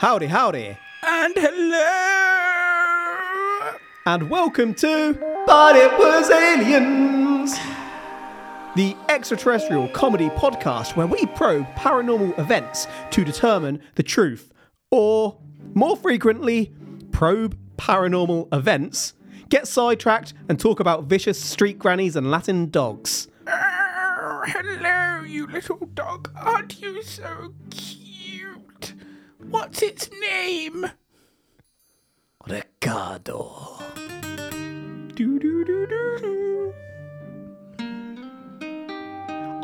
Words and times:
Howdy, 0.00 0.26
howdy, 0.28 0.76
And 1.02 1.34
hello. 1.36 1.86
and 4.06 4.30
welcome 4.30 4.72
to 4.74 5.12
But 5.46 5.76
It 5.76 5.92
Was 5.98 6.30
Aliens, 6.30 7.54
the 8.76 8.96
extraterrestrial 9.10 9.88
comedy 9.88 10.30
podcast 10.30 10.96
where 10.96 11.06
we 11.06 11.26
probe 11.26 11.66
paranormal 11.74 12.38
events 12.38 12.86
to 13.10 13.24
determine 13.24 13.80
the 13.96 14.02
truth, 14.02 14.52
or 14.90 15.38
more 15.74 15.96
frequently, 15.96 16.72
probe 17.12 17.56
paranormal 17.76 18.48
events, 18.54 19.12
get 19.50 19.68
sidetracked, 19.68 20.32
and 20.48 20.58
talk 20.58 20.80
about 20.80 21.04
vicious 21.04 21.38
street 21.38 21.78
grannies 21.78 22.16
and 22.16 22.30
Latin 22.30 22.70
dogs. 22.70 23.28
Oh, 23.46 24.42
hello, 24.46 25.22
you 25.24 25.46
little 25.46 25.86
dog. 25.94 26.30
Aren't 26.36 26.80
you 26.80 27.02
so 27.02 27.52
cute? 27.70 27.98
What's 29.50 29.82
its 29.82 30.08
name? 30.20 30.86
Ricardo. 32.46 33.82
Do, 35.14 35.38
do, 35.40 35.64
do, 35.64 35.86
do, 35.86 36.18
do. 36.20 36.74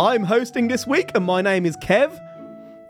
I'm 0.00 0.24
hosting 0.24 0.66
this 0.66 0.88
week, 0.88 1.12
and 1.14 1.24
my 1.24 1.40
name 1.40 1.64
is 1.64 1.76
Kev. 1.76 2.18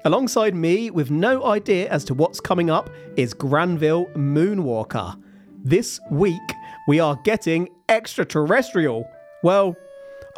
Alongside 0.07 0.55
me, 0.55 0.91
with 0.91 1.11
no 1.11 1.45
idea 1.45 1.91
as 1.91 2.03
to 2.07 2.15
what's 2.15 2.41
coming 2.41 2.71
up, 2.71 2.89
is 3.17 3.35
Granville 3.35 4.07
Moonwalker. 4.15 5.21
This 5.63 6.01
week, 6.11 6.41
we 6.89 6.99
are 6.99 7.17
getting 7.25 7.69
extraterrestrial. 7.91 9.05
Well, 9.43 9.77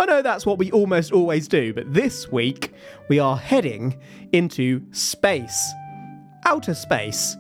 I 0.01 0.07
know 0.07 0.23
that's 0.23 0.45
what 0.45 0.59
we 0.59 0.73
almost 0.73 1.13
always 1.13 1.47
do, 1.47 1.73
but 1.73 1.95
this 1.95 2.33
week, 2.33 2.75
we 3.09 3.21
are 3.21 3.37
heading 3.37 3.97
into 4.33 4.83
space. 4.91 5.73
Outer 6.47 6.75
space 6.75 7.37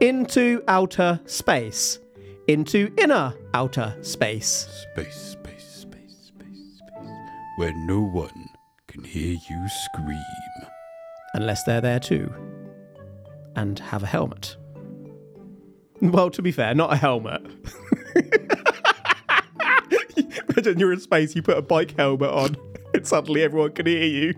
into 0.00 0.62
outer 0.68 1.20
space, 1.26 1.98
into 2.48 2.92
inner 2.98 3.34
outer 3.54 3.96
space. 4.02 4.86
Space, 4.92 5.14
space, 5.14 5.64
space, 5.64 6.16
space, 6.28 6.78
space. 6.78 6.82
Where 7.56 7.72
no 7.86 8.00
one 8.00 8.48
can 8.88 9.04
hear 9.04 9.36
you 9.48 9.68
scream. 9.84 10.22
Unless 11.34 11.64
they're 11.64 11.80
there 11.80 12.00
too. 12.00 12.32
And 13.54 13.78
have 13.78 14.02
a 14.02 14.06
helmet. 14.06 14.56
Well, 16.00 16.30
to 16.30 16.42
be 16.42 16.52
fair, 16.52 16.74
not 16.74 16.92
a 16.92 16.96
helmet. 16.96 17.42
Imagine 20.48 20.78
you're 20.78 20.92
in 20.92 21.00
space, 21.00 21.34
you 21.34 21.42
put 21.42 21.56
a 21.56 21.62
bike 21.62 21.96
helmet 21.96 22.30
on, 22.30 22.56
and 22.94 23.06
suddenly 23.06 23.42
everyone 23.42 23.72
can 23.72 23.86
hear 23.86 24.04
you. 24.04 24.34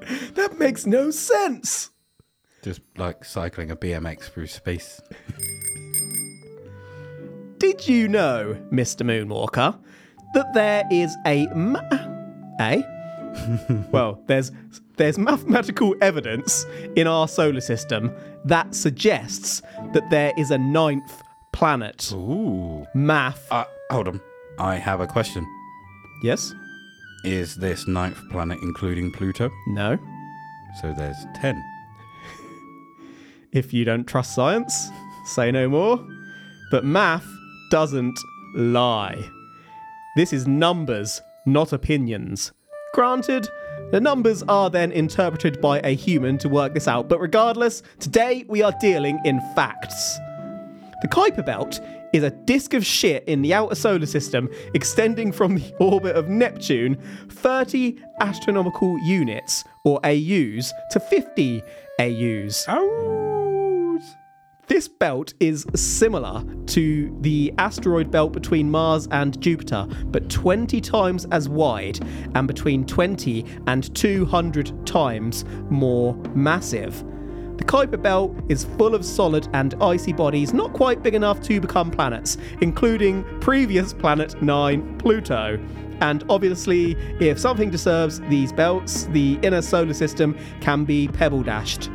that 0.34 0.58
makes 0.58 0.86
no 0.86 1.10
sense. 1.10 1.90
Just 2.62 2.80
like 2.96 3.24
cycling 3.24 3.70
a 3.70 3.76
BMX 3.76 4.22
through 4.30 4.48
space. 4.48 5.00
Did 7.58 7.86
you 7.88 8.08
know, 8.08 8.56
Mr. 8.72 9.02
Moonwalker, 9.04 9.78
that 10.34 10.52
there 10.54 10.84
is 10.90 11.16
a 11.26 11.46
ma- 11.54 11.80
a 12.60 12.84
well, 13.92 14.20
there's 14.26 14.50
there's 14.96 15.18
mathematical 15.18 15.94
evidence 16.00 16.66
in 16.96 17.06
our 17.06 17.28
solar 17.28 17.60
system 17.60 18.12
that 18.44 18.74
suggests 18.74 19.62
that 19.92 20.08
there 20.10 20.32
is 20.36 20.50
a 20.50 20.58
ninth 20.58 21.22
planet. 21.52 22.10
Ooh. 22.12 22.84
Math. 22.94 23.46
Uh, 23.50 23.64
hold 23.90 24.08
on. 24.08 24.20
I 24.58 24.74
have 24.76 25.00
a 25.00 25.06
question. 25.06 25.46
yes? 26.22 26.52
Is 27.24 27.56
this 27.56 27.86
ninth 27.88 28.18
planet 28.30 28.58
including 28.62 29.12
Pluto? 29.12 29.50
No? 29.68 29.98
So 30.80 30.92
there's 30.96 31.16
ten. 31.40 31.60
If 33.58 33.74
you 33.74 33.84
don't 33.84 34.06
trust 34.06 34.36
science, 34.36 34.88
say 35.24 35.50
no 35.50 35.68
more. 35.68 36.06
But 36.70 36.84
math 36.84 37.26
doesn't 37.72 38.16
lie. 38.54 39.18
This 40.14 40.32
is 40.32 40.46
numbers, 40.46 41.20
not 41.44 41.72
opinions. 41.72 42.52
Granted, 42.94 43.48
the 43.90 44.00
numbers 44.00 44.44
are 44.44 44.70
then 44.70 44.92
interpreted 44.92 45.60
by 45.60 45.80
a 45.80 45.96
human 45.96 46.38
to 46.38 46.48
work 46.48 46.72
this 46.72 46.86
out, 46.86 47.08
but 47.08 47.20
regardless, 47.20 47.82
today 47.98 48.44
we 48.46 48.62
are 48.62 48.72
dealing 48.80 49.18
in 49.24 49.40
facts. 49.56 50.18
The 51.02 51.08
Kuiper 51.08 51.44
Belt 51.44 51.80
is 52.12 52.22
a 52.22 52.30
disk 52.30 52.74
of 52.74 52.86
shit 52.86 53.24
in 53.24 53.42
the 53.42 53.54
outer 53.54 53.74
solar 53.74 54.06
system 54.06 54.48
extending 54.72 55.32
from 55.32 55.56
the 55.56 55.74
orbit 55.80 56.14
of 56.14 56.28
Neptune 56.28 56.96
30 57.28 57.96
astronomical 58.20 58.96
units, 59.00 59.64
or 59.84 59.98
AUs, 60.04 60.72
to 60.92 61.00
50 61.00 61.60
AUs. 61.98 63.27
This 64.68 64.86
belt 64.86 65.32
is 65.40 65.64
similar 65.74 66.44
to 66.66 67.16
the 67.22 67.54
asteroid 67.56 68.10
belt 68.10 68.34
between 68.34 68.70
Mars 68.70 69.08
and 69.10 69.40
Jupiter, 69.40 69.88
but 70.08 70.28
20 70.28 70.78
times 70.82 71.26
as 71.30 71.48
wide 71.48 71.98
and 72.34 72.46
between 72.46 72.84
20 72.84 73.46
and 73.66 73.94
200 73.94 74.86
times 74.86 75.46
more 75.70 76.14
massive. 76.34 77.02
The 77.56 77.64
Kuiper 77.64 78.00
Belt 78.00 78.36
is 78.50 78.64
full 78.76 78.94
of 78.94 79.06
solid 79.06 79.48
and 79.54 79.74
icy 79.82 80.12
bodies 80.12 80.52
not 80.52 80.74
quite 80.74 81.02
big 81.02 81.14
enough 81.14 81.40
to 81.44 81.62
become 81.62 81.90
planets, 81.90 82.36
including 82.60 83.24
previous 83.40 83.94
planet 83.94 84.40
9, 84.42 84.98
Pluto. 84.98 85.58
And 86.02 86.24
obviously, 86.28 86.92
if 87.20 87.38
something 87.38 87.70
disturbs 87.70 88.20
these 88.28 88.52
belts, 88.52 89.04
the 89.06 89.38
inner 89.42 89.62
solar 89.62 89.94
system 89.94 90.36
can 90.60 90.84
be 90.84 91.08
pebble 91.08 91.42
dashed. 91.42 91.90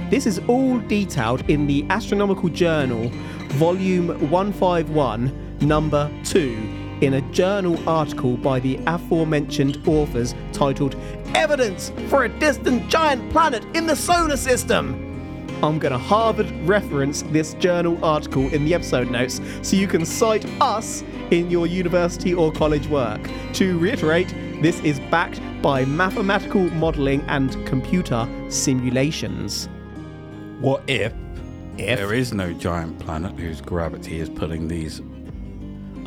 This 0.09 0.25
is 0.25 0.39
all 0.47 0.79
detailed 0.79 1.47
in 1.49 1.67
the 1.67 1.85
Astronomical 1.89 2.49
Journal, 2.49 3.11
volume 3.49 4.07
151, 4.31 5.31
number 5.61 6.11
2, 6.25 6.97
in 7.01 7.15
a 7.15 7.21
journal 7.31 7.77
article 7.87 8.37
by 8.37 8.59
the 8.59 8.79
aforementioned 8.87 9.87
authors 9.87 10.33
titled 10.51 10.95
Evidence 11.35 11.91
for 12.07 12.23
a 12.23 12.29
Distant 12.29 12.87
Giant 12.89 13.31
Planet 13.31 13.63
in 13.75 13.85
the 13.85 13.95
Solar 13.95 14.37
System. 14.37 15.03
I'm 15.63 15.79
going 15.79 15.91
to 15.91 15.97
Harvard 15.97 16.51
reference 16.67 17.23
this 17.23 17.55
journal 17.55 18.03
article 18.05 18.47
in 18.53 18.65
the 18.65 18.75
episode 18.75 19.09
notes 19.09 19.41
so 19.63 19.75
you 19.75 19.87
can 19.87 20.05
cite 20.05 20.45
us 20.61 21.03
in 21.31 21.49
your 21.49 21.65
university 21.65 22.33
or 22.33 22.51
college 22.51 22.87
work. 22.87 23.19
To 23.53 23.79
reiterate, 23.79 24.29
this 24.61 24.79
is 24.81 24.99
backed 25.11 25.41
by 25.63 25.83
mathematical 25.85 26.69
modelling 26.71 27.21
and 27.27 27.65
computer 27.65 28.27
simulations. 28.49 29.67
What 30.59 30.83
if, 30.87 31.13
If 31.77 31.99
there 31.99 32.13
is 32.13 32.33
no 32.33 32.53
giant 32.53 32.99
planet 32.99 33.39
whose 33.39 33.61
gravity 33.61 34.19
is 34.19 34.29
pulling 34.29 34.67
these 34.67 35.01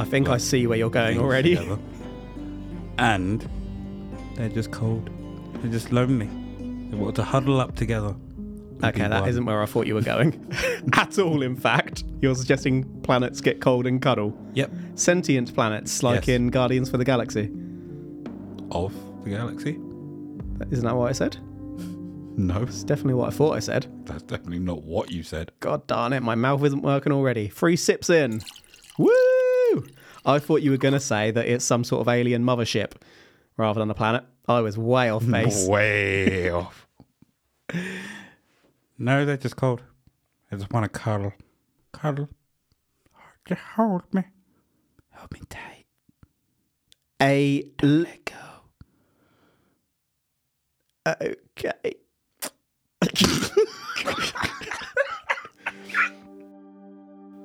I 0.00 0.04
think 0.04 0.28
I 0.28 0.38
see 0.38 0.66
where 0.66 0.78
you're 0.78 0.90
going 0.90 1.18
already. 1.18 1.56
together? 1.56 1.78
And 2.98 3.48
they're 4.36 4.48
just 4.48 4.70
cold. 4.70 5.10
They're 5.62 5.70
just 5.70 5.92
lonely. 5.92 6.26
They 6.90 6.96
want 6.96 7.16
to 7.16 7.22
huddle 7.24 7.60
up 7.60 7.76
together. 7.76 8.08
and 8.36 8.84
Okay, 8.84 9.02
be 9.02 9.08
that 9.08 9.20
one. 9.20 9.28
isn't 9.28 9.44
where 9.44 9.62
I 9.62 9.66
thought 9.66 9.86
you 9.86 9.94
were 9.94 10.00
going. 10.02 10.32
At 10.94 11.18
all, 11.18 11.42
in 11.42 11.54
fact. 11.56 12.04
You're 12.22 12.34
suggesting 12.34 12.84
planets 13.02 13.40
get 13.40 13.60
cold 13.60 13.86
and 13.86 14.00
cuddle. 14.00 14.36
Yep. 14.54 14.70
Sentient 14.94 15.54
planets, 15.54 16.02
like 16.02 16.26
Yes. 16.26 16.36
in 16.36 16.48
Guardians 16.48 16.88
for 16.90 16.96
the 16.96 17.04
Galaxy. 17.04 17.50
Of 18.70 18.94
the 19.24 19.30
galaxy? 19.30 19.78
Isn't 20.70 20.84
that 20.84 20.94
what 20.96 21.08
I 21.08 21.12
said? 21.12 21.36
No, 22.38 22.62
It's 22.62 22.84
definitely 22.84 23.14
what 23.14 23.28
I 23.28 23.36
thought 23.36 23.56
I 23.56 23.58
said. 23.58 23.86
that's 24.06 24.22
definitely 24.22 24.60
not 24.60 24.82
what 24.84 25.10
you 25.10 25.22
said. 25.22 25.50
God 25.60 25.86
darn 25.86 26.12
it, 26.12 26.22
my 26.22 26.34
mouth 26.36 26.64
isn't 26.64 26.80
working 26.82 27.12
already. 27.12 27.48
Three 27.48 27.76
sips 27.76 28.08
in. 28.08 28.40
Woo! 28.96 29.10
I 30.24 30.38
thought 30.38 30.62
you 30.62 30.70
were 30.70 30.76
going 30.76 30.94
to 30.94 31.00
say 31.00 31.30
that 31.30 31.46
it's 31.46 31.64
some 31.64 31.82
sort 31.84 32.00
of 32.02 32.08
alien 32.08 32.44
mothership 32.44 32.92
rather 33.56 33.80
than 33.80 33.90
a 33.90 33.94
planet. 33.94 34.24
I 34.48 34.60
was 34.60 34.76
way 34.78 35.08
off 35.10 35.26
base. 35.30 35.66
Way 35.66 36.50
off. 36.60 36.86
No, 38.98 39.24
they're 39.24 39.36
just 39.36 39.56
cold. 39.56 39.82
I 40.52 40.56
just 40.56 40.72
want 40.72 40.84
to 40.84 40.88
cuddle. 40.98 41.32
Cuddle. 41.92 42.28
Just 43.46 43.60
hold 43.76 44.02
me. 44.12 44.22
Hold 45.14 45.32
me 45.32 45.40
tight. 45.48 45.84
A 47.22 47.64
l- 47.82 47.88
Let 47.88 48.24
go. 48.24 48.34
Okay. 51.08 51.94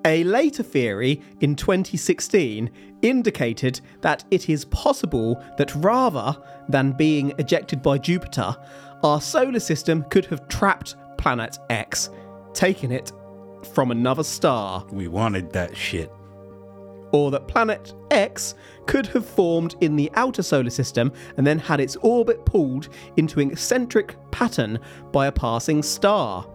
A 0.05 0.23
later 0.23 0.61
theory 0.61 1.19
in 1.41 1.55
2016 1.55 2.69
indicated 3.01 3.81
that 4.01 4.23
it 4.29 4.49
is 4.49 4.65
possible 4.65 5.43
that 5.57 5.73
rather 5.75 6.37
than 6.69 6.91
being 6.91 7.33
ejected 7.39 7.81
by 7.81 7.97
Jupiter, 7.97 8.55
our 9.03 9.19
solar 9.19 9.59
system 9.59 10.05
could 10.11 10.25
have 10.25 10.47
trapped 10.47 10.95
Planet 11.17 11.57
X, 11.71 12.11
taking 12.53 12.91
it 12.91 13.11
from 13.73 13.89
another 13.89 14.23
star 14.23 14.85
We 14.91 15.07
wanted 15.07 15.51
that 15.53 15.75
shit. 15.75 16.11
or 17.11 17.31
that 17.31 17.47
planet 17.47 17.93
X 18.11 18.53
could 18.85 19.07
have 19.07 19.25
formed 19.25 19.75
in 19.81 19.95
the 19.95 20.11
outer 20.13 20.43
solar 20.43 20.69
system 20.69 21.11
and 21.37 21.47
then 21.47 21.57
had 21.57 21.79
its 21.79 21.95
orbit 21.97 22.45
pulled 22.45 22.89
into 23.17 23.39
an 23.39 23.49
eccentric 23.49 24.15
pattern 24.31 24.77
by 25.11 25.25
a 25.25 25.31
passing 25.31 25.81
star. 25.81 26.45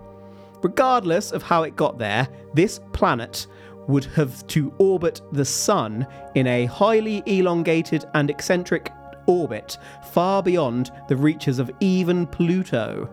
Regardless 0.62 1.32
of 1.32 1.42
how 1.42 1.62
it 1.62 1.76
got 1.76 1.98
there, 1.98 2.28
this 2.54 2.80
planet 2.92 3.46
would 3.88 4.04
have 4.04 4.46
to 4.48 4.72
orbit 4.78 5.20
the 5.32 5.44
Sun 5.44 6.06
in 6.34 6.46
a 6.46 6.66
highly 6.66 7.22
elongated 7.26 8.04
and 8.14 8.30
eccentric 8.30 8.92
orbit 9.26 9.78
far 10.12 10.42
beyond 10.42 10.90
the 11.08 11.16
reaches 11.16 11.58
of 11.58 11.70
even 11.80 12.26
Pluto. 12.26 13.08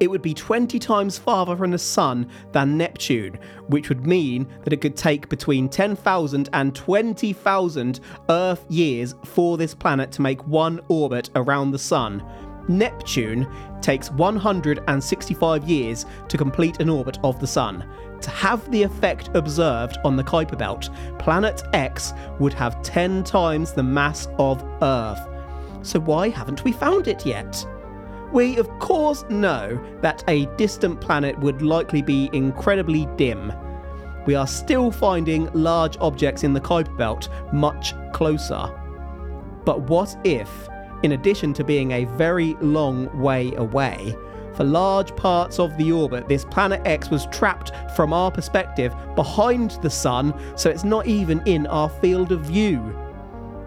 It 0.00 0.10
would 0.10 0.22
be 0.22 0.34
20 0.34 0.78
times 0.78 1.18
farther 1.18 1.56
from 1.56 1.70
the 1.70 1.78
Sun 1.78 2.28
than 2.52 2.76
Neptune, 2.76 3.38
which 3.68 3.88
would 3.88 4.06
mean 4.06 4.46
that 4.64 4.72
it 4.72 4.80
could 4.80 4.96
take 4.96 5.28
between 5.28 5.68
10,000 5.68 6.48
and 6.52 6.74
20,000 6.74 8.00
Earth 8.28 8.66
years 8.68 9.14
for 9.24 9.56
this 9.56 9.74
planet 9.74 10.12
to 10.12 10.22
make 10.22 10.46
one 10.46 10.80
orbit 10.88 11.30
around 11.34 11.70
the 11.70 11.78
Sun. 11.78 12.22
Neptune 12.68 13.46
takes 13.80 14.10
165 14.10 15.68
years 15.68 16.06
to 16.28 16.38
complete 16.38 16.80
an 16.80 16.88
orbit 16.88 17.18
of 17.24 17.40
the 17.40 17.46
Sun. 17.46 17.84
To 18.20 18.30
have 18.30 18.70
the 18.70 18.82
effect 18.82 19.30
observed 19.34 19.98
on 20.04 20.16
the 20.16 20.24
Kuiper 20.24 20.56
Belt, 20.56 20.90
Planet 21.18 21.62
X 21.72 22.12
would 22.38 22.54
have 22.54 22.80
10 22.82 23.24
times 23.24 23.72
the 23.72 23.82
mass 23.82 24.28
of 24.38 24.62
Earth. 24.82 25.28
So 25.82 25.98
why 25.98 26.28
haven't 26.28 26.62
we 26.62 26.72
found 26.72 27.08
it 27.08 27.26
yet? 27.26 27.66
We, 28.32 28.56
of 28.56 28.68
course, 28.78 29.24
know 29.28 29.78
that 30.00 30.24
a 30.28 30.46
distant 30.56 31.00
planet 31.00 31.38
would 31.40 31.60
likely 31.60 32.00
be 32.00 32.30
incredibly 32.32 33.06
dim. 33.16 33.52
We 34.24 34.36
are 34.36 34.46
still 34.46 34.90
finding 34.90 35.50
large 35.52 35.96
objects 36.00 36.44
in 36.44 36.54
the 36.54 36.60
Kuiper 36.60 36.96
Belt 36.96 37.28
much 37.52 37.94
closer. 38.12 38.70
But 39.64 39.82
what 39.82 40.16
if, 40.24 40.68
in 41.02 41.12
addition 41.12 41.52
to 41.54 41.64
being 41.64 41.92
a 41.92 42.04
very 42.04 42.54
long 42.60 43.16
way 43.20 43.52
away, 43.56 44.16
for 44.54 44.64
large 44.64 45.14
parts 45.16 45.58
of 45.58 45.76
the 45.78 45.90
orbit, 45.90 46.28
this 46.28 46.44
planet 46.44 46.82
X 46.84 47.10
was 47.10 47.26
trapped 47.26 47.72
from 47.96 48.12
our 48.12 48.30
perspective 48.30 48.94
behind 49.14 49.72
the 49.82 49.90
Sun, 49.90 50.34
so 50.56 50.68
it's 50.68 50.84
not 50.84 51.06
even 51.06 51.42
in 51.46 51.66
our 51.66 51.88
field 51.88 52.32
of 52.32 52.42
view? 52.42 52.96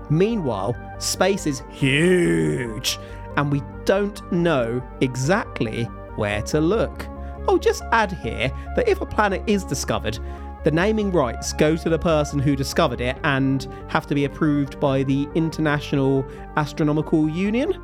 Meanwhile, 0.10 0.76
space 1.00 1.48
is 1.48 1.64
huge, 1.70 3.00
and 3.38 3.52
we 3.52 3.64
don't 3.86 4.31
know 4.31 4.81
exactly 5.02 5.84
where 6.16 6.42
to 6.44 6.62
look. 6.62 7.08
I'll 7.48 7.58
just 7.58 7.84
add 7.92 8.12
here 8.12 8.52
that 8.76 8.88
if 8.88 9.02
a 9.02 9.06
planet 9.06 9.44
is 9.48 9.64
discovered, 9.64 10.20
the 10.66 10.72
naming 10.72 11.12
rights 11.12 11.54
go 11.54 11.78
to 11.78 11.90
the 11.90 12.00
person 12.00 12.40
who 12.40 12.56
discovered 12.56 13.00
it 13.00 13.16
and 13.24 13.68
have 13.88 14.08
to 14.08 14.16
be 14.16 14.26
approved 14.26 14.80
by 14.80 15.04
the 15.04 15.30
International 15.36 16.26
Astronomical 16.58 17.30
Union. 17.30 17.80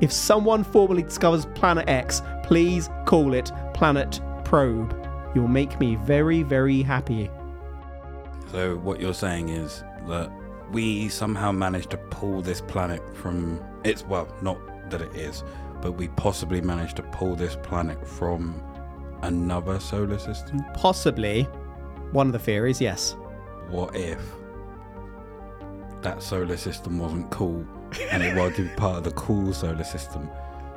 If 0.00 0.10
someone 0.10 0.64
formally 0.64 1.02
discovers 1.02 1.44
Planet 1.54 1.86
X, 1.86 2.22
please 2.42 2.88
call 3.04 3.34
it 3.34 3.52
Planet 3.74 4.22
Probe. 4.42 4.96
You'll 5.34 5.48
make 5.48 5.78
me 5.78 5.96
very, 5.96 6.42
very 6.42 6.80
happy. 6.80 7.30
So 8.50 8.78
what 8.78 9.00
you're 9.00 9.12
saying 9.12 9.50
is 9.50 9.84
that 10.08 10.32
we 10.72 11.10
somehow 11.10 11.52
managed 11.52 11.90
to 11.90 11.98
pull 11.98 12.40
this 12.40 12.62
planet 12.62 13.02
from 13.14 13.62
its 13.84 14.02
well, 14.02 14.34
not 14.40 14.58
that 14.88 15.02
it 15.02 15.14
is, 15.14 15.44
but 15.82 15.92
we 15.92 16.08
possibly 16.08 16.62
managed 16.62 16.96
to 16.96 17.02
pull 17.02 17.36
this 17.36 17.56
planet 17.62 18.08
from 18.08 18.62
another 19.20 19.78
solar 19.78 20.18
system. 20.18 20.64
Possibly 20.72 21.46
one 22.14 22.28
of 22.28 22.32
the 22.32 22.38
theories, 22.38 22.80
yes. 22.80 23.16
What 23.68 23.94
if 23.96 24.20
that 26.02 26.22
solar 26.22 26.56
system 26.56 26.98
wasn't 26.98 27.30
cool 27.30 27.66
and 28.10 28.22
it 28.22 28.36
wanted 28.36 28.54
to 28.56 28.62
be 28.62 28.74
part 28.76 28.98
of 28.98 29.04
the 29.04 29.10
cool 29.12 29.52
solar 29.52 29.84
system? 29.84 30.30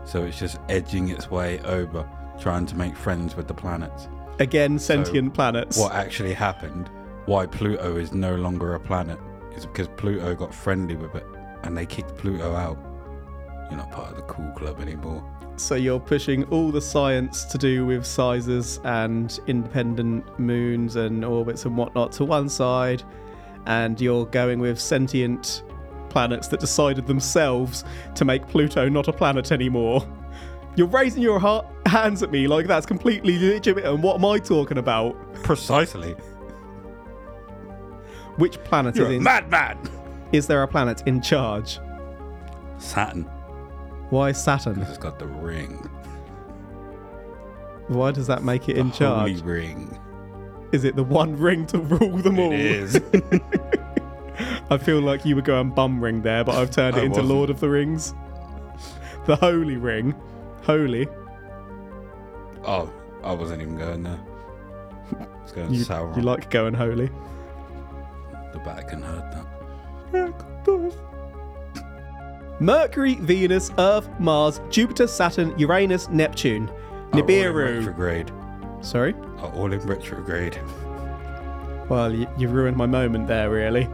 So 0.04 0.24
it's 0.24 0.40
just 0.40 0.58
edging 0.68 1.10
its 1.10 1.30
way 1.30 1.60
over, 1.60 2.10
trying 2.40 2.66
to 2.66 2.76
make 2.76 2.98
friends 2.98 3.36
with 3.36 3.48
the 3.48 3.54
planets. 3.54 4.08
Again, 4.40 4.80
sentient 4.80 5.34
planets. 5.34 5.78
What 5.78 5.94
actually 5.94 6.34
happened, 6.34 6.90
why 7.26 7.46
Pluto 7.46 7.98
is 7.98 8.14
no 8.14 8.36
longer 8.36 8.74
a 8.74 8.80
planet, 8.80 9.20
is 9.56 9.66
because 9.66 9.88
Pluto 9.90 10.34
got 10.34 10.54
friendly 10.54 10.96
with 10.96 11.14
it 11.14 11.26
and 11.64 11.78
they 11.78 11.86
kicked 11.86 12.18
Pluto 12.18 12.56
out. 12.56 12.80
You're 13.70 13.78
not 13.78 13.92
part 13.92 14.12
of 14.12 14.16
the 14.16 14.24
cool 14.24 14.52
club 14.54 14.80
anymore. 14.80 15.24
So 15.58 15.74
you're 15.74 16.00
pushing 16.00 16.44
all 16.46 16.72
the 16.72 16.82
science 16.82 17.44
to 17.46 17.58
do 17.58 17.84
with 17.86 18.06
sizes 18.06 18.80
and 18.84 19.40
independent 19.48 20.40
moons 20.40 20.96
and 20.96 21.26
orbits 21.26 21.66
and 21.66 21.76
whatnot 21.76 22.12
to 22.14 22.26
one 22.26 22.48
side, 22.48 23.02
and 23.66 24.00
you're 24.00 24.28
going 24.28 24.60
with 24.60 24.80
sentient 24.80 25.64
planets 26.10 26.48
that 26.50 26.60
decided 26.60 27.08
themselves 27.08 27.84
to 28.16 28.24
make 28.24 28.48
Pluto 28.48 28.88
not 28.88 29.08
a 29.08 29.14
planet 29.14 29.52
anymore. 29.52 30.08
You're 30.76 30.88
raising 30.88 31.24
your 31.24 31.40
ha- 31.40 31.66
hands 31.88 32.22
at 32.22 32.32
me 32.32 32.48
like 32.48 32.68
that's 32.68 32.86
completely 32.86 33.40
legitimate, 33.40 33.86
and 33.86 34.04
what 34.04 34.18
am 34.18 34.26
I 34.26 34.38
talking 34.38 34.78
about? 34.78 35.16
Precisely. 35.44 36.14
Which 38.38 38.64
planet 38.64 38.96
You're 38.96 39.08
is 39.08 39.14
a 39.14 39.16
in? 39.16 39.24
madman. 39.24 39.80
Is 40.32 40.46
there 40.46 40.62
a 40.62 40.68
planet 40.68 41.02
in 41.08 41.20
charge? 41.20 41.80
Saturn. 42.78 43.28
Why 44.10 44.32
Saturn? 44.32 44.82
It's 44.82 44.98
got 44.98 45.20
the 45.20 45.28
ring. 45.28 45.90
Why 47.88 48.12
does 48.12 48.28
that 48.28 48.44
make 48.44 48.68
it 48.70 48.74
The 48.76 48.80
in 48.82 48.92
charge? 48.92 49.40
Holy 49.40 49.42
ring. 49.42 50.00
Is 50.72 50.84
it 50.84 50.96
the 50.96 51.04
one 51.04 51.38
ring 51.38 51.66
to 51.68 51.80
rule 51.80 52.18
them 52.18 52.40
all? 52.40 52.52
It 52.52 52.60
is. 52.62 53.02
I 54.70 54.78
feel 54.78 55.00
like 55.00 55.26
you 55.26 55.36
were 55.36 55.42
going 55.42 55.70
bum 55.72 56.04
ring 56.04 56.22
there, 56.22 56.44
but 56.44 56.56
I've 56.56 56.70
turned 56.72 56.98
it 56.98 57.02
I 57.02 57.04
into 57.04 57.22
wasn't. 57.22 57.30
Lord 57.30 57.50
of 57.50 57.60
the 57.62 57.70
Rings. 57.70 58.14
The 59.26 59.36
Holy 59.38 59.78
Ring. 59.78 60.14
Holy. 60.64 61.08
oh, 62.66 62.92
I 63.24 63.32
wasn't 63.34 63.62
even 63.62 63.78
going 63.78 64.04
there. 64.04 64.20
It's 65.44 65.54
going 65.54 65.74
You, 65.74 65.84
sour. 65.84 66.14
you 66.18 66.22
like 66.22 66.50
going 66.50 66.74
holy. 66.74 67.10
the 68.54 68.60
Vatican 68.66 69.02
heard 69.02 69.24
that. 69.32 69.46
Mercury, 72.60 73.16
Venus, 73.16 73.72
Earth, 73.78 74.10
Mars, 74.20 74.60
Jupiter, 74.70 75.08
Saturn, 75.08 75.58
Uranus, 75.60 76.10
Neptune. 76.10 76.70
Are 76.70 76.74
all 77.14 77.20
in 77.20 77.26
Nibiru. 77.26 77.78
retrograde. 77.78 78.32
Sorry? 78.82 79.14
Are 79.40 79.52
all 79.54 79.72
in 79.72 79.80
retrograde. 79.82 80.60
Well, 81.88 82.14
you, 82.14 82.28
you 82.38 82.48
ruined 82.50 82.76
my 82.76 82.86
moment 82.88 83.28
there, 83.28 83.50
really. 83.50 83.88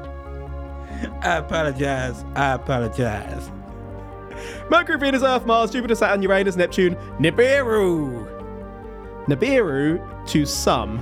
I 1.21 1.37
apologize. 1.37 2.23
I 2.35 2.53
apologize. 2.53 3.51
Mercury, 4.69 4.97
Venus, 4.97 5.23
Earth, 5.23 5.45
Mars, 5.45 5.71
Jupiter, 5.71 5.95
Saturn, 5.95 6.21
Uranus, 6.21 6.55
Neptune, 6.55 6.95
Nibiru. 7.19 8.29
Nibiru, 9.27 10.27
to 10.27 10.45
some, 10.45 10.99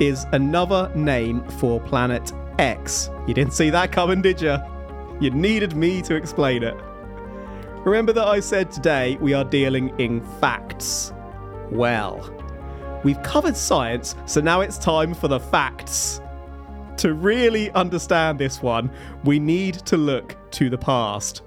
is 0.00 0.24
another 0.32 0.90
name 0.94 1.48
for 1.58 1.80
planet 1.80 2.32
X. 2.58 3.08
You 3.26 3.34
didn't 3.34 3.52
see 3.52 3.70
that 3.70 3.92
coming, 3.92 4.20
did 4.20 4.40
you? 4.40 4.58
You 5.20 5.30
needed 5.30 5.74
me 5.76 6.02
to 6.02 6.14
explain 6.14 6.62
it. 6.62 6.76
Remember 7.88 8.12
that 8.12 8.26
I 8.26 8.40
said 8.40 8.70
today 8.70 9.16
we 9.18 9.32
are 9.32 9.44
dealing 9.44 9.98
in 9.98 10.20
facts? 10.42 11.14
Well, 11.70 12.30
we've 13.02 13.22
covered 13.22 13.56
science, 13.56 14.14
so 14.26 14.42
now 14.42 14.60
it's 14.60 14.76
time 14.76 15.14
for 15.14 15.26
the 15.26 15.40
facts. 15.40 16.20
To 16.98 17.14
really 17.14 17.70
understand 17.70 18.38
this 18.38 18.60
one, 18.60 18.90
we 19.24 19.38
need 19.38 19.74
to 19.86 19.96
look 19.96 20.36
to 20.50 20.68
the 20.68 20.76
past 20.76 21.40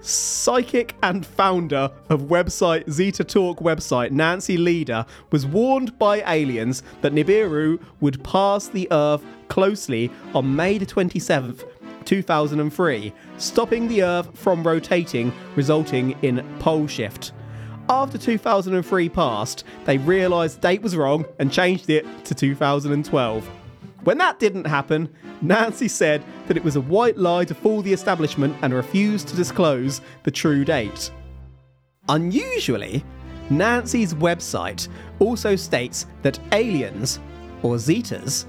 psychic 0.00 0.94
and 1.02 1.26
founder 1.26 1.90
of 2.10 2.22
website 2.22 2.84
ZetaTalk 2.86 3.60
website 3.60 4.12
Nancy 4.12 4.56
Lieder 4.56 5.04
was 5.32 5.46
warned 5.46 5.98
by 5.98 6.22
aliens 6.32 6.84
that 7.00 7.12
Nibiru 7.12 7.80
would 8.00 8.22
pass 8.22 8.68
the 8.68 8.86
Earth 8.92 9.24
closely 9.48 10.10
on 10.32 10.54
May 10.54 10.78
the 10.78 10.86
27th, 10.86 11.64
2003, 12.06 13.12
stopping 13.36 13.88
the 13.88 14.02
Earth 14.02 14.30
from 14.38 14.62
rotating, 14.62 15.32
resulting 15.54 16.16
in 16.22 16.42
pole 16.58 16.86
shift. 16.86 17.32
After 17.88 18.18
2003 18.18 19.08
passed, 19.10 19.64
they 19.84 19.98
realised 19.98 20.60
date 20.60 20.82
was 20.82 20.96
wrong 20.96 21.24
and 21.38 21.52
changed 21.52 21.90
it 21.90 22.06
to 22.24 22.34
2012. 22.34 23.46
When 24.04 24.18
that 24.18 24.38
didn't 24.38 24.66
happen, 24.66 25.08
Nancy 25.42 25.88
said 25.88 26.24
that 26.46 26.56
it 26.56 26.64
was 26.64 26.76
a 26.76 26.80
white 26.80 27.16
lie 27.16 27.44
to 27.44 27.54
fool 27.54 27.82
the 27.82 27.92
establishment 27.92 28.56
and 28.62 28.72
refused 28.72 29.28
to 29.28 29.36
disclose 29.36 30.00
the 30.22 30.30
true 30.30 30.64
date. 30.64 31.10
Unusually, 32.08 33.04
Nancy's 33.50 34.14
website 34.14 34.88
also 35.18 35.56
states 35.56 36.06
that 36.22 36.38
aliens, 36.52 37.20
or 37.62 37.76
Zetas, 37.76 38.46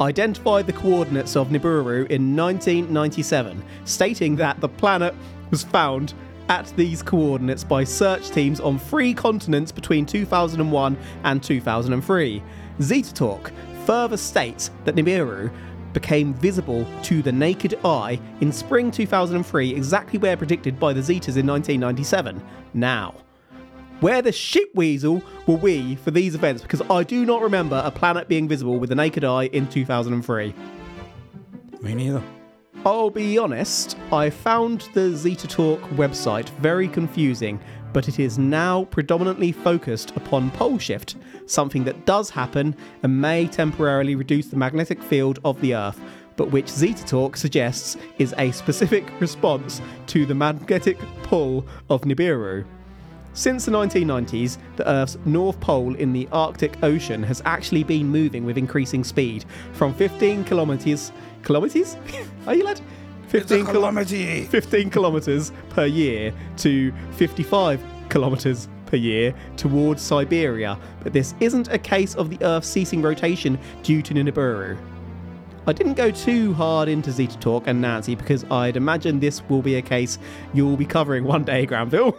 identified 0.00 0.66
the 0.66 0.72
coordinates 0.72 1.36
of 1.36 1.48
Nibiru 1.48 2.06
in 2.08 2.34
1997, 2.36 3.62
stating 3.84 4.36
that 4.36 4.60
the 4.60 4.68
planet 4.68 5.14
was 5.50 5.62
found 5.62 6.14
at 6.48 6.66
these 6.76 7.02
coordinates 7.02 7.62
by 7.62 7.84
search 7.84 8.30
teams 8.30 8.60
on 8.60 8.78
three 8.78 9.14
continents 9.14 9.70
between 9.70 10.04
2001 10.04 10.96
and 11.24 11.42
2003. 11.42 12.42
ZetaTalk 12.80 13.52
further 13.84 14.16
states 14.16 14.70
that 14.84 14.96
Nibiru 14.96 15.50
became 15.92 16.34
visible 16.34 16.86
to 17.02 17.22
the 17.22 17.32
naked 17.32 17.78
eye 17.84 18.18
in 18.40 18.52
spring 18.52 18.90
2003, 18.90 19.74
exactly 19.74 20.18
where 20.18 20.36
predicted 20.36 20.78
by 20.78 20.92
the 20.92 21.00
Zetas 21.00 21.36
in 21.36 21.46
1997. 21.46 22.42
Now, 22.74 23.14
where 24.00 24.22
the 24.22 24.32
shit 24.32 24.74
weasel 24.74 25.22
were 25.46 25.56
we 25.56 25.96
for 25.96 26.10
these 26.10 26.34
events? 26.34 26.62
Because 26.62 26.82
I 26.90 27.02
do 27.02 27.26
not 27.26 27.42
remember 27.42 27.82
a 27.84 27.90
planet 27.90 28.28
being 28.28 28.48
visible 28.48 28.78
with 28.78 28.88
the 28.88 28.94
naked 28.94 29.24
eye 29.24 29.44
in 29.46 29.68
2003. 29.68 30.54
Me 31.82 31.94
neither. 31.94 32.22
I'll 32.86 33.10
be 33.10 33.36
honest, 33.36 33.98
I 34.10 34.30
found 34.30 34.88
the 34.94 35.10
ZetaTalk 35.10 35.80
website 35.96 36.48
very 36.60 36.88
confusing, 36.88 37.60
but 37.92 38.08
it 38.08 38.18
is 38.18 38.38
now 38.38 38.84
predominantly 38.84 39.52
focused 39.52 40.16
upon 40.16 40.50
pole 40.52 40.78
shift, 40.78 41.16
something 41.44 41.84
that 41.84 42.06
does 42.06 42.30
happen 42.30 42.74
and 43.02 43.20
may 43.20 43.46
temporarily 43.48 44.14
reduce 44.14 44.46
the 44.46 44.56
magnetic 44.56 45.02
field 45.02 45.40
of 45.44 45.60
the 45.60 45.74
Earth, 45.74 46.00
but 46.36 46.50
which 46.50 46.66
ZetaTalk 46.66 47.36
suggests 47.36 47.98
is 48.18 48.34
a 48.38 48.50
specific 48.52 49.04
response 49.20 49.82
to 50.06 50.24
the 50.24 50.34
magnetic 50.34 50.98
pull 51.22 51.66
of 51.90 52.02
Nibiru. 52.02 52.64
Since 53.32 53.64
the 53.64 53.72
1990s, 53.72 54.58
the 54.76 54.88
Earth's 54.88 55.16
North 55.24 55.58
Pole 55.60 55.94
in 55.94 56.12
the 56.12 56.28
Arctic 56.32 56.82
Ocean 56.82 57.22
has 57.22 57.40
actually 57.44 57.84
been 57.84 58.08
moving 58.08 58.44
with 58.44 58.58
increasing 58.58 59.04
speed 59.04 59.44
from 59.72 59.94
15 59.94 60.44
kilometers. 60.44 61.12
Kilometers? 61.42 61.96
Are 62.46 62.54
you 62.54 62.64
lad? 62.64 62.80
15 63.28 63.66
kilo- 63.66 64.04
15 64.04 64.90
kilometers 64.90 65.52
per 65.68 65.86
year 65.86 66.34
to 66.56 66.92
55 67.12 67.80
kilometers 68.08 68.68
per 68.86 68.96
year 68.96 69.32
towards 69.56 70.02
Siberia, 70.02 70.76
but 71.04 71.12
this 71.12 71.34
isn't 71.38 71.68
a 71.68 71.78
case 71.78 72.16
of 72.16 72.28
the 72.28 72.44
Earth 72.44 72.64
ceasing 72.64 73.00
rotation 73.00 73.56
due 73.84 74.02
to 74.02 74.12
Nibiru. 74.12 74.76
I 75.68 75.72
didn't 75.72 75.94
go 75.94 76.10
too 76.10 76.52
hard 76.54 76.88
into 76.88 77.10
ZetaTalk 77.10 77.68
and 77.68 77.80
Nancy 77.80 78.16
because 78.16 78.44
I'd 78.50 78.76
imagine 78.76 79.20
this 79.20 79.48
will 79.48 79.62
be 79.62 79.76
a 79.76 79.82
case 79.82 80.18
you'll 80.52 80.76
be 80.76 80.86
covering 80.86 81.22
one 81.22 81.44
day, 81.44 81.66
Granville. 81.66 82.16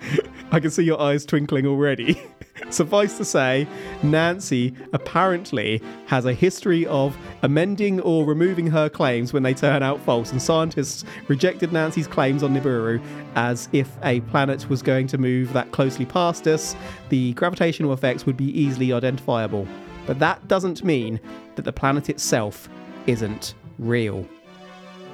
I 0.52 0.60
can 0.60 0.70
see 0.70 0.82
your 0.82 1.00
eyes 1.00 1.24
twinkling 1.24 1.66
already. 1.66 2.20
Suffice 2.70 3.16
to 3.16 3.24
say, 3.24 3.66
Nancy 4.02 4.74
apparently 4.92 5.80
has 6.06 6.26
a 6.26 6.32
history 6.34 6.86
of 6.86 7.16
amending 7.42 8.00
or 8.00 8.24
removing 8.24 8.66
her 8.66 8.88
claims 8.88 9.32
when 9.32 9.42
they 9.42 9.54
turn 9.54 9.82
out 9.82 10.00
false, 10.00 10.32
and 10.32 10.42
scientists 10.42 11.04
rejected 11.28 11.72
Nancy's 11.72 12.06
claims 12.06 12.42
on 12.42 12.54
Nibiru 12.54 13.02
as 13.34 13.68
if 13.72 13.96
a 14.02 14.20
planet 14.22 14.68
was 14.68 14.82
going 14.82 15.06
to 15.08 15.18
move 15.18 15.52
that 15.52 15.70
closely 15.72 16.04
past 16.04 16.46
us, 16.46 16.76
the 17.08 17.32
gravitational 17.34 17.92
effects 17.92 18.26
would 18.26 18.36
be 18.36 18.50
easily 18.58 18.92
identifiable. 18.92 19.66
But 20.06 20.18
that 20.18 20.46
doesn't 20.48 20.84
mean 20.84 21.20
that 21.54 21.62
the 21.62 21.72
planet 21.72 22.08
itself 22.10 22.68
isn't 23.06 23.54
real. 23.78 24.26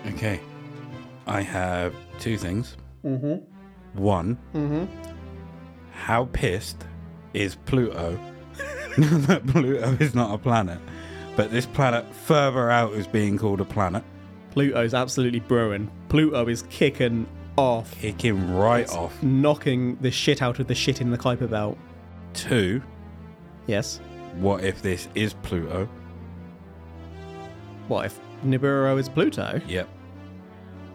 Okay. 0.07 0.41
I 1.27 1.43
have 1.43 1.95
two 2.21 2.39
things. 2.39 2.77
Mm-hmm. 3.05 3.45
One. 4.01 4.39
Mm-hmm. 4.55 5.06
How 5.97 6.27
pissed 6.33 6.85
is 7.35 7.57
Pluto 7.67 8.19
that 8.99 9.47
Pluto 9.47 9.97
is 10.01 10.15
not 10.15 10.33
a 10.35 10.39
planet, 10.39 10.79
but 11.35 11.51
this 11.51 11.67
planet 11.67 12.05
further 12.15 12.71
out 12.71 12.93
is 12.95 13.07
being 13.07 13.37
called 13.37 13.61
a 13.61 13.65
planet, 13.65 14.05
Pluto's 14.53 14.95
absolutely 14.95 15.41
brewing. 15.41 15.91
Pluto 16.09 16.47
is 16.49 16.63
kicking 16.71 17.27
off, 17.59 17.99
kicking 18.01 18.55
right 18.55 18.89
off. 18.91 19.23
knocking 19.23 19.97
the 20.01 20.11
shit 20.11 20.41
out 20.41 20.59
of 20.61 20.67
the 20.69 20.75
shit 20.75 21.01
in 21.01 21.11
the 21.11 21.19
Kuiper 21.19 21.51
Belt. 21.51 21.77
Two. 22.33 22.83
Yes. 23.67 24.01
What 24.37 24.63
if 24.65 24.81
this 24.83 25.09
is 25.15 25.35
Pluto? 25.43 25.89
What 27.89 28.07
if 28.07 28.19
Nibiru 28.45 28.99
is 28.99 29.09
Pluto? 29.09 29.61
Yep. 29.67 29.89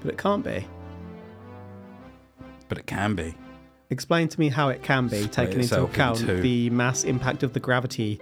But 0.01 0.11
it 0.13 0.17
can't 0.17 0.43
be. 0.43 0.65
But 2.69 2.77
it 2.77 2.87
can 2.87 3.13
be. 3.15 3.35
Explain 3.91 4.27
to 4.29 4.39
me 4.39 4.49
how 4.49 4.69
it 4.69 4.81
can 4.81 5.07
be, 5.09 5.27
taking 5.27 5.59
into 5.59 5.83
account 5.83 6.21
into- 6.21 6.41
the 6.41 6.69
mass 6.71 7.03
impact 7.03 7.43
of 7.43 7.53
the 7.53 7.59
gravity 7.59 8.19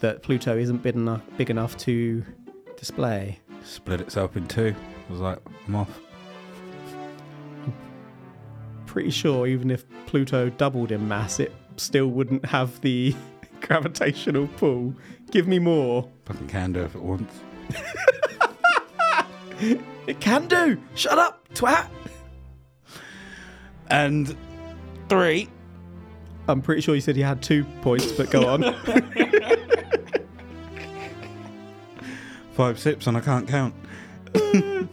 that 0.00 0.22
Pluto 0.22 0.56
isn't 0.56 0.82
big 0.82 0.94
enough, 0.94 1.20
big 1.36 1.50
enough 1.50 1.76
to 1.78 2.24
display. 2.76 3.40
Split 3.64 4.00
itself 4.00 4.36
in 4.36 4.46
two. 4.46 4.74
I 5.08 5.12
was 5.12 5.20
like, 5.20 5.38
I'm 5.66 5.74
off. 5.74 6.00
Pretty 8.86 9.10
sure 9.10 9.46
even 9.46 9.70
if 9.70 9.84
Pluto 10.06 10.48
doubled 10.50 10.92
in 10.92 11.06
mass, 11.08 11.40
it 11.40 11.52
still 11.76 12.06
wouldn't 12.06 12.44
have 12.46 12.80
the 12.80 13.14
gravitational 13.60 14.46
pull. 14.56 14.94
Give 15.30 15.46
me 15.48 15.58
more. 15.58 16.08
Fucking 16.26 16.46
can 16.48 16.72
do 16.72 16.80
if 16.84 16.94
it 16.94 17.02
wants. 17.02 17.34
It 20.06 20.20
can 20.20 20.46
do. 20.46 20.80
Shut 20.94 21.18
up, 21.18 21.46
twat. 21.52 21.88
And 23.88 24.34
three. 25.08 25.48
I'm 26.48 26.62
pretty 26.62 26.80
sure 26.80 26.94
you 26.94 27.00
said 27.00 27.16
you 27.16 27.24
had 27.24 27.42
two 27.42 27.64
points, 27.82 28.12
but 28.12 28.30
go 28.30 28.48
on. 28.48 28.62
Five 32.52 32.78
sips 32.78 33.06
and 33.06 33.16
I 33.16 33.20
can't 33.20 33.46
count. 33.46 33.74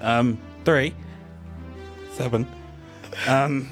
um, 0.00 0.38
three. 0.64 0.94
Seven. 2.12 2.46
Um, 3.28 3.70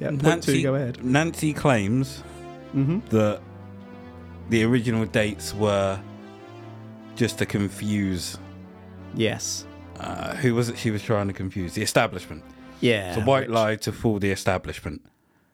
yeah, 0.00 0.10
Nancy, 0.10 0.56
two, 0.56 0.62
go 0.62 0.74
ahead. 0.74 1.04
Nancy 1.04 1.52
claims 1.52 2.20
hmm 2.72 3.00
that 3.10 3.40
the 4.48 4.64
original 4.64 5.04
dates 5.04 5.54
were 5.54 6.00
just 7.14 7.38
to 7.38 7.46
confuse. 7.46 8.38
Yes. 9.14 9.66
Uh, 10.00 10.34
who 10.36 10.54
was 10.54 10.70
it 10.70 10.78
she 10.78 10.90
was 10.90 11.02
trying 11.02 11.28
to 11.28 11.32
confuse? 11.34 11.74
The 11.74 11.82
establishment. 11.82 12.42
Yeah. 12.82 13.10
It's 13.10 13.22
a 13.22 13.24
white 13.24 13.48
which- 13.48 13.54
lie 13.54 13.76
to 13.76 13.92
fool 13.92 14.18
the 14.18 14.30
establishment. 14.30 15.02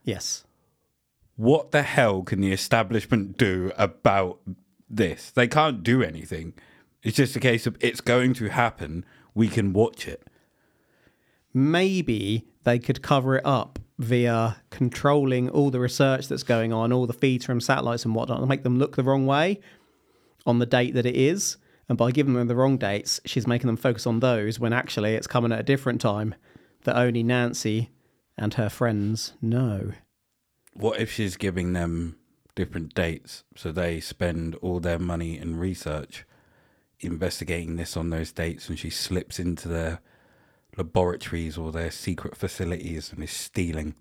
Yes. 0.04 0.44
What 1.36 1.70
the 1.70 1.82
hell 1.82 2.22
can 2.22 2.40
the 2.40 2.52
establishment 2.52 3.36
do 3.36 3.70
about 3.76 4.40
this? 4.90 5.30
They 5.30 5.46
can't 5.46 5.82
do 5.82 6.02
anything. 6.02 6.54
It's 7.02 7.16
just 7.16 7.36
a 7.36 7.40
case 7.40 7.66
of 7.66 7.76
it's 7.80 8.00
going 8.00 8.34
to 8.34 8.48
happen. 8.48 9.04
We 9.34 9.48
can 9.48 9.72
watch 9.72 10.08
it. 10.08 10.26
Maybe 11.54 12.46
they 12.64 12.78
could 12.78 13.02
cover 13.02 13.36
it 13.36 13.46
up 13.46 13.78
via 13.98 14.56
controlling 14.70 15.48
all 15.50 15.70
the 15.70 15.80
research 15.80 16.28
that's 16.28 16.42
going 16.42 16.72
on, 16.72 16.92
all 16.92 17.06
the 17.06 17.12
feeds 17.12 17.44
from 17.44 17.60
satellites 17.60 18.04
and 18.04 18.14
whatnot, 18.14 18.38
and 18.40 18.48
make 18.48 18.62
them 18.62 18.78
look 18.78 18.96
the 18.96 19.02
wrong 19.02 19.26
way 19.26 19.60
on 20.46 20.58
the 20.58 20.66
date 20.66 20.94
that 20.94 21.06
it 21.06 21.16
is. 21.16 21.56
And 21.88 21.96
by 21.96 22.10
giving 22.10 22.34
them 22.34 22.48
the 22.48 22.56
wrong 22.56 22.76
dates, 22.76 23.20
she's 23.24 23.46
making 23.46 23.66
them 23.66 23.76
focus 23.76 24.06
on 24.06 24.20
those 24.20 24.60
when 24.60 24.72
actually 24.72 25.14
it's 25.14 25.26
coming 25.26 25.52
at 25.52 25.60
a 25.60 25.64
different 25.64 26.00
time 26.00 26.34
that 26.84 26.96
only 26.96 27.22
Nancy 27.22 27.90
and 28.36 28.54
her 28.54 28.68
friends 28.68 29.34
know. 29.42 29.92
What 30.74 31.00
if 31.00 31.10
she's 31.12 31.36
giving 31.36 31.72
them 31.72 32.16
different 32.54 32.94
dates 32.94 33.44
so 33.56 33.70
they 33.70 34.00
spend 34.00 34.54
all 34.56 34.80
their 34.80 34.98
money 34.98 35.38
and 35.38 35.60
research 35.60 36.24
investigating 37.00 37.76
this 37.76 37.96
on 37.96 38.10
those 38.10 38.32
dates 38.32 38.68
and 38.68 38.76
she 38.76 38.90
slips 38.90 39.38
into 39.38 39.68
their 39.68 40.00
laboratories 40.76 41.56
or 41.56 41.70
their 41.70 41.90
secret 41.90 42.36
facilities 42.36 43.12
and 43.12 43.22
is 43.22 43.30
stealing 43.30 43.94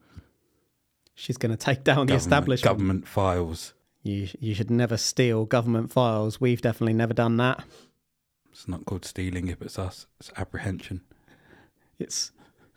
She's 1.20 1.38
going 1.38 1.50
to 1.50 1.58
take 1.58 1.84
down 1.84 2.06
the 2.06 2.14
government, 2.14 2.22
establishment. 2.22 2.64
government 2.78 3.08
files? 3.08 3.74
You, 4.04 4.28
you 4.40 4.54
should 4.54 4.70
never 4.70 4.98
steal 4.98 5.46
government 5.46 5.92
files. 5.92 6.40
We've 6.40 6.62
definitely 6.62 6.94
never 6.94 7.16
done 7.16 7.38
that. 7.38 7.66
It's 8.52 8.68
not 8.68 8.86
called 8.86 9.04
stealing 9.04 9.48
if 9.48 9.60
it's 9.64 9.80
us. 9.80 10.06
It's 10.20 10.32
apprehension. 10.38 11.02
It's, 11.98 12.32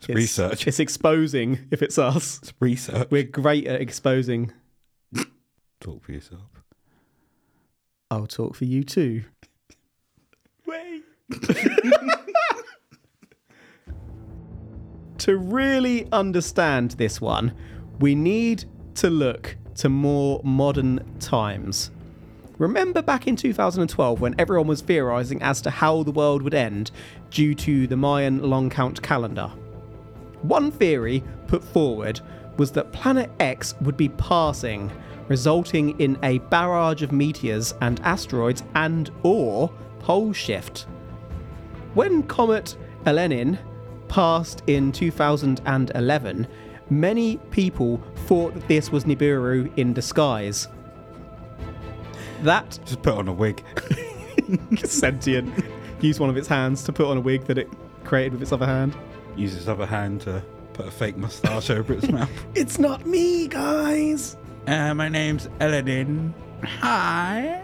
It's, 0.09 0.15
research. 0.15 0.67
It's 0.67 0.79
exposing 0.79 1.67
if 1.69 1.81
it's 1.81 1.97
us. 1.97 2.39
It's 2.41 2.53
research. 2.59 3.07
We're 3.11 3.23
great 3.23 3.67
at 3.67 3.81
exposing. 3.81 4.51
Talk 5.79 6.03
for 6.03 6.11
yourself. 6.11 6.41
I'll 8.09 8.27
talk 8.27 8.55
for 8.55 8.65
you 8.65 8.83
too. 8.83 9.23
Wait. 10.65 11.03
to 15.19 15.37
really 15.37 16.07
understand 16.11 16.91
this 16.91 17.21
one, 17.21 17.53
we 17.99 18.15
need 18.15 18.65
to 18.95 19.09
look 19.09 19.55
to 19.75 19.87
more 19.89 20.41
modern 20.43 21.19
times. 21.19 21.91
Remember 22.57 23.01
back 23.01 23.27
in 23.27 23.35
2012 23.35 24.21
when 24.21 24.35
everyone 24.37 24.67
was 24.67 24.81
theorizing 24.81 25.41
as 25.41 25.61
to 25.61 25.71
how 25.71 26.03
the 26.03 26.11
world 26.11 26.41
would 26.43 26.53
end 26.53 26.91
due 27.31 27.55
to 27.55 27.87
the 27.87 27.97
Mayan 27.97 28.43
long 28.49 28.69
count 28.69 29.01
calendar? 29.01 29.51
One 30.43 30.71
theory 30.71 31.23
put 31.47 31.63
forward 31.63 32.21
was 32.57 32.71
that 32.71 32.91
Planet 32.91 33.29
X 33.39 33.75
would 33.81 33.97
be 33.97 34.09
passing, 34.09 34.91
resulting 35.27 35.99
in 35.99 36.17
a 36.23 36.39
barrage 36.39 37.01
of 37.01 37.11
meteors 37.11 37.73
and 37.81 37.99
asteroids 38.01 38.63
and 38.75 39.09
or 39.23 39.71
pole 39.99 40.33
shift. 40.33 40.87
When 41.93 42.23
Comet 42.23 42.77
Elenin 43.05 43.57
passed 44.07 44.63
in 44.67 44.91
2011, 44.91 46.47
many 46.89 47.37
people 47.51 48.01
thought 48.25 48.53
that 48.53 48.67
this 48.67 48.91
was 48.91 49.05
Nibiru 49.05 49.71
in 49.77 49.93
disguise. 49.93 50.67
That 52.43 52.79
Just 52.85 53.01
put 53.01 53.13
on 53.13 53.27
a 53.27 53.33
wig. 53.33 53.63
sentient 54.83 55.53
used 56.01 56.19
one 56.19 56.29
of 56.29 56.37
its 56.37 56.47
hands 56.47 56.83
to 56.83 56.93
put 56.93 57.05
on 57.05 57.17
a 57.17 57.21
wig 57.21 57.45
that 57.45 57.57
it 57.57 57.69
created 58.03 58.33
with 58.33 58.41
its 58.41 58.51
other 58.51 58.65
hand. 58.65 58.95
Use 59.35 59.53
his 59.53 59.67
other 59.69 59.85
hand 59.85 60.21
to 60.21 60.43
put 60.73 60.87
a 60.87 60.91
fake 60.91 61.17
moustache 61.17 61.69
over 61.77 61.93
its 61.93 62.09
mouth. 62.09 62.29
It's 62.55 62.79
not 62.79 63.05
me, 63.05 63.47
guys. 63.47 64.37
Uh, 64.67 64.93
my 64.93 65.09
name's 65.09 65.47
Eladin. 65.59 66.33
Hi. 66.63 67.63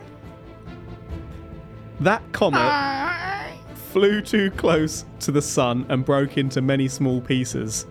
That 2.00 2.22
comet 2.32 2.60
I 2.60 3.58
flew 3.98 4.22
too 4.22 4.52
close 4.52 5.06
to 5.22 5.32
the 5.32 5.42
sun 5.42 5.86
and 5.90 6.06
broke 6.06 6.38
into 6.38 6.62
many 6.62 6.88
small 6.88 7.22
pieces. 7.22 7.88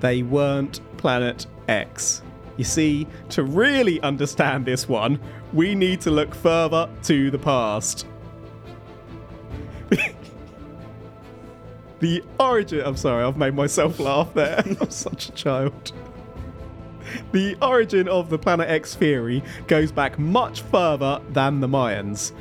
They 0.00 0.22
weren't 0.22 0.80
Planet 0.98 1.46
X. 1.68 2.22
You 2.56 2.64
see, 2.64 3.06
to 3.30 3.42
really 3.42 4.00
understand 4.02 4.64
this 4.66 4.88
one, 4.88 5.18
we 5.52 5.74
need 5.74 6.00
to 6.02 6.10
look 6.10 6.34
further 6.34 6.88
to 7.04 7.30
the 7.30 7.38
past. 7.38 8.06
the 12.00 12.22
origin. 12.38 12.82
I'm 12.84 12.96
sorry, 12.96 13.24
I've 13.24 13.36
made 13.36 13.54
myself 13.54 13.98
laugh 13.98 14.32
there. 14.34 14.62
I'm 14.80 14.90
such 14.90 15.28
a 15.28 15.32
child. 15.32 15.92
The 17.32 17.56
origin 17.62 18.08
of 18.08 18.30
the 18.30 18.38
Planet 18.38 18.68
X 18.68 18.94
theory 18.94 19.42
goes 19.66 19.92
back 19.92 20.18
much 20.18 20.62
further 20.62 21.20
than 21.30 21.60
the 21.60 21.68
Mayans. 21.68 22.32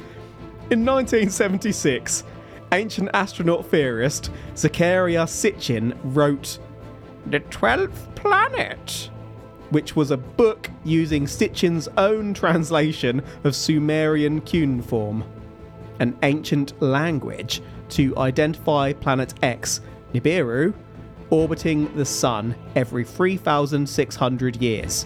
In 0.69 0.86
1976, 0.86 2.24
ancient 2.72 3.10
astronaut 3.13 3.65
theorist 3.67 4.31
Zecharia 4.55 5.27
Sitchin 5.27 5.95
wrote 6.03 6.57
The 7.27 7.39
Twelfth 7.39 8.15
Planet, 8.15 9.10
which 9.69 9.95
was 9.95 10.12
a 10.12 10.17
book 10.17 10.69
using 10.83 11.25
Sitchin's 11.25 11.88
own 11.98 12.33
translation 12.33 13.22
of 13.43 13.55
Sumerian 13.55 14.41
cuneiform, 14.41 15.24
an 16.00 16.17
ancient 16.24 16.81
language 16.81 17.62
to 17.93 18.17
identify 18.17 18.93
planet 18.93 19.33
X, 19.43 19.81
Nibiru, 20.13 20.73
orbiting 21.29 21.95
the 21.95 22.05
Sun 22.05 22.55
every 22.75 23.03
3,600 23.03 24.55
years. 24.57 25.05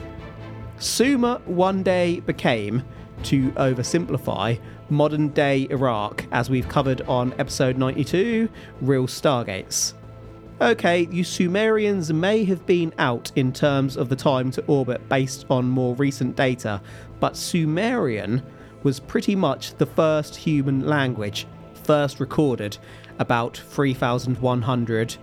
Sumer 0.80 1.42
one 1.46 1.84
day 1.84 2.20
became, 2.22 2.84
to 3.24 3.52
oversimplify, 3.52 4.60
modern 4.90 5.30
day 5.30 5.68
Iraq, 5.70 6.26
as 6.32 6.50
we've 6.50 6.70
covered 6.70 7.02
on 7.02 7.34
episode 7.40 7.78
92 7.78 8.48
Real 8.82 9.08
Stargates. 9.08 9.94
Okay, 10.62 11.08
you 11.12 11.24
Sumerians 11.24 12.12
may 12.12 12.44
have 12.46 12.66
been 12.66 12.94
out 12.98 13.32
in 13.36 13.52
terms 13.52 13.98
of 13.98 14.10
the 14.10 14.16
time 14.16 14.50
to 14.52 14.64
orbit 14.66 15.08
based 15.10 15.46
on 15.50 15.68
more 15.68 15.94
recent 15.96 16.36
data, 16.36 16.82
but 17.20 17.36
Sumerian 17.36 18.42
was 18.84 19.00
pretty 19.00 19.36
much 19.36 19.76
the 19.76 19.86
first 19.86 20.36
human 20.36 20.88
language, 20.88 21.46
first 21.88 22.20
recorded 22.20 22.78
about 23.18 23.56
3100 23.56 25.16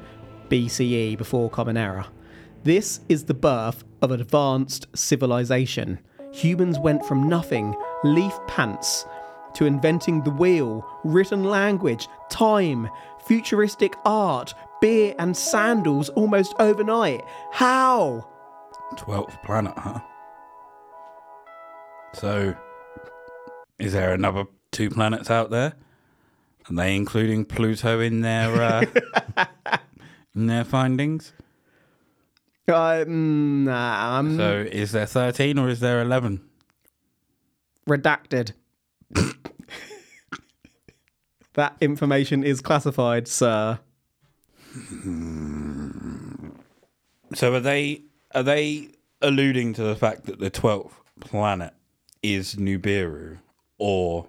BCE 0.49 1.19
before 1.19 1.51
Common 1.51 1.77
Era. 1.77 2.07
This 2.65 3.01
is 3.11 3.25
the 3.25 3.35
birth 3.35 3.85
of 4.01 4.11
advanced 4.11 4.87
civilization. 4.97 6.01
Humans 6.33 6.79
went 6.79 7.05
from 7.05 7.29
nothing, 7.29 7.75
leaf 8.03 8.33
pants, 8.49 9.05
to 9.53 9.67
inventing 9.67 10.23
the 10.23 10.31
wheel, 10.31 10.85
written 11.05 11.45
language, 11.45 12.09
time, 12.31 12.89
futuristic 13.27 13.95
art, 14.07 14.55
beer, 14.81 15.15
and 15.19 15.37
sandals 15.37 16.09
almost 16.11 16.55
overnight. 16.59 17.23
How? 17.53 18.27
12th 18.95 19.43
planet, 19.45 19.75
huh? 19.77 20.01
So, 22.15 22.55
is 23.79 23.93
there 23.93 24.15
another 24.15 24.45
two 24.73 24.89
planets 24.89 25.31
out 25.31 25.51
there? 25.51 25.75
Are 26.69 26.75
they 26.75 26.97
including 26.97 27.45
Pluto 27.45 28.01
in 28.01 28.21
their 28.23 28.63
uh, 28.63 28.85
in 30.35 30.47
their 30.47 30.65
findings? 30.65 31.33
Uh, 32.67 33.05
mm, 33.05 33.65
nah, 33.65 34.19
I'm 34.19 34.37
So, 34.39 34.67
is 34.71 34.93
there 34.93 35.05
13 35.05 35.59
or 35.59 35.69
is 35.69 35.81
there 35.81 36.01
11? 36.01 36.41
redacted. 37.87 38.53
that 41.53 41.77
information 41.83 42.43
is 42.43 42.63
classified, 42.63 43.29
sir. 43.29 43.79
So, 47.35 47.55
are 47.55 47.61
they 47.61 48.03
are 48.35 48.43
they 48.43 48.89
alluding 49.21 49.75
to 49.75 49.83
the 49.83 49.97
fact 49.97 50.25
that 50.25 50.39
the 50.39 50.51
12th 50.51 50.93
planet 51.21 51.75
is 52.23 52.55
Nibiru 52.57 53.39
or 53.79 54.29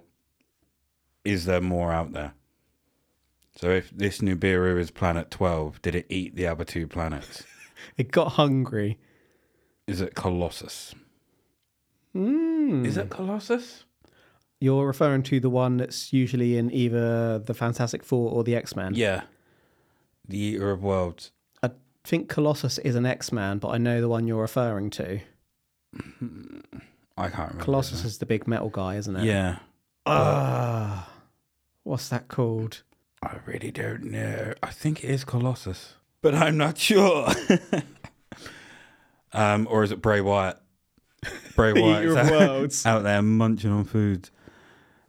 is 1.26 1.44
there 1.44 1.60
more 1.60 1.92
out 1.92 2.12
there? 2.12 2.32
So, 3.56 3.70
if 3.70 3.90
this 3.90 4.18
Nibiru 4.18 4.78
is 4.78 4.90
planet 4.90 5.30
12, 5.30 5.82
did 5.82 5.94
it 5.94 6.06
eat 6.08 6.36
the 6.36 6.46
other 6.46 6.64
two 6.64 6.86
planets? 6.86 7.42
It 7.98 8.10
got 8.10 8.32
hungry. 8.32 8.98
Is 9.86 10.00
it 10.00 10.14
Colossus? 10.14 10.94
Hmm. 12.14 12.84
Is 12.84 12.96
it 12.96 13.10
Colossus? 13.10 13.84
You're 14.60 14.86
referring 14.86 15.22
to 15.24 15.38
the 15.38 15.50
one 15.50 15.76
that's 15.76 16.12
usually 16.12 16.56
in 16.56 16.72
either 16.72 17.38
the 17.38 17.54
Fantastic 17.54 18.02
Four 18.02 18.32
or 18.32 18.42
the 18.42 18.56
X 18.56 18.74
Men. 18.74 18.94
Yeah. 18.94 19.22
The 20.26 20.38
Eater 20.38 20.70
of 20.70 20.82
Worlds. 20.82 21.32
I 21.62 21.70
think 22.02 22.28
Colossus 22.28 22.78
is 22.78 22.96
an 22.96 23.06
X 23.06 23.30
Man, 23.30 23.58
but 23.58 23.68
I 23.68 23.78
know 23.78 24.00
the 24.00 24.08
one 24.08 24.26
you're 24.26 24.40
referring 24.40 24.90
to. 24.90 25.20
I 27.18 27.28
can't 27.28 27.50
remember. 27.50 27.62
Colossus 27.64 28.04
is 28.04 28.18
the 28.18 28.26
big 28.26 28.48
metal 28.48 28.70
guy, 28.70 28.96
isn't 28.96 29.14
it? 29.16 29.24
Yeah. 29.24 29.58
Ah. 30.06 31.08
What's 31.86 32.08
that 32.08 32.28
called? 32.28 32.82
I 33.22 33.38
really 33.46 33.70
don't 33.70 34.04
know. 34.04 34.52
I 34.62 34.70
think 34.70 35.02
it 35.04 35.10
is 35.10 35.24
Colossus, 35.24 35.94
but 36.20 36.34
I'm 36.34 36.56
not 36.56 36.76
sure. 36.88 37.28
um, 39.32 39.66
or 39.70 39.82
is 39.84 39.92
it 39.92 40.02
Bray 40.02 40.20
Wyatt? 40.20 40.58
Bray 41.54 41.72
Wyatt 41.80 42.02
Eater 42.04 42.18
is 42.66 42.84
of 42.84 42.86
out, 42.86 42.86
out 42.96 43.02
there 43.04 43.22
munching 43.22 43.70
on 43.70 43.84
food. 43.84 44.30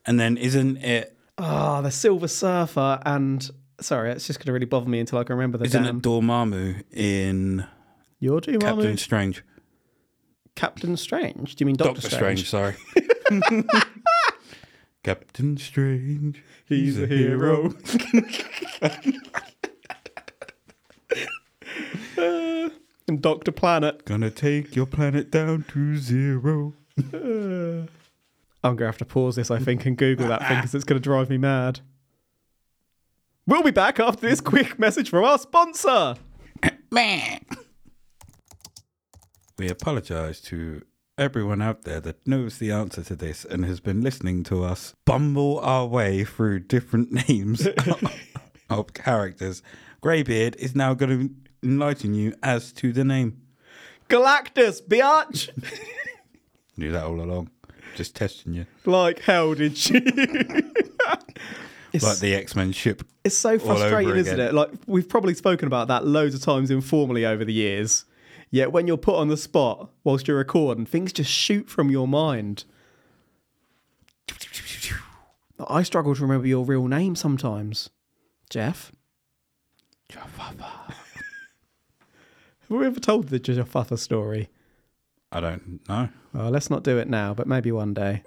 And 0.06 0.20
then 0.20 0.38
isn't 0.38 0.78
it? 0.78 1.18
Ah, 1.38 1.82
the 1.82 1.92
Silver 1.92 2.28
Surfer 2.28 3.00
and 3.06 3.50
sorry, 3.82 4.12
it's 4.12 4.26
just 4.28 4.40
going 4.40 4.46
to 4.48 4.54
really 4.54 4.66
bother 4.66 4.90
me 4.90 5.00
until 5.00 5.20
I 5.20 5.24
can 5.24 5.36
remember 5.36 5.58
the 5.58 5.66
Isn't 5.66 5.84
damn. 5.84 5.98
it 5.98 6.02
Dormammu 6.04 6.84
in 6.92 7.66
You're 8.20 8.42
doing 8.42 8.60
Captain 8.60 8.98
Strange? 8.98 9.44
Captain 10.56 10.98
Strange? 10.98 11.56
Do 11.56 11.62
you 11.62 11.66
mean 11.68 11.76
Doctor, 11.76 12.02
Doctor 12.02 12.16
Strange. 12.16 12.50
sorry. 12.50 12.76
Captain 15.04 15.58
Strange. 15.58 16.44
He's 16.66 17.00
a 17.00 17.08
hero. 17.08 17.74
Uh, 18.82 18.90
and 23.08 23.22
Doctor 23.22 23.52
Planet. 23.52 24.06
Gonna 24.06 24.30
take 24.32 24.76
your 24.76 24.86
planet 24.86 25.32
down 25.32 25.66
to 25.70 25.98
zero. 25.98 26.74
I'm 28.64 28.76
going 28.76 28.80
to 28.80 28.86
have 28.88 28.98
to 28.98 29.06
pause 29.06 29.36
this, 29.36 29.52
I 29.52 29.60
think, 29.60 29.86
and 29.86 29.98
Google 29.98 30.28
that 30.28 30.46
thing 30.48 30.58
because 30.58 30.76
it's 30.76 30.84
going 30.84 31.00
to 31.00 31.04
drive 31.04 31.30
me 31.30 31.38
mad. 31.38 31.80
We'll 33.46 33.64
be 33.64 33.72
back 33.72 34.00
after 34.00 34.28
this 34.28 34.42
quick 34.42 34.78
message 34.78 35.10
from 35.10 35.24
our 35.24 35.38
sponsor. 35.38 36.16
We 39.58 39.70
apologize 39.70 40.40
to 40.42 40.84
everyone 41.18 41.62
out 41.64 41.82
there 41.82 42.00
that 42.00 42.26
knows 42.28 42.60
the 42.60 42.72
answer 42.72 43.02
to 43.04 43.16
this 43.16 43.44
and 43.44 43.66
has 43.66 43.80
been 43.80 44.02
listening 44.02 44.44
to 44.44 44.64
us 44.64 44.94
bumble 45.06 45.60
our 45.62 45.86
way 45.88 46.24
through 46.24 46.60
different 46.60 47.12
names 47.28 47.68
of 48.70 48.94
characters. 48.94 49.64
Greybeard 50.02 50.56
is 50.58 50.76
now 50.76 50.94
going 50.94 51.30
to 51.30 51.68
enlighten 51.68 52.14
you 52.14 52.36
as 52.44 52.72
to 52.74 52.94
the 52.94 53.04
name. 53.04 53.42
Galactus, 54.10 54.82
biatch! 54.82 55.50
Knew 56.78 56.92
that 56.92 57.04
all 57.04 57.20
along. 57.20 57.50
Just 57.96 58.16
testing 58.16 58.54
you. 58.54 58.68
like 58.86 59.20
hell 59.22 59.56
did 59.56 59.90
you? 59.90 60.00
like 62.00 62.20
the 62.20 62.36
X 62.36 62.56
Men 62.56 62.72
ship. 62.72 63.02
It's 63.24 63.36
so 63.36 63.58
frustrating, 63.58 64.16
isn't 64.16 64.40
it? 64.40 64.54
Like 64.54 64.70
we've 64.86 65.10
probably 65.10 65.34
spoken 65.34 65.66
about 65.66 65.88
that 65.88 66.06
loads 66.06 66.36
of 66.36 66.42
times 66.42 66.70
informally 66.70 67.26
over 67.26 67.44
the 67.44 67.54
years. 67.54 68.06
Yet 68.50 68.72
when 68.72 68.88
you're 68.88 68.98
put 68.98 69.16
on 69.16 69.28
the 69.28 69.38
spot 69.38 69.90
whilst 70.04 70.28
you're 70.28 70.38
recording, 70.38 70.86
things 70.86 71.12
just 71.14 71.32
shoot 71.32 71.70
from 71.70 71.90
your 71.90 72.08
mind. 72.08 72.64
I 75.68 75.84
struggle 75.84 76.16
to 76.16 76.22
remember 76.22 76.48
your 76.48 76.66
real 76.66 76.88
name 76.88 77.16
sometimes. 77.16 77.90
Jeff? 78.50 78.92
Have 82.70 82.78
we 82.78 82.86
ever 82.86 83.00
told 83.00 83.30
the 83.30 83.40
Jaffa 83.40 83.98
story? 83.98 84.50
I 85.32 85.40
don't 85.40 85.88
know. 85.90 86.10
Well, 86.34 86.50
let's 86.50 86.70
not 86.70 86.84
do 86.84 86.98
it 86.98 87.10
now, 87.10 87.34
but 87.34 87.48
maybe 87.48 87.72
one 87.72 87.94
day. 87.94 88.24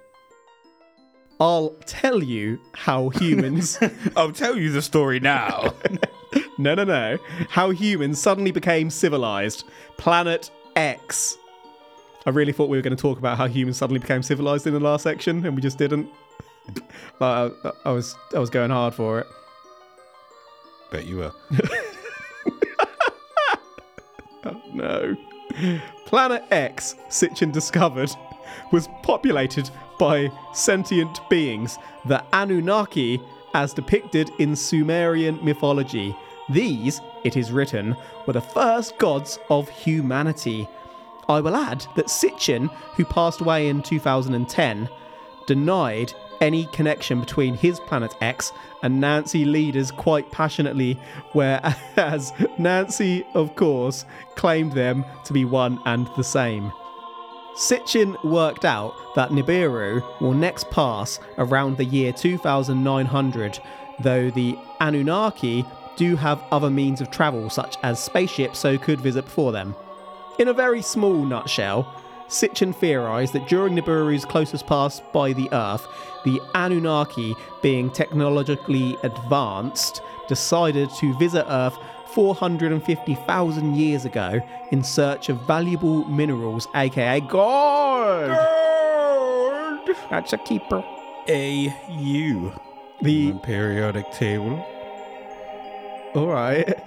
I'll 1.40 1.70
tell 1.86 2.22
you 2.22 2.60
how 2.72 3.08
humans. 3.08 3.78
I'll 4.16 4.32
tell 4.32 4.56
you 4.56 4.70
the 4.70 4.82
story 4.82 5.20
now. 5.20 5.74
no, 6.58 6.74
no, 6.74 6.84
no. 6.84 7.18
How 7.48 7.70
humans 7.70 8.20
suddenly 8.20 8.50
became 8.50 8.90
civilized. 8.90 9.64
Planet 9.96 10.50
X. 10.76 11.38
I 12.26 12.30
really 12.30 12.52
thought 12.52 12.68
we 12.68 12.76
were 12.76 12.82
going 12.82 12.96
to 12.96 13.00
talk 13.00 13.18
about 13.18 13.38
how 13.38 13.46
humans 13.46 13.78
suddenly 13.78 14.00
became 14.00 14.22
civilized 14.22 14.66
in 14.66 14.74
the 14.74 14.80
last 14.80 15.02
section, 15.02 15.44
and 15.46 15.56
we 15.56 15.62
just 15.62 15.78
didn't. 15.78 16.10
like, 17.18 17.52
I, 17.64 17.70
I 17.86 17.90
was, 17.90 18.14
I 18.34 18.38
was 18.38 18.50
going 18.50 18.70
hard 18.70 18.92
for 18.92 19.20
it. 19.20 19.26
Bet 20.92 21.06
you 21.06 21.16
will. 21.16 21.34
No. 24.72 25.16
Planet 26.06 26.44
X, 26.50 26.94
Sitchin 27.08 27.52
discovered, 27.52 28.10
was 28.72 28.88
populated 29.02 29.70
by 30.00 30.32
sentient 30.54 31.20
beings, 31.28 31.78
the 32.06 32.24
Anunnaki, 32.32 33.20
as 33.52 33.74
depicted 33.74 34.30
in 34.38 34.56
Sumerian 34.56 35.38
mythology. 35.44 36.16
These, 36.48 37.02
it 37.22 37.36
is 37.36 37.52
written, 37.52 37.94
were 38.26 38.32
the 38.32 38.40
first 38.40 38.96
gods 38.98 39.38
of 39.50 39.68
humanity. 39.68 40.66
I 41.28 41.40
will 41.40 41.54
add 41.54 41.86
that 41.96 42.06
Sitchin, 42.06 42.70
who 42.96 43.04
passed 43.04 43.42
away 43.42 43.68
in 43.68 43.82
2010, 43.82 44.88
denied 45.46 46.14
any 46.40 46.64
connection 46.66 47.20
between 47.20 47.54
his 47.54 47.78
planet 47.78 48.14
X 48.22 48.52
and 48.82 49.02
Nancy 49.02 49.44
Lieder's 49.44 49.90
quite 49.90 50.32
passionately, 50.32 50.98
whereas 51.32 52.32
Nancy, 52.58 53.26
of 53.34 53.54
course, 53.54 54.06
claimed 54.34 54.72
them 54.72 55.04
to 55.24 55.34
be 55.34 55.44
one 55.44 55.78
and 55.84 56.08
the 56.16 56.24
same. 56.24 56.72
Sitchin 57.54 58.22
worked 58.24 58.64
out 58.64 58.94
that 59.14 59.30
Nibiru 59.30 60.02
will 60.20 60.32
next 60.32 60.70
pass 60.70 61.20
around 61.38 61.76
the 61.76 61.84
year 61.84 62.12
2900, 62.12 63.58
though 63.98 64.30
the 64.30 64.58
Anunnaki 64.80 65.64
do 65.96 66.16
have 66.16 66.42
other 66.50 66.70
means 66.70 67.00
of 67.00 67.10
travel, 67.10 67.50
such 67.50 67.76
as 67.82 68.02
spaceships, 68.02 68.58
so 68.58 68.78
could 68.78 69.00
visit 69.00 69.26
before 69.26 69.52
them. 69.52 69.74
In 70.38 70.48
a 70.48 70.54
very 70.54 70.80
small 70.80 71.24
nutshell, 71.24 71.94
Sitchin 72.28 72.72
theorised 72.74 73.32
that 73.34 73.48
during 73.48 73.74
Nibiru's 73.74 74.24
closest 74.24 74.66
pass 74.66 75.02
by 75.12 75.32
the 75.32 75.48
Earth, 75.52 75.86
the 76.24 76.40
Anunnaki, 76.54 77.34
being 77.60 77.90
technologically 77.90 78.96
advanced, 79.02 80.00
decided 80.28 80.88
to 81.00 81.18
visit 81.18 81.44
Earth 81.48 81.76
450,000 82.14 83.76
years 83.76 84.04
ago 84.04 84.40
in 84.70 84.82
search 84.82 85.28
of 85.28 85.40
valuable 85.46 86.04
minerals, 86.06 86.66
aka 86.74 87.20
gold. 87.20 88.30
That's 90.10 90.32
a 90.32 90.38
keeper. 90.38 90.84
A 91.28 91.74
U. 91.88 92.52
The 93.02 93.32
periodic 93.34 94.10
table. 94.12 94.64
all 96.14 96.26
right. 96.26 96.82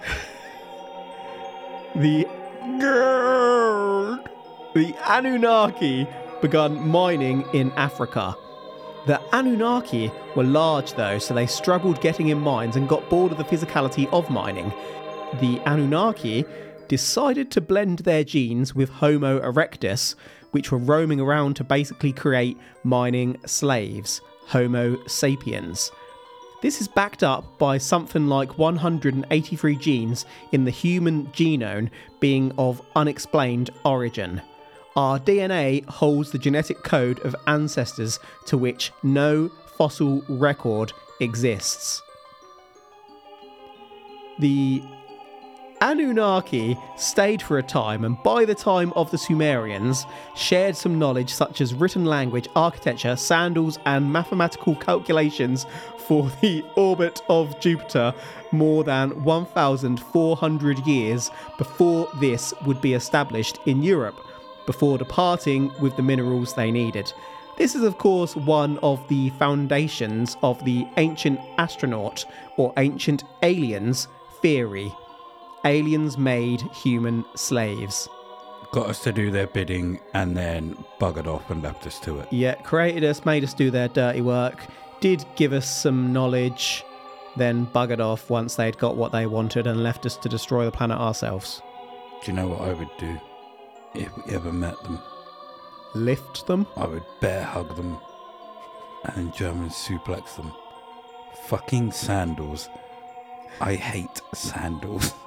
The 1.94 2.26
gold. 2.80 4.28
The 4.74 4.94
Anunnaki 5.08 6.06
begun 6.42 6.88
mining 6.88 7.44
in 7.52 7.70
Africa. 7.72 8.36
The 9.06 9.20
Anunnaki 9.32 10.10
were 10.34 10.44
large 10.44 10.94
though, 10.94 11.18
so 11.18 11.34
they 11.34 11.46
struggled 11.46 12.00
getting 12.00 12.28
in 12.28 12.40
mines 12.40 12.74
and 12.76 12.88
got 12.88 13.08
bored 13.08 13.32
of 13.32 13.38
the 13.38 13.44
physicality 13.44 14.12
of 14.12 14.30
mining. 14.30 14.72
The 15.40 15.60
Anunnaki 15.66 16.44
decided 16.86 17.50
to 17.50 17.60
blend 17.60 18.00
their 18.00 18.22
genes 18.22 18.74
with 18.74 18.88
Homo 18.88 19.40
erectus, 19.40 20.14
which 20.52 20.70
were 20.70 20.78
roaming 20.78 21.20
around 21.20 21.56
to 21.56 21.64
basically 21.64 22.12
create 22.12 22.56
mining 22.84 23.36
slaves, 23.44 24.20
Homo 24.46 25.04
sapiens. 25.06 25.90
This 26.62 26.80
is 26.80 26.86
backed 26.86 27.24
up 27.24 27.58
by 27.58 27.78
something 27.78 28.28
like 28.28 28.58
183 28.58 29.76
genes 29.76 30.24
in 30.52 30.64
the 30.64 30.70
human 30.70 31.26
genome 31.28 31.90
being 32.20 32.52
of 32.56 32.80
unexplained 32.94 33.70
origin. 33.84 34.40
Our 34.94 35.18
DNA 35.18 35.84
holds 35.86 36.30
the 36.30 36.38
genetic 36.38 36.84
code 36.84 37.18
of 37.20 37.34
ancestors 37.48 38.20
to 38.46 38.56
which 38.56 38.92
no 39.02 39.50
fossil 39.76 40.22
record 40.28 40.92
exists. 41.20 42.00
The 44.38 44.82
Anunnaki 45.84 46.78
stayed 46.96 47.42
for 47.42 47.58
a 47.58 47.62
time, 47.62 48.06
and 48.06 48.20
by 48.22 48.46
the 48.46 48.54
time 48.54 48.90
of 48.96 49.10
the 49.10 49.18
Sumerians, 49.18 50.06
shared 50.34 50.74
some 50.74 50.98
knowledge 50.98 51.30
such 51.34 51.60
as 51.60 51.74
written 51.74 52.06
language, 52.06 52.48
architecture, 52.56 53.16
sandals, 53.16 53.78
and 53.84 54.10
mathematical 54.10 54.76
calculations 54.76 55.66
for 55.98 56.30
the 56.40 56.64
orbit 56.76 57.20
of 57.28 57.60
Jupiter 57.60 58.14
more 58.50 58.82
than 58.82 59.22
1,400 59.24 60.86
years 60.86 61.30
before 61.58 62.08
this 62.18 62.54
would 62.64 62.80
be 62.80 62.94
established 62.94 63.58
in 63.66 63.82
Europe, 63.82 64.18
before 64.64 64.96
departing 64.96 65.70
with 65.82 65.94
the 65.96 66.02
minerals 66.02 66.54
they 66.54 66.70
needed. 66.70 67.12
This 67.58 67.74
is, 67.74 67.82
of 67.82 67.98
course, 67.98 68.34
one 68.34 68.78
of 68.78 69.06
the 69.08 69.28
foundations 69.38 70.38
of 70.42 70.64
the 70.64 70.86
ancient 70.96 71.40
astronaut 71.58 72.24
or 72.56 72.72
ancient 72.78 73.24
aliens 73.42 74.08
theory 74.40 74.90
aliens 75.64 76.18
made 76.18 76.60
human 76.62 77.24
slaves. 77.34 78.08
Got 78.72 78.90
us 78.90 79.02
to 79.04 79.12
do 79.12 79.30
their 79.30 79.46
bidding 79.46 80.00
and 80.14 80.36
then 80.36 80.76
buggered 81.00 81.26
off 81.26 81.50
and 81.50 81.62
left 81.62 81.86
us 81.86 82.00
to 82.00 82.18
it. 82.18 82.28
Yeah, 82.32 82.54
created 82.54 83.04
us, 83.04 83.24
made 83.24 83.44
us 83.44 83.54
do 83.54 83.70
their 83.70 83.88
dirty 83.88 84.20
work, 84.20 84.66
did 85.00 85.24
give 85.36 85.52
us 85.52 85.68
some 85.68 86.12
knowledge, 86.12 86.84
then 87.36 87.66
buggered 87.66 88.00
off 88.00 88.30
once 88.30 88.56
they'd 88.56 88.78
got 88.78 88.96
what 88.96 89.12
they 89.12 89.26
wanted 89.26 89.66
and 89.66 89.82
left 89.82 90.06
us 90.06 90.16
to 90.18 90.28
destroy 90.28 90.64
the 90.64 90.72
planet 90.72 90.98
ourselves. 90.98 91.62
Do 92.24 92.32
you 92.32 92.36
know 92.36 92.48
what 92.48 92.62
I 92.62 92.72
would 92.72 92.90
do 92.98 93.20
if 93.94 94.10
we 94.16 94.34
ever 94.34 94.52
met 94.52 94.82
them? 94.82 94.98
Lift 95.94 96.46
them? 96.46 96.66
I 96.76 96.86
would 96.86 97.04
bear 97.20 97.44
hug 97.44 97.76
them 97.76 97.98
and 99.04 99.16
then 99.16 99.32
German 99.32 99.68
suplex 99.68 100.36
them. 100.36 100.52
Fucking 101.46 101.92
sandals. 101.92 102.68
I 103.60 103.74
hate 103.74 104.20
sandals. 104.34 105.12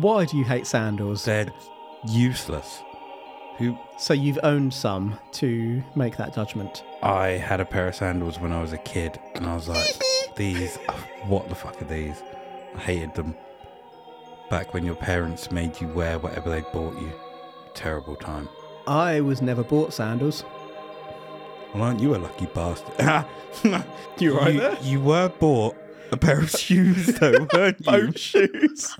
Why 0.00 0.24
do 0.24 0.36
you 0.36 0.44
hate 0.44 0.66
sandals? 0.66 1.24
They're 1.24 1.52
useless. 2.06 2.82
Who 3.58 3.76
So 3.98 4.14
you've 4.14 4.38
owned 4.44 4.72
some 4.72 5.18
to 5.32 5.82
make 5.96 6.16
that 6.18 6.34
judgment. 6.34 6.84
I 7.02 7.28
had 7.30 7.60
a 7.60 7.64
pair 7.64 7.88
of 7.88 7.96
sandals 7.96 8.38
when 8.38 8.52
I 8.52 8.60
was 8.60 8.72
a 8.72 8.78
kid, 8.78 9.18
and 9.34 9.46
I 9.46 9.54
was 9.56 9.68
like, 9.68 10.00
"These, 10.36 10.76
what 11.26 11.48
the 11.48 11.54
fuck 11.56 11.80
are 11.82 11.84
these?" 11.86 12.22
I 12.76 12.78
hated 12.78 13.14
them. 13.14 13.34
Back 14.50 14.72
when 14.72 14.84
your 14.84 14.94
parents 14.94 15.50
made 15.50 15.80
you 15.80 15.88
wear 15.88 16.18
whatever 16.20 16.48
they 16.50 16.60
bought 16.72 16.94
you, 17.00 17.12
terrible 17.74 18.14
time. 18.16 18.48
I 18.86 19.20
was 19.20 19.42
never 19.42 19.64
bought 19.64 19.92
sandals. 19.92 20.44
Well, 21.74 21.82
aren't 21.82 22.00
you 22.00 22.14
a 22.14 22.18
lucky 22.18 22.46
bastard? 22.46 22.94
You 24.18 24.38
right 24.38 24.54
you, 24.54 24.60
there? 24.60 24.78
you 24.82 25.00
were 25.00 25.28
bought 25.28 25.76
a 26.12 26.16
pair 26.16 26.38
of 26.40 26.50
shoes, 26.58 27.06
though, 27.18 27.46
weren't 27.52 27.78
you? 27.80 27.84
Boat 27.86 28.18
shoes. 28.18 28.96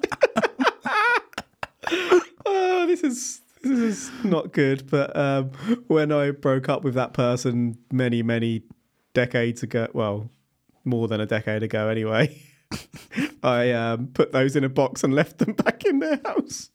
Oh, 2.47 2.85
this 2.87 3.03
is 3.03 3.41
this 3.63 3.79
is 3.79 4.11
not 4.25 4.53
good. 4.53 4.91
But 4.91 5.17
um, 5.17 5.51
when 5.87 6.13
I 6.13 6.31
broke 6.31 6.69
up 6.69 6.85
with 6.85 6.95
that 6.95 7.13
person 7.13 7.79
many 7.93 8.23
many 8.23 8.63
decades 9.15 9.63
ago, 9.63 9.89
well, 9.93 10.31
more 10.85 11.09
than 11.09 11.21
a 11.21 11.27
decade 11.27 11.63
ago, 11.63 11.89
anyway, 11.89 12.41
I 13.43 13.73
um, 13.73 14.09
put 14.09 14.33
those 14.33 14.57
in 14.57 14.65
a 14.65 14.69
box 14.69 15.05
and 15.05 15.15
left 15.15 15.39
them 15.39 15.53
back 15.53 15.85
in 15.85 15.99
their 15.99 16.21
house. 16.25 16.71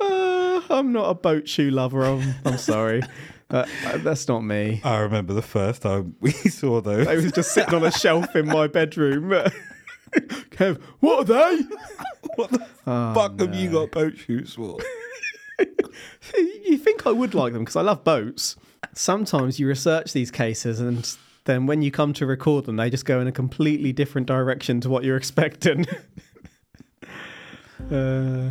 Uh, 0.00 0.62
I'm 0.70 0.92
not 0.92 1.10
a 1.10 1.14
boat 1.14 1.48
shoe 1.48 1.70
lover. 1.70 2.04
I'm, 2.04 2.34
I'm 2.44 2.58
sorry. 2.58 3.02
Uh, 3.50 3.66
that's 3.98 4.26
not 4.26 4.40
me. 4.40 4.80
I 4.84 4.98
remember 5.00 5.34
the 5.34 5.42
first 5.42 5.82
time 5.82 6.16
we 6.20 6.32
saw 6.32 6.80
those. 6.80 7.06
They 7.06 7.16
was 7.16 7.32
just 7.32 7.52
sitting 7.52 7.74
on 7.74 7.84
a 7.84 7.92
shelf 7.92 8.34
in 8.34 8.46
my 8.46 8.66
bedroom. 8.66 9.32
Kev, 10.50 10.80
what 11.00 11.30
are 11.30 11.56
they? 11.56 11.62
what 12.36 12.50
the 12.50 12.66
Oh, 12.86 13.14
fuck 13.14 13.40
have 13.40 13.54
you 13.54 13.70
got 13.70 13.90
boat 13.90 14.16
shoes 14.16 14.54
for? 14.54 14.78
You 16.64 16.78
think 16.78 17.06
I 17.06 17.12
would 17.12 17.34
like 17.34 17.52
them 17.52 17.62
because 17.62 17.76
I 17.76 17.82
love 17.82 18.02
boats. 18.02 18.56
Sometimes 18.94 19.60
you 19.60 19.68
research 19.68 20.12
these 20.12 20.30
cases 20.30 20.80
and 20.80 21.16
then 21.44 21.66
when 21.66 21.82
you 21.82 21.90
come 21.90 22.12
to 22.14 22.26
record 22.26 22.64
them, 22.64 22.76
they 22.76 22.90
just 22.90 23.04
go 23.04 23.20
in 23.20 23.26
a 23.28 23.32
completely 23.32 23.92
different 23.92 24.26
direction 24.26 24.80
to 24.80 24.88
what 24.88 25.04
you're 25.04 25.16
expecting. 25.16 25.86
uh, 27.92 28.50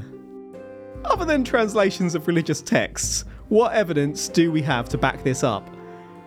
other 1.03 1.25
than 1.25 1.43
translations 1.43 2.15
of 2.15 2.27
religious 2.27 2.61
texts, 2.61 3.25
what 3.49 3.73
evidence 3.73 4.29
do 4.29 4.51
we 4.51 4.61
have 4.61 4.87
to 4.89 4.97
back 4.97 5.23
this 5.23 5.43
up? 5.43 5.69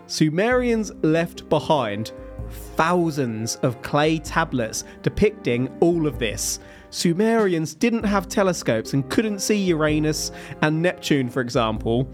Sumerians 0.08 0.92
left 1.02 1.48
behind 1.48 2.12
thousands 2.50 3.56
of 3.56 3.80
clay 3.82 4.18
tablets 4.18 4.84
depicting 5.02 5.68
all 5.80 6.06
of 6.06 6.18
this. 6.18 6.60
Sumerians 6.90 7.74
didn't 7.74 8.04
have 8.04 8.28
telescopes 8.28 8.92
and 8.92 9.08
couldn't 9.10 9.40
see 9.40 9.56
Uranus 9.64 10.32
and 10.62 10.80
Neptune, 10.80 11.28
for 11.28 11.40
example. 11.40 12.08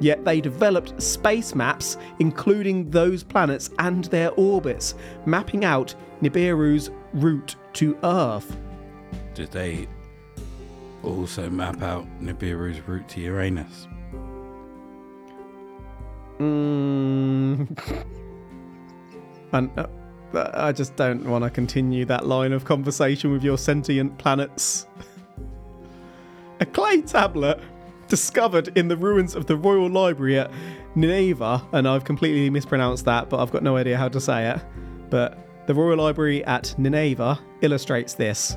Yet 0.00 0.24
they 0.24 0.40
developed 0.40 1.00
space 1.02 1.54
maps, 1.54 1.96
including 2.18 2.90
those 2.90 3.22
planets 3.22 3.70
and 3.78 4.04
their 4.04 4.30
orbits, 4.32 4.94
mapping 5.26 5.64
out 5.64 5.94
Nibiru's 6.22 6.90
route 7.12 7.56
to 7.74 7.96
Earth. 8.02 8.56
Did 9.34 9.50
they 9.50 9.86
also 11.02 11.50
map 11.50 11.82
out 11.82 12.06
Nibiru's 12.20 12.80
route 12.88 13.08
to 13.10 13.20
Uranus? 13.20 13.86
Mm. 16.38 18.08
and 19.52 19.70
uh, 19.78 19.86
I 20.54 20.72
just 20.72 20.96
don't 20.96 21.24
want 21.24 21.44
to 21.44 21.50
continue 21.50 22.04
that 22.06 22.26
line 22.26 22.52
of 22.52 22.64
conversation 22.64 23.32
with 23.32 23.44
your 23.44 23.58
sentient 23.58 24.18
planets. 24.18 24.86
A 26.60 26.66
clay 26.66 27.02
tablet 27.02 27.60
discovered 28.08 28.76
in 28.76 28.88
the 28.88 28.96
ruins 28.96 29.34
of 29.34 29.46
the 29.46 29.56
Royal 29.56 29.88
Library 29.88 30.38
at 30.38 30.50
Nineveh, 30.94 31.62
and 31.72 31.88
I've 31.88 32.04
completely 32.04 32.50
mispronounced 32.50 33.04
that, 33.06 33.28
but 33.30 33.40
I've 33.40 33.50
got 33.50 33.62
no 33.62 33.76
idea 33.76 33.96
how 33.96 34.08
to 34.08 34.20
say 34.20 34.50
it. 34.50 34.60
But 35.10 35.38
the 35.66 35.74
Royal 35.74 35.98
Library 35.98 36.44
at 36.44 36.74
Nineveh 36.78 37.38
illustrates 37.62 38.14
this. 38.14 38.56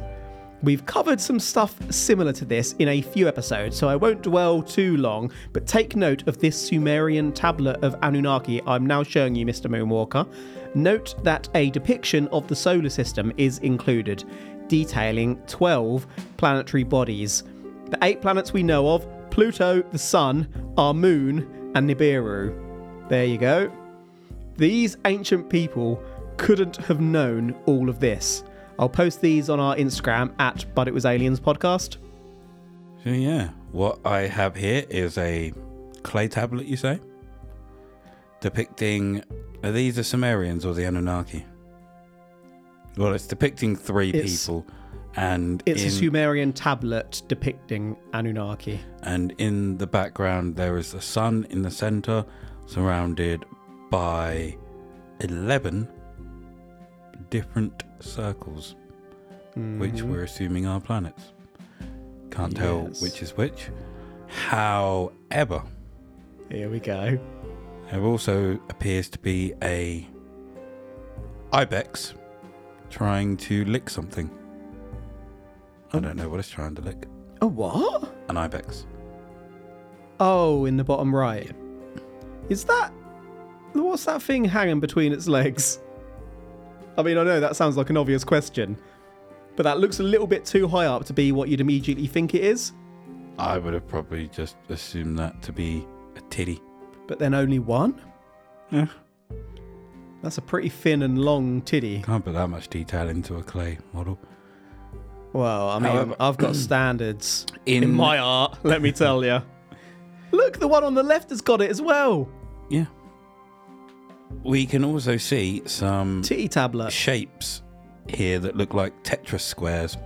We've 0.64 0.86
covered 0.86 1.22
some 1.22 1.40
stuff 1.40 1.76
similar 1.92 2.34
to 2.34 2.46
this 2.46 2.74
in 2.80 2.88
a 2.88 3.02
few 3.02 3.28
episodes, 3.28 3.78
so 3.78 3.88
I 3.88 3.96
won't 3.96 4.24
dwell 4.24 4.62
too 4.64 4.98
long, 4.98 5.32
but 5.54 5.68
take 5.68 5.96
note 5.96 6.28
of 6.28 6.40
this 6.40 6.60
Sumerian 6.60 7.32
tablet 7.32 7.84
of 7.84 7.96
Anunnaki 8.02 8.62
I'm 8.66 8.86
now 8.86 9.04
showing 9.04 9.36
you, 9.36 9.46
Mr. 9.46 9.70
Moonwalker. 9.70 10.28
Note 10.76 11.16
that 11.24 11.48
a 11.56 11.70
depiction 11.70 12.28
of 12.28 12.48
the 12.48 12.56
solar 12.56 12.90
system 12.90 13.32
is 13.38 13.60
included, 13.60 14.26
detailing 14.68 15.38
12 15.48 16.06
planetary 16.38 16.84
bodies. 16.84 17.44
The 17.90 17.98
eight 18.02 18.22
planets 18.22 18.52
we 18.52 18.62
know 18.62 18.90
of 18.90 19.08
Pluto, 19.30 19.82
the 19.82 19.98
Sun, 19.98 20.74
our 20.78 20.94
Moon, 20.94 21.72
and 21.76 21.90
Nibiru. 21.90 22.54
There 23.10 23.26
you 23.26 23.38
go. 23.38 23.72
These 24.58 24.98
ancient 25.06 25.50
people 25.50 26.02
couldn't 26.38 26.78
have 26.78 27.00
known 27.00 27.56
all 27.66 27.90
of 27.90 28.00
this. 28.00 28.44
I'll 28.78 28.90
post 28.90 29.22
these 29.22 29.50
on 29.50 29.60
our 29.60 29.76
Instagram 29.78 30.34
at 30.40 30.66
But 30.76 30.88
It 30.88 30.94
Was 30.94 31.06
Aliens 31.06 31.40
podcast. 31.40 31.98
So 33.04 33.12
yeah, 33.12 33.50
what 33.72 34.00
I 34.06 34.22
have 34.22 34.56
here 34.56 34.86
is 34.90 35.18
a 35.18 35.54
clay 36.04 36.28
tablet. 36.28 36.66
You 36.66 36.76
say, 36.76 37.00
depicting 38.50 39.24
are 39.64 39.72
these 39.72 39.96
the 39.96 40.04
Sumerians 40.04 40.68
or 40.68 40.76
the 40.76 40.84
Anunnaki? 40.84 41.44
Well, 42.96 43.12
it's 43.14 43.26
depicting 43.26 43.76
three 43.76 44.10
It's- 44.10 44.46
people, 44.46 44.68
and 45.16 45.64
It's 45.66 45.82
in, 45.82 45.88
a 45.88 45.92
Sumerian 45.92 46.54
tablet 46.54 47.24
depicting 47.28 47.98
Anunnaki. 48.14 48.80
and 49.02 49.34
in 49.40 49.78
the 49.80 49.88
background 49.88 50.56
there 50.58 50.78
is 50.78 50.92
the 50.92 51.02
sun 51.02 51.48
in 51.50 51.64
the 51.64 51.72
center, 51.72 52.24
surrounded 52.68 53.44
by 53.90 54.56
eleven 55.22 55.88
different 57.32 57.84
circles, 58.00 58.76
which 59.56 59.94
mm-hmm. 59.96 60.12
we're 60.12 60.24
assuming 60.24 60.68
are 60.68 60.80
planets. 60.80 61.32
Can't 62.30 62.56
tell 62.56 62.86
Yes. 62.90 63.02
which 63.02 63.24
is 63.24 63.36
which. 63.36 63.70
However, 64.28 65.64
Here 66.52 66.70
we 66.70 66.80
go. 66.80 67.18
There 67.92 68.04
also 68.04 68.60
appears 68.70 69.10
to 69.10 69.20
be 69.20 69.54
a 69.64 70.08
ibex 71.54 72.14
trying 72.90 73.38
to 73.38 73.66
lick 73.66 73.90
something. 73.90 74.30
I 75.94 76.00
don't 76.00 76.16
know 76.16 76.30
what 76.30 76.40
it's 76.40 76.50
trying 76.50 76.76
to 76.76 76.82
lick. 76.82 77.08
A 77.42 77.48
what? 77.48 78.14
An 78.30 78.38
ibex. 78.38 78.86
Oh, 80.20 80.66
in 80.66 80.78
the 80.78 80.84
bottom 80.84 81.16
right. 81.16 81.52
Is 82.50 82.64
that. 82.66 82.92
What's 83.74 84.06
that 84.06 84.22
thing 84.22 84.46
hanging 84.46 84.80
between 84.80 85.12
its 85.12 85.28
legs? 85.28 85.80
I 86.98 87.04
mean, 87.04 87.18
I 87.18 87.24
know 87.24 87.40
that 87.42 87.56
sounds 87.58 87.76
like 87.76 87.90
an 87.90 87.98
obvious 87.98 88.24
question, 88.24 88.78
but 89.58 89.64
that 89.64 89.80
looks 89.80 90.00
a 90.00 90.04
little 90.04 90.28
bit 90.28 90.46
too 90.46 90.68
high 90.68 90.86
up 90.86 91.04
to 91.06 91.14
be 91.14 91.34
what 91.34 91.50
you'd 91.50 91.60
immediately 91.60 92.08
think 92.08 92.34
it 92.34 92.44
is. 92.44 92.72
I 93.38 93.58
would 93.58 93.74
have 93.74 93.86
probably 93.88 94.30
just 94.30 94.56
assumed 94.70 95.20
that 95.20 95.42
to 95.42 95.52
be 95.52 95.86
a 96.16 96.22
titty. 96.30 96.62
But 97.08 97.20
then 97.20 97.34
only 97.34 97.60
one? 97.60 98.00
Yeah. 98.72 98.88
That's 100.24 100.38
a 100.38 100.42
pretty 100.42 100.70
thin 100.70 101.04
and 101.04 101.20
long 101.20 101.62
titty. 101.62 102.02
Can't 102.02 102.26
put 102.26 102.34
that 102.34 102.50
much 102.50 102.68
detail 102.70 103.10
into 103.10 103.36
a 103.36 103.44
clay 103.44 103.78
model. 103.94 104.20
Well, 105.34 105.70
I 105.70 105.80
mean, 105.80 105.92
However- 105.92 106.16
I've 106.20 106.38
got 106.38 106.56
standards 106.56 107.46
In- 107.66 107.84
in 107.84 107.94
my 107.94 108.18
art, 108.18 108.58
let 108.64 108.82
me 108.82 108.92
tell 108.92 109.24
you. 109.24 109.42
Look, 110.32 110.60
the 110.60 110.68
one 110.68 110.84
on 110.84 110.96
the 110.96 111.04
left 111.04 111.30
has 111.30 111.42
got 111.42 111.62
it 111.62 111.70
as 111.70 111.82
well. 111.82 112.28
Yeah. 112.70 112.86
We 114.44 114.66
can 114.66 114.84
also 114.84 115.18
see 115.18 115.62
some 115.66 116.22
Titty 116.24 116.48
tablet. 116.48 116.92
shapes 116.92 117.62
here 118.08 118.40
that 118.40 118.56
look 118.56 118.74
like 118.74 119.04
Tetris 119.04 119.42
squares. 119.42 119.98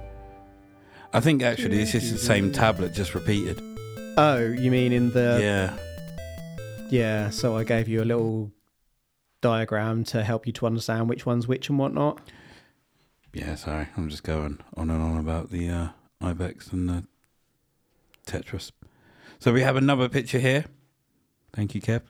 I 1.13 1.19
think 1.21 1.41
actually 1.41 1.77
this 1.77 1.95
is 1.95 2.11
the 2.11 2.17
same 2.19 2.51
tablet 2.51 2.93
just 2.93 3.15
repeated. 3.15 3.59
Oh, 4.17 4.37
you 4.39 4.69
mean 4.69 4.91
in 4.91 5.09
the. 5.11 5.39
yeah. 5.41 5.77
Yeah, 6.89 7.29
so 7.29 7.55
I 7.55 7.63
gave 7.63 7.87
you 7.87 8.01
a 8.01 8.05
little 8.05 8.51
diagram 9.41 10.03
to 10.05 10.23
help 10.23 10.47
you 10.47 10.53
to 10.53 10.65
understand 10.65 11.09
which 11.09 11.25
one's 11.25 11.47
which 11.47 11.69
and 11.69 11.77
whatnot. 11.79 12.19
Yeah, 13.33 13.55
sorry. 13.55 13.87
I'm 13.95 14.09
just 14.09 14.23
going 14.23 14.59
on 14.75 14.89
and 14.89 15.01
on 15.01 15.17
about 15.17 15.51
the 15.51 15.69
uh, 15.69 15.87
Ibex 16.21 16.71
and 16.71 16.89
the 16.89 17.03
Tetris. 18.25 18.71
So 19.39 19.53
we 19.53 19.61
have 19.61 19.75
another 19.75 20.09
picture 20.09 20.39
here. 20.39 20.65
Thank 21.53 21.75
you, 21.75 21.81
Kev. 21.81 22.01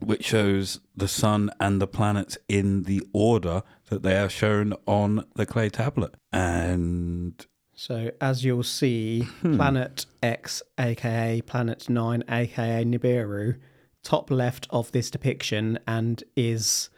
Which 0.00 0.24
shows 0.24 0.80
the 0.96 1.06
sun 1.06 1.50
and 1.60 1.80
the 1.80 1.86
planets 1.86 2.36
in 2.48 2.84
the 2.84 3.02
order 3.12 3.62
that 3.88 4.02
they 4.02 4.16
are 4.16 4.28
shown 4.28 4.72
on 4.86 5.26
the 5.36 5.46
clay 5.46 5.68
tablet. 5.68 6.14
And 6.32 7.46
So, 7.74 8.10
as 8.20 8.44
you'll 8.44 8.62
see, 8.64 9.28
Planet 9.42 10.06
X, 10.22 10.62
aka 10.78 11.40
Planet 11.42 11.88
9, 11.88 12.24
aka 12.28 12.84
Nibiru, 12.84 13.58
top 14.02 14.30
left 14.30 14.66
of 14.70 14.92
this 14.92 15.10
depiction 15.10 15.78
and 15.86 16.24
is 16.36 16.90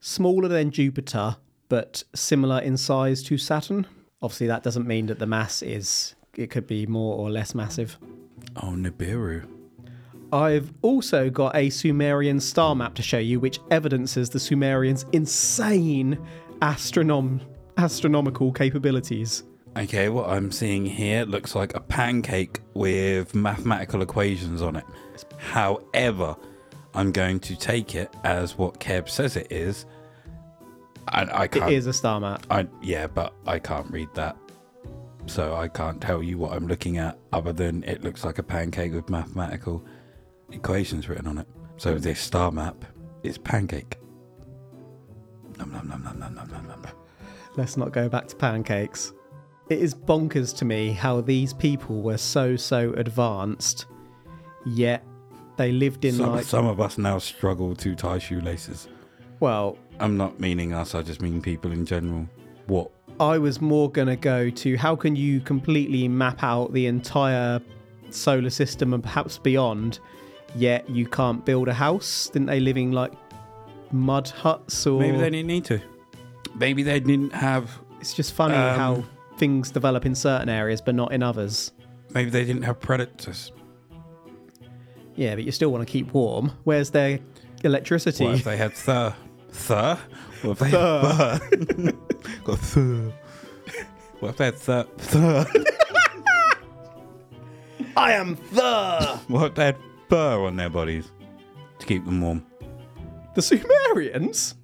smaller 0.00 0.48
than 0.48 0.70
Jupiter 0.70 1.36
but 1.68 2.04
similar 2.14 2.58
in 2.58 2.76
size 2.76 3.22
to 3.22 3.38
Saturn. 3.38 3.86
Obviously, 4.20 4.46
that 4.48 4.62
doesn't 4.62 4.86
mean 4.86 5.06
that 5.06 5.18
the 5.18 5.26
mass 5.26 5.62
is, 5.62 6.14
it 6.36 6.50
could 6.50 6.66
be 6.66 6.86
more 6.86 7.16
or 7.16 7.30
less 7.30 7.54
massive. 7.54 7.96
oh, 8.56 8.74
Nibiru. 8.74 9.48
I've 10.32 10.70
also 10.82 11.30
got 11.30 11.56
a 11.56 11.70
Sumerian 11.70 12.40
star 12.40 12.74
map 12.74 12.94
to 12.96 13.02
show 13.02 13.18
you, 13.18 13.40
which 13.40 13.58
evidences 13.70 14.28
the 14.28 14.38
Sumerians' 14.38 15.06
insane 15.12 16.18
astronom- 16.60 17.40
astronomical 17.78 18.52
capabilities. 18.52 19.44
Okay, 19.76 20.10
what 20.10 20.28
I'm 20.28 20.52
seeing 20.52 20.84
here 20.84 21.24
looks 21.24 21.54
like 21.54 21.74
a 21.74 21.80
pancake 21.80 22.60
with 22.74 23.34
mathematical 23.34 24.02
equations 24.02 24.60
on 24.60 24.76
it. 24.76 24.84
However, 25.38 26.36
I'm 26.94 27.10
going 27.10 27.40
to 27.40 27.56
take 27.56 27.94
it 27.94 28.14
as 28.22 28.58
what 28.58 28.80
Kev 28.80 29.08
says 29.08 29.36
it 29.36 29.50
is. 29.50 29.86
And 31.12 31.30
I 31.30 31.44
It 31.44 31.52
can't. 31.52 31.72
is 31.72 31.86
a 31.86 31.92
star 31.92 32.20
map. 32.20 32.46
I, 32.50 32.68
yeah, 32.82 33.06
but 33.06 33.32
I 33.46 33.58
can't 33.58 33.90
read 33.90 34.08
that. 34.14 34.36
So 35.26 35.54
I 35.54 35.68
can't 35.68 36.00
tell 36.02 36.22
you 36.22 36.36
what 36.36 36.52
I'm 36.52 36.66
looking 36.66 36.98
at 36.98 37.18
other 37.32 37.52
than 37.52 37.82
it 37.84 38.02
looks 38.04 38.24
like 38.24 38.38
a 38.38 38.42
pancake 38.42 38.92
with 38.92 39.08
mathematical 39.08 39.84
equations 40.50 41.08
written 41.08 41.26
on 41.26 41.38
it. 41.38 41.46
So 41.78 41.94
this 41.98 42.20
star 42.20 42.50
map 42.52 42.84
is 43.22 43.38
pancake. 43.38 43.96
Nom, 45.58 45.72
nom, 45.72 45.88
nom, 45.88 46.02
nom, 46.02 46.18
nom, 46.18 46.34
nom, 46.34 46.50
nom, 46.50 46.66
nom. 46.68 46.86
Let's 47.56 47.76
not 47.78 47.92
go 47.92 48.08
back 48.08 48.28
to 48.28 48.36
pancakes. 48.36 49.12
It 49.68 49.78
is 49.78 49.94
bonkers 49.94 50.54
to 50.58 50.64
me 50.64 50.90
how 50.92 51.20
these 51.20 51.52
people 51.54 52.02
were 52.02 52.18
so, 52.18 52.56
so 52.56 52.92
advanced, 52.94 53.86
yet 54.66 55.04
they 55.56 55.72
lived 55.72 56.04
in 56.04 56.14
Some, 56.14 56.30
like. 56.32 56.44
some 56.44 56.66
of 56.66 56.80
us 56.80 56.98
now 56.98 57.18
struggle 57.18 57.74
to 57.76 57.94
tie 57.94 58.18
shoelaces. 58.18 58.88
Well, 59.40 59.78
I'm 59.98 60.16
not 60.16 60.40
meaning 60.40 60.72
us, 60.72 60.94
I 60.94 61.02
just 61.02 61.22
mean 61.22 61.40
people 61.40 61.72
in 61.72 61.86
general. 61.86 62.28
What? 62.66 62.90
I 63.20 63.38
was 63.38 63.60
more 63.60 63.90
going 63.90 64.08
to 64.08 64.16
go 64.16 64.50
to 64.50 64.76
how 64.76 64.96
can 64.96 65.16
you 65.16 65.40
completely 65.40 66.08
map 66.08 66.42
out 66.42 66.72
the 66.72 66.86
entire 66.86 67.60
solar 68.10 68.50
system 68.50 68.94
and 68.94 69.02
perhaps 69.02 69.38
beyond, 69.38 70.00
yet 70.54 70.88
you 70.88 71.06
can't 71.06 71.44
build 71.44 71.68
a 71.68 71.74
house? 71.74 72.28
Didn't 72.28 72.46
they 72.46 72.60
living 72.60 72.92
like 72.92 73.12
mud 73.92 74.28
huts 74.28 74.86
or 74.86 75.00
Maybe 75.00 75.18
they 75.18 75.30
didn't 75.30 75.46
need 75.46 75.64
to. 75.66 75.80
Maybe 76.54 76.82
they 76.82 77.00
didn't 77.00 77.32
have. 77.32 77.70
it's 78.00 78.14
just 78.14 78.32
funny 78.32 78.54
Um, 78.54 78.78
how 78.78 79.04
things 79.38 79.70
develop 79.70 80.04
in 80.06 80.14
certain 80.14 80.48
areas 80.48 80.80
but 80.80 80.94
not 80.94 81.12
in 81.12 81.22
others. 81.22 81.72
Maybe 82.14 82.30
they 82.30 82.44
didn't 82.44 82.62
have 82.62 82.80
predators. 82.80 83.52
Yeah, 85.14 85.34
but 85.34 85.44
you 85.44 85.52
still 85.52 85.70
want 85.70 85.86
to 85.86 85.90
keep 85.90 86.12
warm. 86.14 86.52
Where's 86.64 86.90
their 86.90 87.20
electricity? 87.64 88.24
What 88.24 88.34
if 88.36 88.44
they 88.44 88.56
had 88.56 88.72
thur? 88.74 89.14
Thur? 89.50 89.98
What 90.42 90.52
if 90.52 90.58
they 90.58 90.70
had 90.70 91.38
thur? 91.38 91.92
Got 92.44 92.58
thur. 92.58 93.12
What 94.20 94.28
if 94.30 94.36
they 94.38 94.44
had 94.46 94.56
thur? 94.56 94.84
Thur. 94.98 95.46
I 97.96 98.12
am 98.12 98.36
the 98.52 99.20
What 99.28 99.46
if 99.48 99.54
they 99.54 99.64
had 99.66 99.76
fur 100.08 100.44
on 100.46 100.56
their 100.56 100.70
bodies 100.70 101.10
to 101.78 101.86
keep 101.86 102.04
them 102.04 102.20
warm? 102.22 102.44
the 103.34 103.42
Sumerians. 103.42 104.54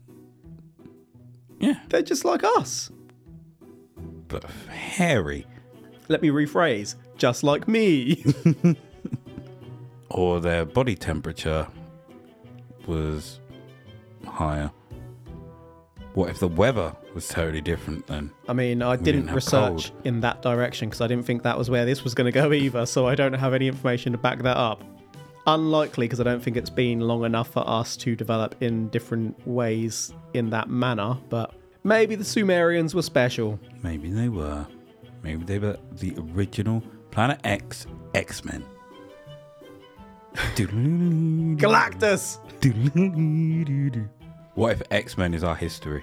Yeah, 1.58 1.80
They're 1.88 2.02
just 2.02 2.24
like 2.24 2.42
us. 2.44 2.90
But 4.28 4.44
hairy. 4.44 5.46
Let 6.08 6.22
me 6.22 6.28
rephrase. 6.28 6.94
Just 7.16 7.42
like 7.42 7.66
me. 7.66 8.24
Or 10.10 10.40
their 10.40 10.64
body 10.64 10.94
temperature 10.94 11.66
was 12.86 13.40
higher. 14.26 14.70
What 16.14 16.30
if 16.30 16.38
the 16.38 16.48
weather 16.48 16.96
was 17.14 17.28
totally 17.28 17.60
different 17.60 18.06
then? 18.06 18.30
I 18.48 18.52
mean, 18.54 18.82
I 18.82 18.96
didn't 18.96 19.26
didn't 19.26 19.34
research 19.34 19.90
cold. 19.90 19.92
in 20.04 20.20
that 20.20 20.42
direction 20.42 20.88
because 20.88 21.00
I 21.02 21.06
didn't 21.06 21.26
think 21.26 21.42
that 21.42 21.58
was 21.58 21.68
where 21.68 21.84
this 21.84 22.04
was 22.04 22.14
going 22.14 22.24
to 22.24 22.32
go 22.32 22.52
either. 22.52 22.86
So 22.86 23.06
I 23.06 23.14
don't 23.14 23.34
have 23.34 23.52
any 23.54 23.68
information 23.68 24.12
to 24.12 24.18
back 24.18 24.42
that 24.42 24.56
up. 24.56 24.82
Unlikely 25.46 26.06
because 26.06 26.20
I 26.20 26.24
don't 26.24 26.42
think 26.42 26.56
it's 26.56 26.70
been 26.70 27.00
long 27.00 27.24
enough 27.24 27.52
for 27.52 27.68
us 27.68 27.96
to 27.98 28.16
develop 28.16 28.60
in 28.62 28.88
different 28.88 29.46
ways 29.46 30.12
in 30.34 30.50
that 30.50 30.68
manner. 30.70 31.16
But 31.28 31.54
maybe 31.88 32.14
the 32.14 32.24
Sumerians 32.24 32.94
were 32.94 33.02
special. 33.02 33.58
Maybe 33.82 34.10
they 34.10 34.28
were. 34.28 34.66
Maybe 35.22 35.44
they 35.44 35.58
were 35.58 35.76
the 35.92 36.14
original 36.34 36.82
Planet 37.10 37.40
X 37.44 37.86
X 38.14 38.44
Men. 38.44 38.64
Galactus! 41.56 42.38
What 44.54 44.72
if 44.72 44.82
X 44.90 45.16
Men 45.18 45.34
is 45.34 45.42
our 45.44 45.56
history? 45.56 46.02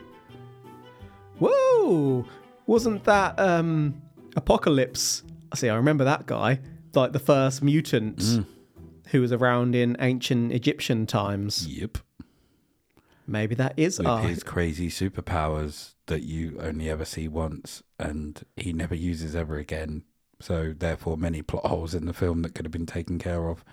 Whoa! 1.39 2.25
Wasn't 2.67 3.03
that 3.05 3.39
um 3.39 4.01
Apocalypse? 4.35 5.23
See, 5.53 5.69
I 5.69 5.75
remember 5.75 6.03
that 6.03 6.25
guy, 6.25 6.59
like 6.93 7.13
the 7.13 7.19
first 7.19 7.61
mutant 7.63 8.17
Mm. 8.17 8.45
who 9.07 9.21
was 9.21 9.31
around 9.31 9.75
in 9.75 9.95
ancient 9.99 10.51
Egyptian 10.51 11.05
times. 11.05 11.67
Yep. 11.67 11.99
Maybe 13.27 13.55
that 13.55 13.73
is 13.77 13.99
With 13.99 14.23
his 14.23 14.43
crazy 14.43 14.89
superpowers 14.89 15.93
that 16.05 16.21
you 16.23 16.59
only 16.61 16.89
ever 16.89 17.05
see 17.05 17.27
once 17.27 17.81
and 17.99 18.43
he 18.55 18.71
never 18.71 18.93
uses 18.93 19.35
ever 19.35 19.57
again. 19.57 20.03
So, 20.39 20.73
therefore, 20.77 21.17
many 21.17 21.41
plot 21.41 21.65
holes 21.65 21.95
in 21.95 22.05
the 22.05 22.13
film 22.13 22.41
that 22.41 22.53
could 22.53 22.65
have 22.65 22.71
been 22.71 22.85
taken 22.85 23.17
care 23.17 23.49
of. 23.49 23.63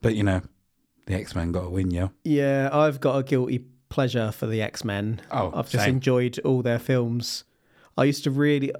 But, 0.00 0.14
you 0.14 0.22
know, 0.22 0.42
the 1.06 1.14
X 1.14 1.34
Men 1.34 1.52
got 1.52 1.64
a 1.64 1.70
win, 1.70 1.90
yeah? 1.90 2.08
Yeah, 2.24 2.70
I've 2.72 3.00
got 3.00 3.18
a 3.18 3.22
guilty 3.22 3.64
pleasure 3.88 4.30
for 4.30 4.46
the 4.46 4.62
X 4.62 4.84
Men. 4.84 5.20
Oh, 5.30 5.50
I've 5.54 5.68
just 5.68 5.84
same. 5.84 5.96
enjoyed 5.96 6.38
all 6.40 6.62
their 6.62 6.78
films. 6.78 7.44
I 7.96 8.04
used 8.04 8.24
to 8.24 8.30
really, 8.30 8.72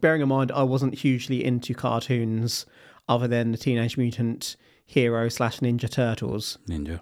bearing 0.00 0.22
in 0.22 0.28
mind, 0.28 0.50
I 0.52 0.62
wasn't 0.62 0.94
hugely 0.94 1.44
into 1.44 1.74
cartoons 1.74 2.64
other 3.08 3.28
than 3.28 3.52
the 3.52 3.58
Teenage 3.58 3.96
Mutant 3.98 4.56
Hero 4.86 5.28
slash 5.28 5.60
Ninja 5.60 5.90
Turtles. 5.90 6.58
Ninja. 6.66 7.00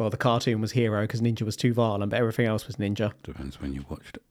Well, 0.00 0.08
the 0.08 0.16
cartoon 0.16 0.62
was 0.62 0.72
Hero 0.72 1.02
because 1.02 1.20
Ninja 1.20 1.42
was 1.42 1.56
too 1.56 1.74
violent, 1.74 2.08
but 2.08 2.18
everything 2.18 2.46
else 2.46 2.66
was 2.66 2.76
Ninja. 2.76 3.12
Depends 3.22 3.60
when 3.60 3.74
you 3.74 3.84
watched 3.90 4.16
it. 4.16 4.22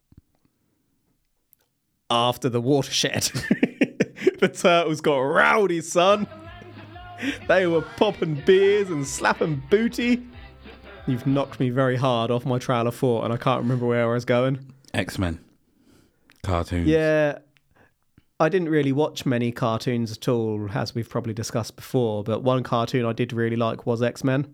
After 2.10 2.49
the 2.49 2.60
watershed, 2.60 3.21
the 4.39 4.51
turtles 4.51 4.99
got 4.99 5.19
rowdy, 5.19 5.82
son. 5.82 6.25
They 7.47 7.67
were 7.67 7.84
popping 7.84 8.41
beers 8.47 8.89
and 8.89 9.05
slapping 9.05 9.62
booty. 9.69 10.25
You've 11.05 11.27
knocked 11.27 11.60
me 11.60 11.69
very 11.69 11.97
hard 11.97 12.32
off 12.32 12.47
my 12.47 12.58
trail 12.58 12.88
of 12.88 12.95
thought, 12.95 13.25
and 13.25 13.32
I 13.32 13.38
can't 13.38 13.62
remember 13.62 13.86
where 13.86 14.10
I 14.10 14.12
was 14.12 14.25
going. 14.25 14.73
X 14.95 15.19
Men. 15.19 15.39
Cartoons. 16.41 16.88
Yeah, 16.88 17.38
I 18.39 18.49
didn't 18.49 18.69
really 18.69 18.91
watch 18.91 19.23
many 19.23 19.51
cartoons 19.51 20.13
at 20.13 20.27
all, 20.27 20.67
as 20.73 20.95
we've 20.95 21.08
probably 21.08 21.36
discussed 21.36 21.75
before. 21.75 22.23
But 22.23 22.41
one 22.41 22.63
cartoon 22.63 23.05
I 23.05 23.13
did 23.13 23.34
really 23.34 23.55
like 23.55 23.86
was 23.86 24.01
X 24.01 24.23
Men. 24.23 24.51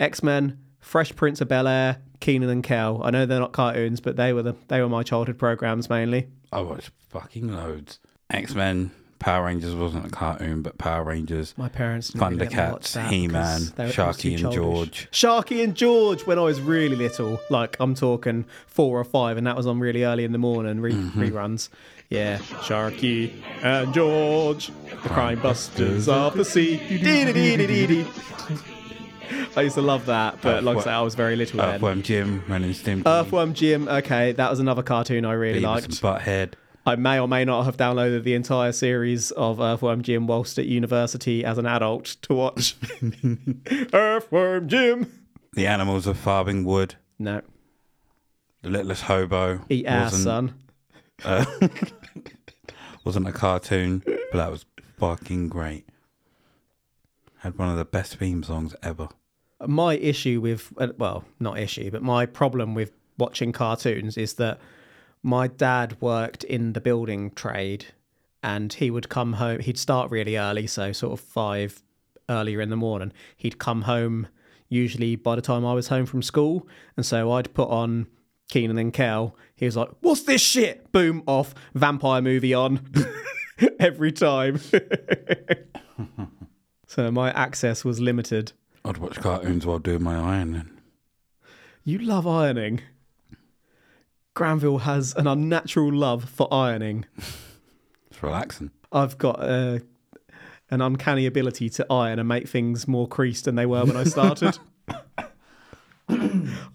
X 0.00 0.22
Men, 0.22 0.58
Fresh 0.80 1.14
Prince 1.14 1.40
of 1.40 1.46
Bel 1.48 1.68
Air, 1.68 1.98
Kenan 2.18 2.48
and 2.48 2.64
Kel. 2.64 3.02
I 3.04 3.10
know 3.10 3.26
they're 3.26 3.38
not 3.38 3.52
cartoons, 3.52 4.00
but 4.00 4.16
they 4.16 4.32
were 4.32 4.42
the 4.42 4.56
they 4.68 4.80
were 4.80 4.88
my 4.88 5.02
childhood 5.04 5.38
programs 5.38 5.88
mainly. 5.88 6.28
I 6.52 6.60
watched 6.62 6.90
fucking 7.10 7.52
loads. 7.54 8.00
X 8.30 8.54
Men, 8.54 8.90
Power 9.18 9.44
Rangers 9.46 9.74
wasn't 9.74 10.06
a 10.06 10.10
cartoon, 10.10 10.62
but 10.62 10.78
Power 10.78 11.04
Rangers, 11.04 11.52
My 11.58 11.68
parents 11.68 12.08
didn't 12.08 12.26
really 12.38 12.46
let 12.46 12.52
me 12.52 12.72
watch 12.72 12.82
Thundercats, 12.94 13.08
He 13.10 13.28
Man, 13.28 13.60
because 13.60 13.72
they 13.72 13.84
were- 13.84 13.90
it 13.90 13.98
was 13.98 14.16
too 14.16 14.30
Sharky 14.30 14.44
and. 14.44 14.52
George. 14.52 15.08
Sharky 15.12 15.64
and 15.64 15.74
George 15.74 16.22
when 16.26 16.38
I 16.38 16.42
was 16.42 16.60
really 16.60 16.96
little, 16.96 17.38
like 17.50 17.76
I'm 17.78 17.94
talking 17.94 18.46
four 18.66 18.98
or 18.98 19.04
five, 19.04 19.36
and 19.36 19.46
that 19.46 19.56
was 19.56 19.66
on 19.66 19.78
really 19.78 20.04
early 20.04 20.24
in 20.24 20.32
the 20.32 20.38
morning 20.38 20.80
re- 20.80 20.92
Mm-hmm. 20.92 21.22
reruns. 21.22 21.68
Yeah, 22.08 22.38
Sharky 22.38 23.32
and 23.62 23.92
George, 23.94 24.72
the 24.90 24.96
crime 25.08 25.40
busters 25.40 26.08
of 26.08 26.36
the 26.36 26.44
sea. 26.44 26.76
I 29.56 29.62
used 29.62 29.74
to 29.76 29.82
love 29.82 30.06
that, 30.06 30.40
but 30.42 30.64
like 30.64 30.78
I 30.78 30.80
said, 30.80 30.92
I 30.94 31.02
was 31.02 31.14
very 31.14 31.36
little 31.36 31.58
then. 31.58 31.74
Earthworm 31.76 32.02
Jim, 32.02 32.42
Ren 32.48 32.64
and 32.64 32.74
Stimpy, 32.74 33.02
Earthworm 33.06 33.54
Jim, 33.54 33.88
okay, 33.88 34.32
that 34.32 34.50
was 34.50 34.58
another 34.60 34.82
cartoon 34.82 35.24
I 35.24 35.32
really 35.32 35.60
Beavis 35.60 35.64
liked. 35.64 35.84
and 35.86 35.94
Butthead. 35.94 36.52
I 36.86 36.96
may 36.96 37.20
or 37.20 37.28
may 37.28 37.44
not 37.44 37.64
have 37.64 37.76
downloaded 37.76 38.24
the 38.24 38.34
entire 38.34 38.72
series 38.72 39.30
of 39.32 39.60
Earthworm 39.60 40.02
Jim 40.02 40.26
whilst 40.26 40.58
at 40.58 40.66
university 40.66 41.44
as 41.44 41.58
an 41.58 41.66
adult 41.66 42.04
to 42.22 42.34
watch. 42.34 42.74
Earthworm 43.92 44.68
Jim. 44.68 45.12
The 45.52 45.66
Animals 45.66 46.06
of 46.06 46.16
Farthing 46.18 46.64
Wood. 46.64 46.94
No, 47.18 47.42
The 48.62 48.70
Littlest 48.70 49.02
Hobo. 49.02 49.60
eat 49.68 49.84
ass, 49.86 50.16
son. 50.22 50.54
Uh, 51.22 51.44
wasn't 53.04 53.28
a 53.28 53.32
cartoon, 53.32 54.02
but 54.06 54.32
that 54.38 54.50
was 54.50 54.64
fucking 54.98 55.48
great. 55.50 55.86
Had 57.40 57.58
one 57.58 57.68
of 57.68 57.76
the 57.76 57.84
best 57.84 58.16
theme 58.16 58.42
songs 58.42 58.74
ever. 58.82 59.08
My 59.66 59.94
issue 59.96 60.40
with, 60.40 60.72
uh, 60.78 60.88
well, 60.96 61.24
not 61.38 61.58
issue, 61.58 61.90
but 61.90 62.02
my 62.02 62.26
problem 62.26 62.74
with 62.74 62.92
watching 63.18 63.52
cartoons 63.52 64.16
is 64.16 64.34
that 64.34 64.58
my 65.22 65.46
dad 65.46 66.00
worked 66.00 66.44
in 66.44 66.72
the 66.72 66.80
building 66.80 67.30
trade 67.32 67.86
and 68.42 68.72
he 68.72 68.90
would 68.90 69.08
come 69.08 69.34
home, 69.34 69.60
he'd 69.60 69.78
start 69.78 70.10
really 70.10 70.36
early, 70.36 70.66
so 70.66 70.92
sort 70.92 71.12
of 71.12 71.20
five 71.20 71.82
earlier 72.28 72.60
in 72.60 72.70
the 72.70 72.76
morning. 72.76 73.12
He'd 73.36 73.58
come 73.58 73.82
home 73.82 74.28
usually 74.70 75.16
by 75.16 75.34
the 75.34 75.42
time 75.42 75.66
I 75.66 75.74
was 75.74 75.88
home 75.88 76.06
from 76.06 76.22
school. 76.22 76.66
And 76.96 77.04
so 77.04 77.32
I'd 77.32 77.52
put 77.52 77.68
on 77.68 78.06
Kenan 78.48 78.78
and 78.78 78.92
Kel. 78.92 79.36
He 79.56 79.66
was 79.66 79.76
like, 79.76 79.90
What's 80.00 80.22
this 80.22 80.40
shit? 80.40 80.90
Boom, 80.92 81.22
off, 81.26 81.54
vampire 81.74 82.22
movie 82.22 82.54
on 82.54 82.90
every 83.78 84.12
time. 84.12 84.60
so 86.86 87.10
my 87.10 87.30
access 87.32 87.84
was 87.84 88.00
limited. 88.00 88.52
I'd 88.84 88.98
watch 88.98 89.16
cartoons 89.16 89.66
while 89.66 89.78
doing 89.78 90.02
my 90.02 90.16
ironing. 90.16 90.70
You 91.84 91.98
love 91.98 92.26
ironing. 92.26 92.80
Granville 94.34 94.78
has 94.78 95.14
an 95.16 95.26
unnatural 95.26 95.92
love 95.92 96.28
for 96.28 96.52
ironing. 96.52 97.06
It's 98.10 98.22
relaxing. 98.22 98.70
I've 98.92 99.18
got 99.18 99.40
uh, 99.40 99.80
an 100.70 100.80
uncanny 100.80 101.26
ability 101.26 101.68
to 101.70 101.86
iron 101.90 102.18
and 102.18 102.28
make 102.28 102.48
things 102.48 102.86
more 102.88 103.06
creased 103.08 103.44
than 103.44 103.54
they 103.56 103.66
were 103.66 103.84
when 103.84 103.96
I 103.96 104.04
started. 104.04 104.58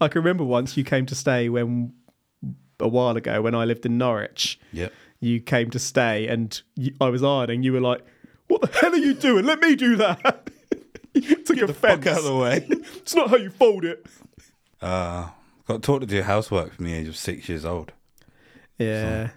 I 0.00 0.08
can 0.08 0.22
remember 0.22 0.44
once 0.44 0.76
you 0.76 0.84
came 0.84 1.06
to 1.06 1.14
stay 1.14 1.48
when 1.48 1.92
a 2.78 2.88
while 2.88 3.16
ago 3.16 3.42
when 3.42 3.54
I 3.54 3.64
lived 3.64 3.86
in 3.86 3.98
Norwich. 3.98 4.58
Yep. 4.72 4.92
You 5.20 5.40
came 5.40 5.70
to 5.70 5.78
stay 5.78 6.26
and 6.28 6.60
you, 6.74 6.94
I 7.00 7.08
was 7.08 7.22
ironing. 7.22 7.62
You 7.62 7.72
were 7.72 7.80
like, 7.80 8.02
"What 8.48 8.60
the 8.60 8.68
hell 8.68 8.92
are 8.92 8.98
you 8.98 9.14
doing? 9.14 9.44
Let 9.44 9.60
me 9.60 9.74
do 9.74 9.96
that." 9.96 10.50
You 11.16 11.36
Took 11.44 11.58
offense. 11.62 12.04
Fuck 12.04 12.06
out 12.06 12.18
of 12.18 12.24
the 12.24 12.36
way. 12.36 12.66
It's 12.96 13.14
not 13.14 13.30
how 13.30 13.36
you 13.36 13.50
fold 13.50 13.84
it. 13.84 14.04
uh, 14.82 15.28
got 15.66 15.82
taught 15.82 16.00
to 16.00 16.06
do 16.06 16.22
housework 16.22 16.74
from 16.74 16.84
the 16.86 16.92
age 16.94 17.06
of 17.08 17.16
six 17.16 17.48
years 17.48 17.64
old. 17.64 17.92
Yeah. 18.78 19.30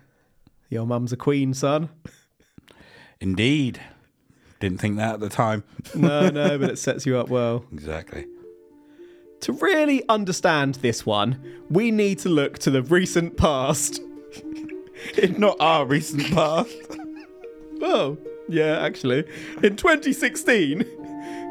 Your 0.70 0.86
mum's 0.86 1.14
a 1.14 1.18
queen, 1.18 1.54
son. 1.54 1.90
Indeed. 3.22 3.80
Didn't 4.60 4.80
think 4.80 4.98
that 4.98 5.16
at 5.16 5.20
the 5.20 5.30
time. 5.30 5.64
No, 5.96 6.30
no, 6.30 6.58
but 6.60 6.70
it 6.72 6.80
sets 6.80 7.06
you 7.06 7.18
up 7.18 7.30
well. 7.30 7.64
Exactly. 7.72 8.26
To 9.42 9.54
really 9.54 10.04
understand 10.10 10.76
this 10.76 11.06
one, 11.06 11.42
we 11.70 11.92
need 11.92 12.20
to 12.20 12.30
look 12.30 12.60
to 12.60 12.72
the 12.72 12.82
recent 12.84 13.38
past. 13.38 14.02
If 15.16 15.38
not 15.38 15.56
our 15.62 15.86
recent 15.86 16.30
past. 16.32 16.76
Oh, 17.82 18.18
yeah, 18.50 18.80
actually. 18.80 19.20
In 19.64 19.78
2016, 19.78 20.84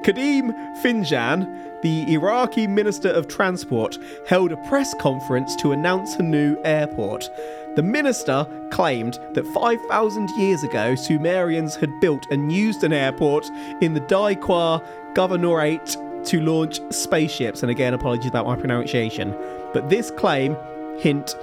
Kadhim 0.04 0.52
Finjan 0.82 1.68
the 1.82 2.12
Iraqi 2.12 2.66
Minister 2.66 3.08
of 3.08 3.28
Transport 3.28 3.98
held 4.26 4.50
a 4.50 4.56
press 4.68 4.94
conference 4.94 5.54
to 5.56 5.72
announce 5.72 6.16
a 6.16 6.22
new 6.22 6.60
airport. 6.64 7.30
The 7.76 7.82
minister 7.82 8.46
claimed 8.72 9.18
that 9.34 9.46
5,000 9.46 10.28
years 10.30 10.64
ago, 10.64 10.96
Sumerians 10.96 11.76
had 11.76 12.00
built 12.00 12.26
and 12.30 12.50
used 12.50 12.82
an 12.82 12.92
airport 12.92 13.48
in 13.80 13.94
the 13.94 14.00
Dhi 14.00 14.34
Qar 14.36 14.84
Governorate 15.14 16.24
to 16.26 16.40
launch 16.40 16.80
spaceships. 16.90 17.62
And 17.62 17.70
again, 17.70 17.94
apologies 17.94 18.30
about 18.30 18.46
my 18.46 18.56
pronunciation. 18.56 19.30
But 19.72 19.88
this 19.88 20.10
claim, 20.10 20.56
hint, 20.98 21.36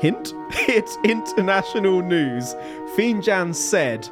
hint, 0.00 0.32
hit 0.52 0.88
international 1.02 2.02
news. 2.02 2.54
Finjan 2.96 3.54
said, 3.56 4.08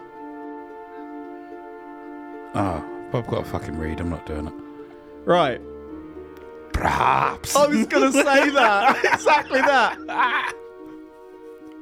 Ah, 2.55 2.83
I've 3.13 3.27
got 3.27 3.45
to 3.45 3.51
fucking 3.51 3.79
read. 3.79 4.01
I'm 4.01 4.11
not 4.11 4.27
doing 4.27 4.47
it. 4.49 4.55
right, 5.25 5.61
Perhaps. 6.73 7.57
I 7.57 7.67
was 7.67 7.87
going 7.87 8.13
to 8.13 8.23
say 8.23 8.51
that. 8.51 9.01
exactly 9.05 9.61
that. 9.61 10.53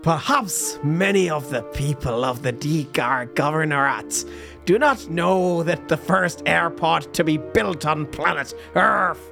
Perhaps 0.03 0.79
many 0.85 1.31
of 1.31 1.51
the 1.51 1.63
people 1.63 2.25
of 2.25 2.43
the 2.43 2.53
Dhi 2.53 2.87
Qar 2.93 3.27
Governorate 3.35 4.29
do 4.67 4.79
not 4.79 5.09
know 5.09 5.63
that 5.63 5.89
the 5.89 5.97
first 5.97 6.43
airport 6.47 7.13
to 7.15 7.25
be 7.25 7.39
built 7.39 7.87
on 7.87 8.07
planet 8.07 8.55
Earth 8.75 9.31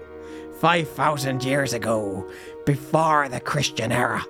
5,000 0.61 1.45
years 1.45 1.73
ago, 1.75 2.29
before 2.67 3.29
the 3.29 3.41
Christian 3.41 3.93
era, 3.93 4.25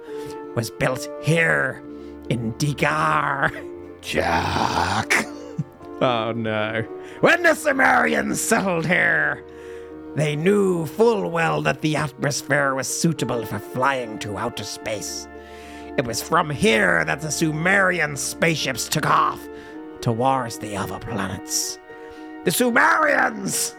was 0.55 0.71
built 0.71 1.09
here 1.23 1.83
in 2.29 2.53
Dhi 2.55 2.75
Qar. 2.75 4.01
Jack. 4.03 5.27
Oh 6.01 6.33
no. 6.33 6.85
When 7.23 7.45
the 7.45 7.55
Sumerians 7.55 8.41
settled 8.41 8.85
here, 8.85 9.45
they 10.17 10.35
knew 10.35 10.87
full 10.87 11.31
well 11.31 11.63
that 11.63 11.81
the 11.81 11.95
atmosphere 11.95 12.75
was 12.75 12.89
suitable 12.89 13.47
for 13.47 13.61
flying 13.61 14.19
to 14.19 14.37
outer 14.37 14.65
space. 14.65 15.29
It 15.97 16.05
was 16.05 16.21
from 16.21 16.51
here 16.51 17.05
that 17.05 17.21
the 17.21 17.31
Sumerian 17.31 18.17
spaceships 18.17 18.89
took 18.89 19.07
off 19.07 19.41
towards 20.01 20.59
the 20.59 20.77
other 20.77 20.99
planets. 20.99 21.79
The 22.43 22.51
Sumerians 22.51 23.77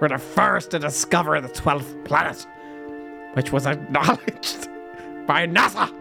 were 0.00 0.08
the 0.08 0.16
first 0.16 0.70
to 0.70 0.78
discover 0.78 1.42
the 1.42 1.48
12th 1.48 2.06
planet, 2.06 2.46
which 3.34 3.52
was 3.52 3.66
acknowledged 3.66 4.66
by 5.26 5.46
NASA 5.46 5.92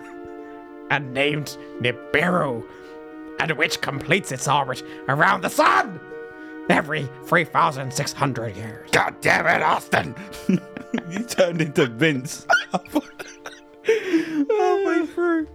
and 0.89 1.13
named 1.13 1.57
Nibiru, 1.81 2.63
and 3.41 3.51
which 3.57 3.81
completes 3.81 4.31
its 4.31 4.47
orbit 4.47 4.81
around 5.09 5.41
the 5.41 5.49
sun 5.49 5.99
every 6.69 7.09
3,600 7.25 8.55
years. 8.55 8.89
God 8.91 9.15
damn 9.21 9.47
it, 9.47 9.61
Austin. 9.61 10.15
you 11.09 11.23
turned 11.23 11.61
into 11.61 11.87
Vince. 11.87 12.45
Oh 12.73 12.79
halfway 13.85 15.05
through. 15.07 15.47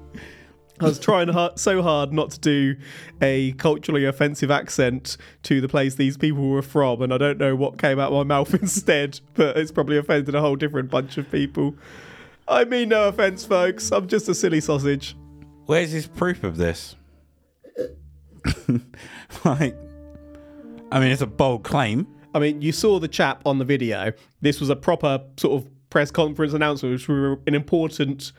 I 0.79 0.85
was 0.85 0.99
trying 0.99 1.29
hard, 1.29 1.59
so 1.59 1.81
hard 1.81 2.13
not 2.13 2.33
to 2.33 2.41
do 2.41 2.77
a 3.23 3.53
culturally 3.53 4.05
offensive 4.05 4.51
accent 4.51 5.17
to 5.45 5.61
the 5.63 5.69
place 5.69 5.95
these 5.95 6.19
people 6.19 6.51
were 6.51 6.61
from, 6.61 7.01
and 7.01 7.15
I 7.15 7.19
don't 7.19 7.39
know 7.39 7.57
what 7.57 7.79
came 7.79 7.99
out 7.99 8.13
of 8.13 8.27
my 8.27 8.37
mouth 8.37 8.53
instead, 8.61 9.21
but 9.35 9.57
it's 9.57 9.73
probably 9.73 9.97
offended 9.97 10.35
a 10.35 10.41
whole 10.41 10.57
different 10.57 10.91
bunch 10.91 11.17
of 11.17 11.31
people. 11.31 11.75
I 12.47 12.65
mean, 12.65 12.91
no 12.91 13.09
offense, 13.09 13.45
folks. 13.45 13.91
I'm 13.91 14.07
just 14.07 14.29
a 14.29 14.35
silly 14.35 14.61
sausage. 14.61 15.17
Where's 15.65 15.93
his 15.93 16.07
proof 16.07 16.45
of 16.45 16.59
this? 16.59 16.95
like, 19.45 19.77
I 20.93 21.01
mean, 21.01 21.11
it's 21.11 21.23
a 21.23 21.27
bold 21.27 21.65
claim. 21.65 22.07
I 22.35 22.39
mean, 22.39 22.63
you 22.63 22.73
saw 22.73 22.99
the 22.99 23.09
chap 23.09 23.43
on 23.45 23.59
the 23.59 23.65
video. 23.65 24.13
This 24.41 24.61
was 24.61 24.69
a 24.69 24.77
proper 24.77 25.23
sort 25.37 25.63
of 25.63 25.71
press 25.91 26.11
conference 26.11 26.53
announcement, 26.53 26.93
which 26.95 27.09
was 27.09 27.39
an 27.47 27.55
important 27.55 28.33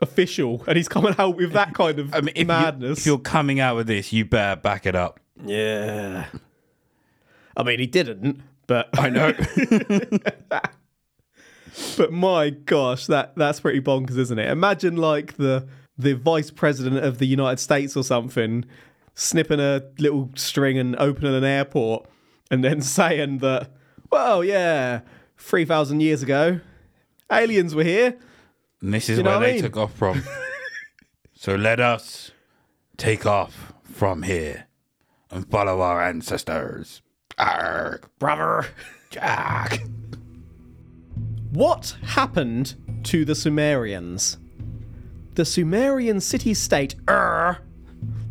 official, 0.00 0.64
and 0.66 0.76
he's 0.76 0.88
coming 0.88 1.14
out 1.18 1.36
with 1.36 1.52
that 1.52 1.74
kind 1.74 1.98
of 1.98 2.14
I 2.14 2.20
mean, 2.20 2.32
if, 2.36 2.46
madness. 2.46 2.88
You, 2.88 2.92
if 2.92 3.06
you're 3.06 3.18
coming 3.18 3.60
out 3.60 3.76
with 3.76 3.86
this, 3.86 4.12
you 4.12 4.24
better 4.24 4.60
back 4.60 4.86
it 4.86 4.94
up. 4.94 5.20
Yeah. 5.44 6.26
I 7.56 7.62
mean, 7.62 7.78
he 7.80 7.86
didn't, 7.86 8.40
but 8.66 8.88
I 8.98 9.10
know. 9.10 9.32
but 11.96 12.12
my 12.12 12.50
gosh, 12.50 13.06
that 13.06 13.34
that's 13.36 13.60
pretty 13.60 13.80
bonkers, 13.80 14.16
isn't 14.16 14.38
it? 14.38 14.48
Imagine 14.48 14.96
like 14.96 15.36
the 15.36 15.66
the 15.98 16.14
vice 16.14 16.50
president 16.50 17.04
of 17.04 17.18
the 17.18 17.26
United 17.26 17.58
States 17.58 17.96
or 17.96 18.04
something 18.04 18.64
snipping 19.14 19.60
a 19.60 19.82
little 19.98 20.30
string 20.34 20.78
and 20.78 20.96
opening 20.96 21.34
an 21.34 21.44
airport, 21.44 22.06
and 22.50 22.62
then 22.64 22.80
saying 22.98 23.38
that, 23.38 23.70
well, 24.10 24.42
yeah, 24.44 25.00
three 25.38 25.64
thousand 25.64 26.00
years 26.00 26.22
ago, 26.22 26.60
aliens 27.30 27.74
were 27.74 27.84
here. 27.84 28.16
and 28.80 28.94
this 28.94 29.08
is 29.08 29.18
You 29.18 29.24
know 29.24 29.30
where 29.30 29.38
I 29.38 29.46
they 29.46 29.52
mean? 29.54 29.62
took 29.62 29.76
off 29.76 29.94
from. 29.94 30.22
so 31.34 31.54
let 31.54 31.80
us 31.80 32.30
take 32.96 33.24
off 33.26 33.72
from 33.84 34.22
here 34.22 34.66
and 35.30 35.48
follow 35.50 35.80
our 35.80 36.02
ancestors. 36.02 37.02
Arg, 37.38 38.08
Brother. 38.18 38.66
Jack. 39.10 39.80
What 41.52 41.96
happened 42.02 42.74
to 43.04 43.24
the 43.24 43.34
Sumerians? 43.34 44.38
The 45.34 45.44
Sumerian 45.44 46.20
city 46.20 46.54
state 46.54 46.94
Ur 47.08 47.58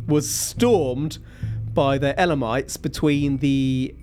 was 0.10 0.30
stormed 0.30 1.20
by 1.74 1.98
the 1.98 2.20
Elamites 2.20 2.78
between 2.78 3.38
the. 3.38 3.96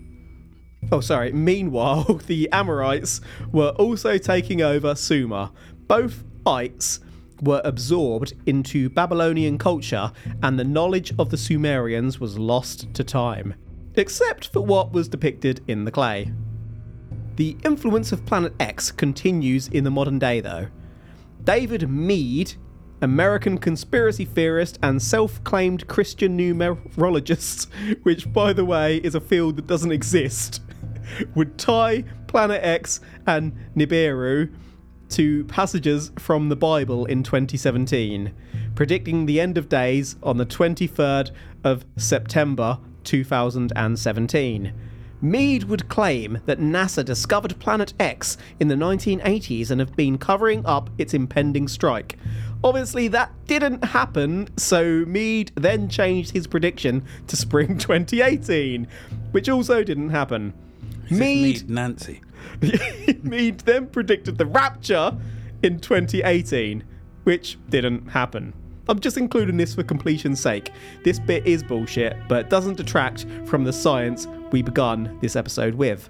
Oh, 0.91 1.01
sorry. 1.01 1.33
Meanwhile, 1.33 2.05
the 2.27 2.49
Amorites 2.53 3.21
were 3.53 3.71
also 3.71 4.19
taking 4.19 4.63
over 4.63 4.95
Sumer. 4.95 5.51
Both 5.89 6.25
ites 6.47 7.01
were 7.43 7.61
absorbed 7.65 8.35
into 8.47 8.89
Babylonian 8.89 9.59
culture, 9.59 10.13
and 10.43 10.59
the 10.59 10.65
knowledge 10.65 11.13
of 11.19 11.31
the 11.31 11.37
Sumerians 11.37 12.19
was 12.21 12.39
lost 12.39 12.93
to 12.95 13.05
time, 13.05 13.55
except 13.95 14.49
for 14.49 14.61
what 14.61 14.93
was 14.93 15.09
depicted 15.09 15.63
in 15.69 15.85
the 15.85 15.91
clay. 15.91 16.33
The 17.37 17.57
influence 17.65 18.13
of 18.13 18.25
Planet 18.25 18.55
X 18.59 18.91
continues 18.91 19.69
in 19.69 19.85
the 19.85 19.91
modern 19.91 20.19
day, 20.19 20.41
though. 20.41 20.69
David 21.45 21.91
Mead, 21.91 22.55
American 23.03 23.59
conspiracy 23.59 24.25
theorist 24.25 24.79
and 24.83 25.03
self 25.03 25.43
claimed 25.45 25.87
Christian 25.87 26.39
numerologist, 26.39 27.69
which, 28.03 28.33
by 28.33 28.53
the 28.53 28.65
way, 28.65 28.97
is 28.99 29.15
a 29.15 29.21
field 29.21 29.57
that 29.57 29.67
doesn't 29.67 29.93
exist, 29.93 30.63
would 31.35 31.59
tie 31.59 32.05
Planet 32.27 32.63
X 32.63 33.01
and 33.27 33.53
Nibiru 33.77 34.53
to 35.11 35.45
passages 35.45 36.11
from 36.19 36.49
the 36.49 36.57
Bible 36.57 37.05
in 37.07 37.23
2017, 37.23 38.33
predicting 38.75 39.27
the 39.27 39.41
end 39.41 39.57
of 39.57 39.69
days 39.69 40.17
on 40.23 40.37
the 40.37 40.47
23rd 40.47 41.31
of 41.65 41.85
September 41.97 42.79
2017. 43.05 44.73
Mead 45.23 45.65
would 45.65 45.89
claim 45.89 46.41
that 46.45 46.61
NASA 46.61 47.05
discovered 47.05 47.59
Planet 47.59 47.95
X 47.99 48.37
in 48.61 48.69
the 48.69 48.75
1980s 48.75 49.71
and 49.71 49.81
have 49.81 49.97
been 49.97 50.19
covering 50.19 50.65
up 50.67 50.91
its 50.99 51.15
impending 51.15 51.69
strike. 51.69 52.19
Obviously, 52.65 53.09
that 53.09 53.33
didn't 53.47 53.85
happen, 53.85 54.49
so 54.57 55.05
Mead 55.07 55.53
then 55.55 55.89
changed 55.89 56.33
his 56.33 56.47
prediction 56.47 57.05
to 57.29 57.37
spring 57.37 57.79
2018, 57.79 58.89
which 59.31 59.49
also 59.49 59.85
didn't 59.85 60.11
happen. 60.11 60.53
Mead 61.11 61.69
Nancy. 61.71 62.23
Mead 63.23 63.61
then 63.61 63.87
predicted 63.87 64.39
the 64.39 64.47
rapture 64.47 65.17
in 65.63 65.79
2018, 65.79 66.83
which 67.25 67.59
didn't 67.69 68.09
happen. 68.09 68.53
I'm 68.89 69.01
just 69.01 69.17
including 69.17 69.57
this 69.57 69.75
for 69.75 69.83
completion's 69.83 70.41
sake. 70.41 70.71
This 71.05 71.19
bit 71.19 71.47
is 71.47 71.63
bullshit, 71.63 72.17
but 72.29 72.51
doesn't 72.51 72.77
detract 72.77 73.27
from 73.45 73.65
the 73.65 73.73
science 73.73 74.27
we 74.53 74.63
begun 74.63 75.19
this 75.21 75.35
episode 75.37 75.75
with. 75.75 76.09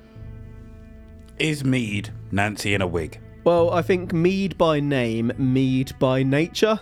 Is 1.39 1.65
Mead 1.65 2.11
Nancy 2.31 2.75
in 2.75 2.83
a 2.83 2.87
wig? 2.87 3.21
Well, 3.47 3.71
I 3.73 3.81
think 3.81 4.13
Mead 4.13 4.59
by 4.59 4.81
name, 4.81 5.31
Mead 5.39 5.97
by 6.01 6.25
nature. 6.25 6.81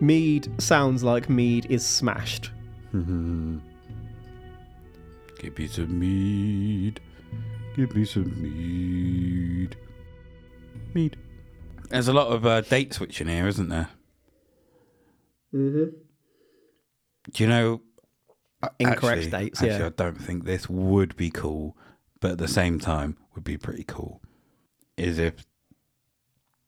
Mead 0.00 0.50
sounds 0.58 1.04
like 1.04 1.28
Mead 1.28 1.66
is 1.68 1.84
smashed. 1.84 2.50
Give 2.92 3.60
me 5.58 5.66
some 5.66 5.98
mead. 5.98 7.00
Give 7.76 7.94
me 7.94 8.06
some 8.06 8.42
mead. 8.42 9.76
Mead. 10.94 11.18
There's 11.90 12.08
a 12.08 12.14
lot 12.14 12.28
of 12.28 12.46
uh, 12.46 12.62
date 12.62 12.94
switching 12.94 13.28
here, 13.28 13.46
isn't 13.46 13.68
there? 13.68 13.90
Mm-hmm. 15.54 15.96
Do 17.30 17.42
you 17.44 17.46
know? 17.46 17.82
Incorrect 18.78 19.04
actually- 19.04 19.30
dates, 19.30 19.60
Actually, 19.62 19.78
yeah. 19.80 19.86
I 19.86 19.90
don't 19.90 20.18
think 20.18 20.44
this 20.46 20.70
would 20.70 21.14
be 21.14 21.28
cool, 21.30 21.76
but 22.20 22.30
at 22.32 22.38
the 22.38 22.48
same 22.48 22.78
time, 22.78 23.18
would 23.34 23.44
be 23.44 23.58
pretty 23.58 23.84
cool. 23.84 24.22
Is 25.00 25.18
if 25.18 25.46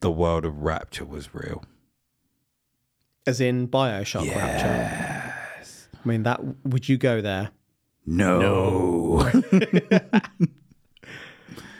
the 0.00 0.10
world 0.10 0.44
of 0.44 0.58
Rapture 0.62 1.04
was 1.04 1.34
real. 1.34 1.64
As 3.26 3.40
in 3.40 3.68
Bioshock 3.68 4.34
Rapture. 4.34 5.34
I 5.94 6.08
mean, 6.08 6.24
that 6.24 6.40
would 6.64 6.88
you 6.88 6.96
go 6.98 7.20
there? 7.20 7.50
No. 8.06 9.30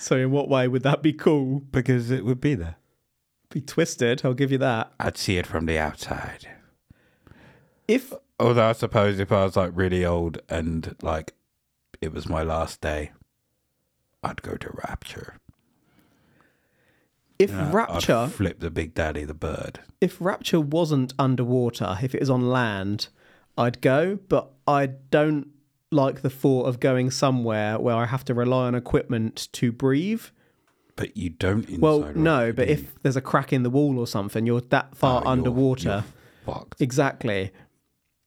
So, 0.03 0.16
in 0.16 0.32
what 0.32 0.48
way 0.48 0.66
would 0.66 0.82
that 0.82 1.00
be 1.00 1.12
cool? 1.12 1.61
Because 1.61 2.11
it 2.11 2.24
would 2.24 2.40
be 2.40 2.57
there. 2.57 2.74
Be 3.50 3.61
twisted, 3.61 4.22
I'll 4.24 4.34
give 4.34 4.50
you 4.50 4.59
that. 4.59 4.92
I'd 4.98 5.16
see 5.16 5.38
it 5.38 5.46
from 5.46 5.66
the 5.66 5.78
outside. 5.78 6.48
If 7.86 8.12
Although 8.40 8.70
I 8.70 8.72
suppose 8.72 9.20
if 9.20 9.30
I 9.30 9.44
was 9.44 9.55
like 9.55 9.70
really 9.72 10.05
old 10.05 10.40
and 10.48 10.96
like 11.03 11.34
it 12.00 12.12
was 12.12 12.28
my 12.28 12.42
last 12.42 12.80
day, 12.80 13.12
I'd 14.24 14.42
go 14.42 14.57
to 14.57 14.70
Rapture. 14.88 15.36
If 17.43 17.74
Rapture 17.74 18.14
I'd 18.16 18.32
flip 18.32 18.61
the 18.61 18.70
Big 18.70 18.95
Daddy 18.95 19.24
the 19.24 19.34
bird. 19.34 19.80
if 20.01 20.16
Rapture 20.20 20.61
wasn't 20.61 21.12
underwater, 21.18 21.99
if 22.03 22.14
it 22.14 22.20
was 22.20 22.30
on 22.30 22.49
land, 22.51 23.09
I'd 23.59 23.80
go, 23.80 24.18
but 24.28 24.51
I 24.66 24.86
don't 24.86 25.49
like 25.90 26.22
the 26.22 26.30
thought 26.30 26.64
of 26.66 26.80
going 26.80 27.11
somewhere 27.11 27.78
where 27.78 27.95
I 27.97 28.07
have 28.07 28.24
to 28.26 28.34
rely 28.34 28.66
on 28.66 28.74
equipment 28.74 29.49
to 29.53 29.72
breathe. 29.72 30.22
But 30.97 31.16
you 31.16 31.30
don't 31.30 31.78
Well, 31.78 32.12
no, 32.14 32.53
but 32.53 32.68
if 32.68 33.01
there's 33.03 33.16
a 33.16 33.20
crack 33.20 33.53
in 33.53 33.62
the 33.62 33.70
wall 33.70 33.99
or 33.99 34.07
something, 34.07 34.47
you're 34.47 34.61
that 34.70 34.88
ah, 34.93 34.95
far 34.95 35.16
Oh, 35.16 35.20
you're- 35.20 35.32
underwater. 35.32 36.05
you're 36.47 36.55
fucked. 36.55 36.80
Exactly. 36.80 37.51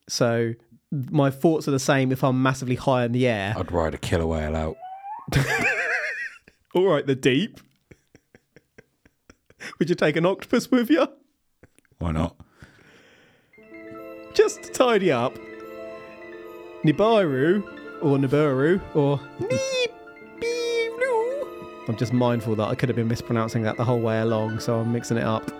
So 0.09 0.53
my 0.91 1.29
thoughts 1.31 1.67
are 1.67 1.71
the 1.71 1.79
same 1.79 2.11
if 2.11 2.23
I'm 2.23 2.41
massively 2.41 2.75
high 2.75 3.05
in 3.05 3.11
the 3.11 3.27
air. 3.27 3.55
I'd 3.57 3.71
ride 3.71 3.93
a 3.93 3.97
killer 3.97 4.25
whale 4.27 4.55
out. 4.55 4.77
All 6.75 6.85
right, 6.85 7.05
the 7.05 7.15
deep. 7.15 7.59
Would 9.79 9.89
you 9.89 9.95
take 9.95 10.15
an 10.15 10.25
octopus 10.25 10.69
with 10.71 10.89
you? 10.89 11.07
Why 11.97 12.11
not? 12.11 12.35
Just 14.33 14.63
to 14.63 14.71
tidy 14.71 15.11
up. 15.11 15.37
Nibiru, 16.83 17.63
or 18.01 18.17
Nibiru, 18.17 18.81
or 18.95 19.19
Nibiru. 19.39 19.87
I'm 21.87 21.95
just 21.95 22.13
mindful 22.13 22.55
that 22.55 22.67
I 22.67 22.75
could 22.75 22.89
have 22.89 22.95
been 22.95 23.07
mispronouncing 23.07 23.63
that 23.63 23.77
the 23.77 23.83
whole 23.83 23.99
way 23.99 24.19
along, 24.19 24.59
so 24.59 24.79
I'm 24.79 24.91
mixing 24.91 25.17
it 25.17 25.23
up. 25.23 25.51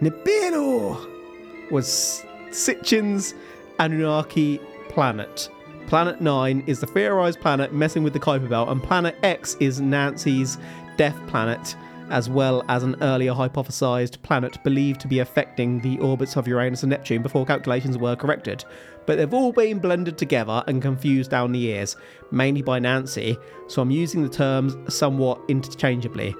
Nibiru 0.00 1.70
was 1.70 2.24
Sitchin's 2.50 3.34
Anunnaki 3.78 4.60
planet. 4.88 5.48
Planet 5.86 6.20
9 6.20 6.64
is 6.66 6.80
the 6.80 6.86
theorized 6.86 7.40
planet 7.40 7.72
messing 7.72 8.02
with 8.02 8.12
the 8.12 8.20
Kuiper 8.20 8.48
Belt, 8.48 8.68
and 8.68 8.82
Planet 8.82 9.16
X 9.22 9.56
is 9.58 9.80
Nancy's 9.80 10.58
death 10.96 11.18
planet, 11.26 11.76
as 12.12 12.28
well 12.28 12.62
as 12.68 12.82
an 12.82 12.94
earlier 13.00 13.32
hypothesized 13.32 14.20
planet 14.22 14.62
believed 14.62 15.00
to 15.00 15.08
be 15.08 15.18
affecting 15.20 15.80
the 15.80 15.98
orbits 15.98 16.36
of 16.36 16.46
Uranus 16.46 16.82
and 16.82 16.90
Neptune 16.90 17.22
before 17.22 17.46
calculations 17.46 17.96
were 17.96 18.14
corrected. 18.14 18.64
But 19.06 19.16
they've 19.16 19.34
all 19.34 19.50
been 19.50 19.78
blended 19.78 20.18
together 20.18 20.62
and 20.68 20.80
confused 20.82 21.30
down 21.30 21.52
the 21.52 21.58
years, 21.58 21.96
mainly 22.30 22.62
by 22.62 22.78
Nancy, 22.78 23.36
so 23.66 23.82
I'm 23.82 23.90
using 23.90 24.22
the 24.22 24.28
terms 24.28 24.76
somewhat 24.94 25.40
interchangeably. 25.48 26.34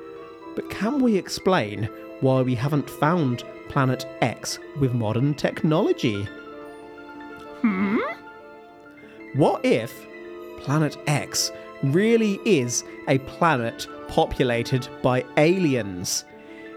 But 0.55 0.71
can 0.71 1.01
we 1.01 1.17
explain 1.17 1.89
why 2.21 2.43
we 2.43 2.55
haven't 2.55 2.89
found 2.89 3.43
Planet 3.69 4.07
X 4.21 4.59
with 4.79 4.93
modern 4.93 5.35
technology? 5.35 6.29
Hmm? 7.63 7.99
What 9.35 9.65
if 9.65 10.07
Planet 10.59 10.99
X 11.07 11.51
really 11.83 12.39
is 12.45 12.85
a 13.09 13.19
planet 13.21 13.89
populated 14.13 14.87
by 15.01 15.25
aliens? 15.39 16.27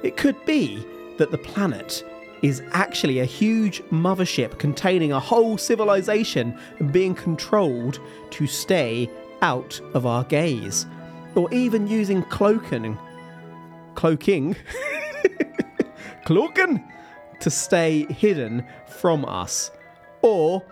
It 0.03 0.15
could 0.15 0.43
be 0.45 0.81
that 1.17 1.31
the 1.31 1.37
planet 1.37 2.01
is 2.41 2.63
actually 2.71 3.19
a 3.19 3.25
huge 3.25 3.81
mothership 3.91 4.57
containing 4.57 5.11
a 5.11 5.19
whole 5.19 5.57
civilization 5.57 6.57
being 6.91 7.13
controlled 7.13 7.99
to 8.29 8.47
stay 8.47 9.09
out 9.41 9.81
of 9.93 10.05
our 10.05 10.23
gaze. 10.23 10.85
Or 11.35 11.53
even 11.53 11.87
using 11.87 12.23
cloaking 12.23 12.97
cloaking 13.95 14.55
cloaking 16.25 16.83
to 17.41 17.49
stay 17.49 18.05
hidden 18.13 18.65
from 18.87 19.25
us 19.25 19.71
or 20.21 20.63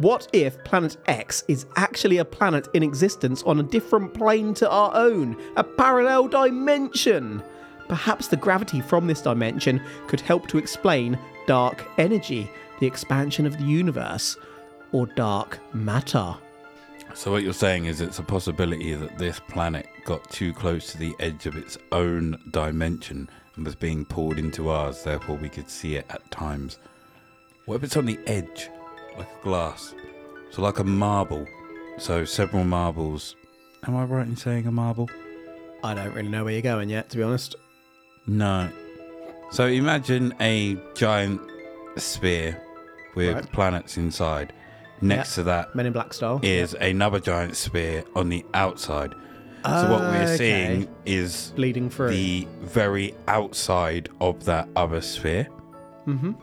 what 0.00 0.28
if 0.32 0.62
planet 0.64 0.96
x 1.06 1.44
is 1.46 1.66
actually 1.76 2.16
a 2.16 2.24
planet 2.24 2.68
in 2.72 2.82
existence 2.82 3.42
on 3.42 3.60
a 3.60 3.62
different 3.62 4.14
plane 4.14 4.54
to 4.54 4.70
our 4.70 4.90
own? 4.94 5.36
A 5.56 5.64
parallel 5.64 6.26
dimension. 6.26 7.42
Perhaps 7.86 8.28
the 8.28 8.36
gravity 8.36 8.80
from 8.80 9.06
this 9.06 9.20
dimension 9.20 9.82
could 10.06 10.20
help 10.20 10.48
to 10.48 10.56
explain 10.56 11.18
dark 11.46 11.86
energy 11.98 12.50
the 12.78 12.86
expansion 12.86 13.44
of 13.44 13.58
the 13.58 13.64
universe 13.64 14.38
or 14.92 15.04
dark 15.06 15.58
matter. 15.74 16.34
So 17.12 17.30
what 17.30 17.42
you're 17.42 17.52
saying 17.52 17.84
is 17.84 18.00
it's 18.00 18.20
a 18.20 18.22
possibility 18.22 18.94
that 18.94 19.18
this 19.18 19.38
planet 19.38 19.86
got 20.06 20.30
too 20.30 20.54
close 20.54 20.92
to 20.92 20.98
the 20.98 21.14
edge 21.20 21.44
of 21.44 21.56
its 21.56 21.76
own 21.92 22.40
dimension 22.52 23.28
and 23.54 23.66
was 23.66 23.74
being 23.74 24.06
pulled 24.06 24.38
into 24.38 24.70
ours, 24.70 25.02
therefore 25.02 25.36
we 25.36 25.50
could 25.50 25.68
see 25.68 25.96
it 25.96 26.06
at 26.08 26.30
times. 26.30 26.78
What 27.66 27.76
if 27.76 27.84
it's 27.84 27.98
on 27.98 28.06
the 28.06 28.18
edge, 28.26 28.70
like 29.18 29.28
a 29.28 29.42
glass? 29.42 29.94
So 30.50 30.62
like 30.62 30.78
a 30.78 30.84
marble. 30.84 31.46
So 31.98 32.24
several 32.24 32.64
marbles. 32.64 33.36
Am 33.86 33.96
I 33.96 34.04
right 34.04 34.26
in 34.26 34.36
saying 34.36 34.66
a 34.66 34.72
marble? 34.72 35.08
i 35.82 35.94
don't 35.94 36.12
really 36.14 36.28
know 36.28 36.44
where 36.44 36.52
you're 36.52 36.60
going 36.60 36.90
yet 36.90 37.08
to 37.08 37.16
be 37.16 37.22
honest 37.22 37.54
No. 38.26 38.68
So 39.50 39.64
imagine 39.66 40.34
a 40.38 40.76
giant 40.94 41.40
sphere 41.96 42.60
with 43.14 43.34
Right. 43.34 43.52
planets 43.52 43.96
inside. 43.96 44.52
Next 45.00 45.34
to 45.36 45.42
that 45.44 45.74
men 45.74 45.86
in 45.86 45.94
black 45.94 46.12
style 46.12 46.38
is 46.42 46.74
another 46.74 47.18
giant 47.18 47.56
sphere 47.56 48.04
on 48.14 48.28
the 48.28 48.44
outside. 48.52 49.14
So 49.64 49.90
what 49.90 50.00
we're 50.02 50.24
Okay. 50.24 50.36
seeing 50.36 50.88
is 51.06 51.52
bleeding 51.56 51.88
through 51.88 52.10
the 52.10 52.46
very 52.60 53.14
outside 53.26 54.10
of 54.20 54.44
that 54.44 54.68
other 54.76 55.00
sphere. 55.00 55.48
Mhm. 56.06 56.34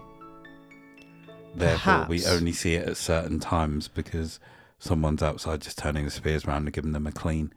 Therefore, 1.59 2.05
we 2.07 2.25
only 2.25 2.51
see 2.51 2.75
it 2.75 2.87
at 2.87 2.97
certain 2.97 3.39
times 3.39 3.87
because 3.87 4.39
someone's 4.79 5.23
outside 5.23 5.61
just 5.61 5.77
turning 5.77 6.05
the 6.05 6.11
spheres 6.11 6.45
around 6.45 6.63
and 6.65 6.73
giving 6.73 6.91
them 6.91 7.07
a 7.07 7.11
clean. 7.11 7.53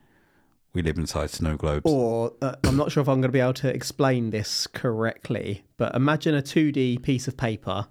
We 0.72 0.82
live 0.82 0.98
inside 0.98 1.30
snow 1.30 1.56
globes. 1.56 1.82
Or 1.84 2.32
uh, 2.40 2.54
I'm 2.64 2.76
not 2.76 2.92
sure 2.92 3.00
if 3.00 3.08
I'm 3.08 3.16
going 3.20 3.22
to 3.22 3.28
be 3.32 3.40
able 3.40 3.54
to 3.54 3.68
explain 3.74 4.30
this 4.30 4.66
correctly, 4.68 5.64
but 5.76 5.94
imagine 5.96 6.34
a 6.34 6.42
2D 6.42 7.02
piece 7.02 7.26
of 7.28 7.36
paper, 7.36 7.88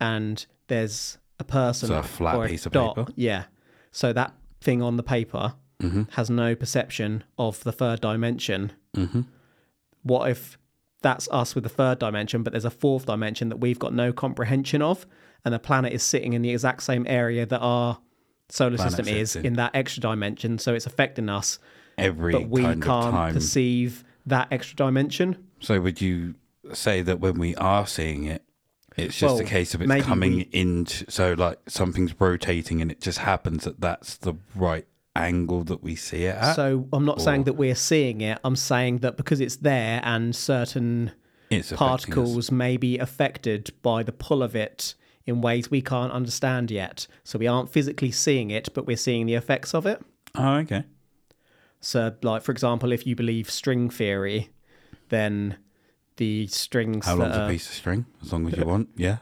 and 0.00 0.44
there's 0.68 1.18
a 1.38 1.44
person 1.44 1.88
So 1.88 1.98
a 1.98 2.02
flat 2.02 2.36
or 2.36 2.48
piece 2.48 2.66
of 2.66 2.72
dot. 2.72 2.96
paper? 2.96 3.12
Yeah. 3.16 3.44
So 3.92 4.12
that 4.12 4.34
thing 4.60 4.82
on 4.82 4.96
the 4.96 5.02
paper 5.02 5.54
Mm-hmm. 5.80 6.02
has 6.10 6.28
no 6.28 6.54
perception 6.54 7.24
of 7.38 7.64
the 7.64 7.72
third 7.72 8.02
dimension. 8.02 8.72
Mhm. 8.94 9.24
What 10.02 10.30
if 10.30 10.58
that's 11.02 11.28
us 11.30 11.54
with 11.54 11.64
the 11.64 11.70
third 11.70 11.98
dimension, 11.98 12.42
but 12.42 12.52
there's 12.52 12.64
a 12.64 12.70
fourth 12.70 13.06
dimension 13.06 13.48
that 13.48 13.56
we've 13.56 13.78
got 13.78 13.92
no 13.94 14.12
comprehension 14.12 14.82
of, 14.82 15.06
and 15.44 15.54
the 15.54 15.58
planet 15.58 15.92
is 15.92 16.02
sitting 16.02 16.32
in 16.34 16.42
the 16.42 16.50
exact 16.50 16.82
same 16.82 17.06
area 17.08 17.46
that 17.46 17.60
our 17.60 17.98
solar 18.48 18.76
Planet 18.76 18.92
system 18.96 19.08
is 19.16 19.36
in. 19.36 19.46
in 19.46 19.52
that 19.54 19.74
extra 19.74 20.00
dimension, 20.02 20.58
so 20.58 20.74
it's 20.74 20.86
affecting 20.86 21.28
us 21.28 21.58
Every 21.98 22.32
but 22.32 22.48
we 22.48 22.62
kind 22.62 22.82
can't 22.82 23.10
time. 23.14 23.34
perceive 23.34 24.04
that 24.26 24.48
extra 24.50 24.76
dimension. 24.76 25.36
So 25.60 25.80
would 25.80 26.00
you 26.00 26.34
say 26.72 27.02
that 27.02 27.20
when 27.20 27.38
we 27.38 27.54
are 27.56 27.86
seeing 27.86 28.24
it, 28.24 28.42
it's 28.96 29.16
just 29.16 29.34
Well, 29.36 29.42
a 29.42 29.48
case 29.48 29.72
of 29.74 29.82
it's 29.82 30.04
coming 30.04 30.36
we- 30.36 30.48
into 30.52 31.10
so 31.10 31.34
like 31.34 31.58
something's 31.68 32.18
rotating 32.20 32.82
and 32.82 32.90
it 32.90 33.00
just 33.00 33.18
happens 33.18 33.64
that 33.64 33.80
that's 33.80 34.16
the 34.18 34.34
right 34.54 34.86
angle 35.16 35.64
that 35.64 35.82
we 35.82 35.96
see 35.96 36.24
it 36.24 36.36
at. 36.36 36.54
So 36.54 36.88
I'm 36.92 37.04
not 37.04 37.18
or- 37.18 37.22
saying 37.22 37.44
that 37.44 37.54
we're 37.54 37.74
seeing 37.74 38.20
it. 38.20 38.38
I'm 38.44 38.56
saying 38.56 38.98
that 38.98 39.16
because 39.16 39.40
it's 39.40 39.56
there 39.56 40.00
and 40.04 40.34
certain 40.34 41.12
affecting 41.50 41.74
us. 41.74 41.78
particles 41.78 42.50
may 42.50 42.76
be 42.76 42.98
affected 42.98 43.72
by 43.82 44.02
the 44.02 44.12
pull 44.12 44.42
of 44.42 44.54
it 44.54 44.94
in 45.26 45.40
ways 45.40 45.70
we 45.70 45.82
can't 45.82 46.12
understand 46.12 46.70
yet. 46.70 47.06
So 47.24 47.38
we 47.38 47.46
aren't 47.46 47.70
physically 47.70 48.10
seeing 48.10 48.50
it, 48.50 48.68
but 48.74 48.86
we're 48.86 48.96
seeing 48.96 49.26
the 49.26 49.34
effects 49.34 49.74
of 49.74 49.86
it. 49.86 50.02
Oh, 50.34 50.54
okay. 50.56 50.84
So, 51.80 52.14
like 52.22 52.42
for 52.42 52.52
example, 52.52 52.92
if 52.92 53.06
you 53.06 53.16
believe 53.16 53.50
string 53.50 53.90
theory, 53.90 54.50
then 55.08 55.56
the 56.16 56.46
strings 56.48 57.06
How 57.06 57.16
long's 57.16 57.36
a 57.36 57.48
piece 57.48 57.68
of 57.68 57.74
string? 57.74 58.06
As 58.22 58.32
long 58.32 58.46
as 58.46 58.56
you 58.56 58.66
want. 58.66 58.90
Yeah, 58.96 59.18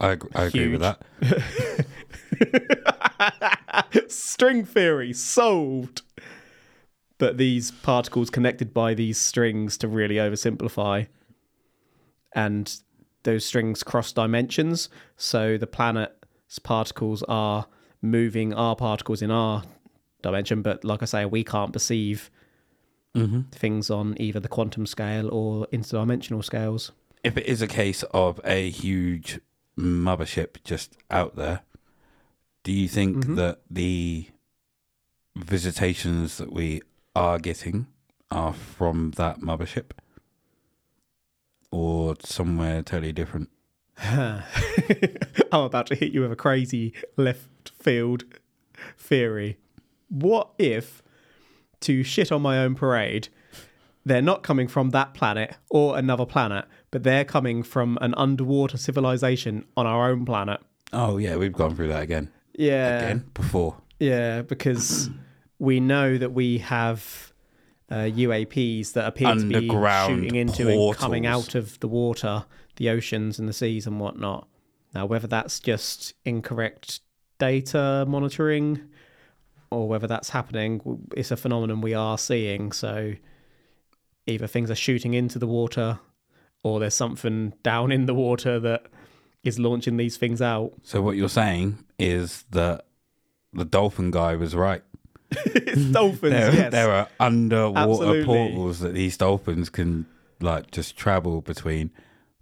I, 0.00 0.16
I 0.34 0.44
agree 0.44 0.68
with 0.68 0.80
that. 0.80 1.02
string 4.08 4.64
theory 4.64 5.12
solved. 5.12 6.02
But 7.18 7.36
these 7.36 7.70
particles 7.70 8.30
connected 8.30 8.72
by 8.72 8.94
these 8.94 9.18
strings 9.18 9.76
to 9.78 9.88
really 9.88 10.16
oversimplify, 10.16 11.08
and 12.32 12.72
those 13.24 13.44
strings 13.44 13.82
cross 13.82 14.12
dimensions. 14.12 14.88
So 15.16 15.58
the 15.58 15.66
planet's 15.66 16.58
particles 16.62 17.24
are 17.28 17.66
moving 18.00 18.54
our 18.54 18.76
particles 18.76 19.20
in 19.22 19.32
our 19.32 19.64
dimension, 20.22 20.62
but 20.62 20.84
like 20.84 21.02
I 21.02 21.06
say, 21.06 21.24
we 21.24 21.44
can't 21.44 21.72
perceive 21.72 22.30
Mm-hmm. 23.16 23.40
things 23.50 23.90
on 23.90 24.14
either 24.20 24.38
the 24.38 24.48
quantum 24.48 24.86
scale 24.86 25.28
or 25.32 25.66
interdimensional 25.72 26.44
scales. 26.44 26.92
If 27.24 27.36
it 27.36 27.46
is 27.46 27.62
a 27.62 27.66
case 27.66 28.04
of 28.12 28.38
a 28.44 28.68
huge 28.70 29.40
mothership 29.76 30.62
just 30.62 30.96
out 31.10 31.34
there, 31.34 31.62
do 32.68 32.74
you 32.74 32.86
think 32.86 33.24
Mhm. 33.24 33.36
that 33.36 33.60
the 33.70 34.26
visitations 35.34 36.36
that 36.36 36.52
we 36.52 36.82
are 37.16 37.38
getting 37.38 37.86
are 38.30 38.52
from 38.52 39.12
that 39.12 39.40
mothership 39.40 39.92
or 41.70 42.14
somewhere 42.22 42.82
totally 42.82 43.12
different. 43.12 43.48
I'm 44.02 44.42
about 45.52 45.86
to 45.86 45.94
hit 45.94 46.12
you 46.12 46.20
with 46.20 46.32
a 46.32 46.36
crazy 46.36 46.92
left 47.16 47.70
field 47.78 48.24
theory. 48.98 49.56
What 50.10 50.50
if, 50.58 51.02
to 51.80 52.02
shit 52.02 52.30
on 52.30 52.42
my 52.42 52.58
own 52.58 52.74
parade, 52.74 53.28
they're 54.04 54.20
not 54.20 54.42
coming 54.42 54.68
from 54.68 54.90
that 54.90 55.14
planet 55.14 55.56
or 55.70 55.96
another 55.96 56.26
planet, 56.26 56.66
but 56.90 57.02
they're 57.02 57.24
coming 57.24 57.62
from 57.62 57.96
an 58.02 58.12
underwater 58.18 58.76
civilization 58.76 59.64
on 59.74 59.86
our 59.86 60.10
own 60.10 60.26
planet? 60.26 60.60
Oh 60.92 61.16
yeah, 61.16 61.36
we've 61.36 61.52
gone 61.52 61.74
through 61.74 61.88
that 61.88 62.02
again. 62.02 62.30
Yeah. 62.58 62.98
Again 62.98 63.24
before. 63.32 63.76
Yeah, 63.98 64.42
because 64.42 65.10
we 65.58 65.80
know 65.80 66.18
that 66.18 66.32
we 66.32 66.58
have 66.58 67.32
uh, 67.90 67.96
UAPs 67.96 68.92
that 68.92 69.06
appear 69.06 69.34
to 69.34 69.44
be 69.44 69.68
shooting 69.68 70.34
into 70.34 70.68
and 70.68 70.96
coming 70.96 71.24
out 71.26 71.54
of 71.54 71.80
the 71.80 71.88
water, 71.88 72.44
the 72.76 72.90
oceans 72.90 73.38
and 73.38 73.48
the 73.48 73.52
seas 73.52 73.86
and 73.86 73.98
whatnot. 73.98 74.46
Now, 74.94 75.06
whether 75.06 75.26
that's 75.26 75.60
just 75.60 76.14
incorrect 76.24 77.00
data 77.38 78.04
monitoring 78.06 78.80
or 79.70 79.88
whether 79.88 80.06
that's 80.06 80.30
happening, 80.30 80.80
it's 81.16 81.30
a 81.30 81.36
phenomenon 81.36 81.80
we 81.80 81.94
are 81.94 82.18
seeing. 82.18 82.72
So 82.72 83.14
either 84.26 84.46
things 84.46 84.70
are 84.70 84.76
shooting 84.76 85.14
into 85.14 85.38
the 85.38 85.46
water 85.46 86.00
or 86.62 86.80
there's 86.80 86.94
something 86.94 87.54
down 87.62 87.92
in 87.92 88.06
the 88.06 88.14
water 88.14 88.58
that 88.60 88.86
is 89.48 89.58
launching 89.58 89.96
these 89.96 90.16
things 90.16 90.40
out. 90.40 90.72
So 90.84 91.02
what 91.02 91.16
you're 91.16 91.28
saying 91.28 91.84
is 91.98 92.44
that 92.52 92.84
the 93.52 93.64
dolphin 93.64 94.10
guy 94.12 94.36
was 94.36 94.54
right. 94.54 94.82
it's 95.30 95.84
dolphins, 95.86 96.32
There, 96.32 96.52
yes. 96.54 96.70
there 96.72 96.90
are 96.90 97.08
underwater 97.20 97.90
Absolutely. 97.90 98.24
portals 98.24 98.80
that 98.80 98.94
these 98.94 99.16
dolphins 99.16 99.68
can 99.68 100.06
like 100.40 100.70
just 100.70 100.96
travel 100.96 101.40
between, 101.42 101.90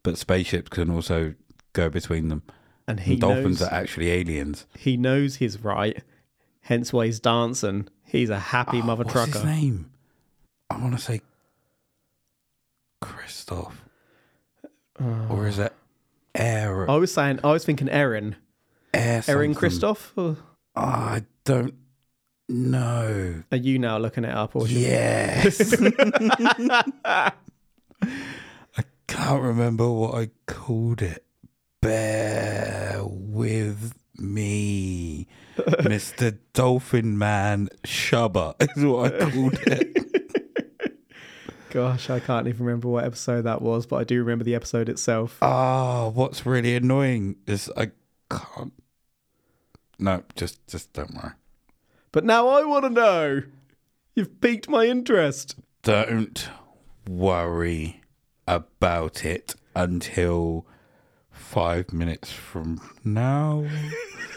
but 0.02 0.18
spaceships 0.18 0.68
can 0.68 0.90
also 0.90 1.34
go 1.72 1.88
between 1.88 2.28
them. 2.28 2.42
and 2.86 3.00
he 3.00 3.12
And 3.12 3.20
dolphins 3.22 3.60
knows, 3.60 3.68
are 3.68 3.74
actually 3.74 4.10
aliens. 4.10 4.66
he 4.78 4.96
knows 4.96 5.36
he's 5.36 5.58
right, 5.64 6.02
hence 6.60 6.92
why 6.92 7.06
he's 7.06 7.18
dancing. 7.18 7.88
He's 8.04 8.30
a 8.30 8.38
happy 8.38 8.82
mother 8.82 9.02
What's 9.02 9.14
trucker. 9.14 9.32
his 9.32 9.44
name? 9.44 9.90
I 10.70 10.78
want 10.78 10.94
to 10.96 11.00
say 11.02 11.22
Christoph, 13.00 13.82
uh, 15.00 15.26
or 15.28 15.46
is 15.46 15.58
it 15.58 15.72
Air? 16.36 16.90
I 16.90 16.96
was 16.96 17.12
saying, 17.12 17.40
I 17.44 17.52
was 17.52 17.64
thinking 17.64 17.88
Erin, 17.88 18.36
Air 18.94 19.22
Erin. 19.26 19.54
Christoph. 19.54 20.12
Or 20.16 20.36
I 20.74 21.24
don't 21.44 21.74
know. 22.48 23.42
are 23.50 23.56
you 23.56 23.78
now 23.78 23.98
looking 23.98 24.24
it 24.24 24.34
up? 24.34 24.54
Or 24.56 24.66
Yes. 24.68 25.74
I 27.04 27.32
can't 29.06 29.42
remember 29.42 29.90
what 29.90 30.14
I 30.14 30.30
called 30.46 31.02
it. 31.02 31.24
Bear 31.80 33.00
with 33.04 33.94
me. 34.18 35.26
Mr. 35.56 36.36
Dolphin 36.52 37.16
Man 37.16 37.68
Shubber 37.84 38.54
is 38.76 38.84
what 38.84 39.14
I 39.22 39.30
called 39.30 39.58
it. 39.66 40.05
Gosh, 41.76 42.08
I 42.08 42.20
can't 42.20 42.48
even 42.48 42.64
remember 42.64 42.88
what 42.88 43.04
episode 43.04 43.42
that 43.42 43.60
was, 43.60 43.84
but 43.84 43.96
I 43.96 44.04
do 44.04 44.18
remember 44.20 44.44
the 44.44 44.54
episode 44.54 44.88
itself. 44.88 45.36
Ah, 45.42 46.08
what's 46.08 46.46
really 46.46 46.74
annoying 46.74 47.36
is 47.46 47.70
I 47.76 47.90
can't. 48.30 48.72
No, 49.98 50.22
just 50.36 50.66
just 50.66 50.94
don't 50.94 51.12
worry. 51.12 51.32
But 52.12 52.24
now 52.24 52.48
I 52.48 52.64
want 52.64 52.84
to 52.86 52.88
know. 52.88 53.42
You've 54.14 54.40
piqued 54.40 54.70
my 54.70 54.86
interest. 54.86 55.56
Don't 55.82 56.48
worry 57.06 58.00
about 58.48 59.26
it 59.26 59.54
until 59.74 60.66
five 61.30 61.92
minutes 61.92 62.32
from 62.32 62.80
now. 63.04 63.66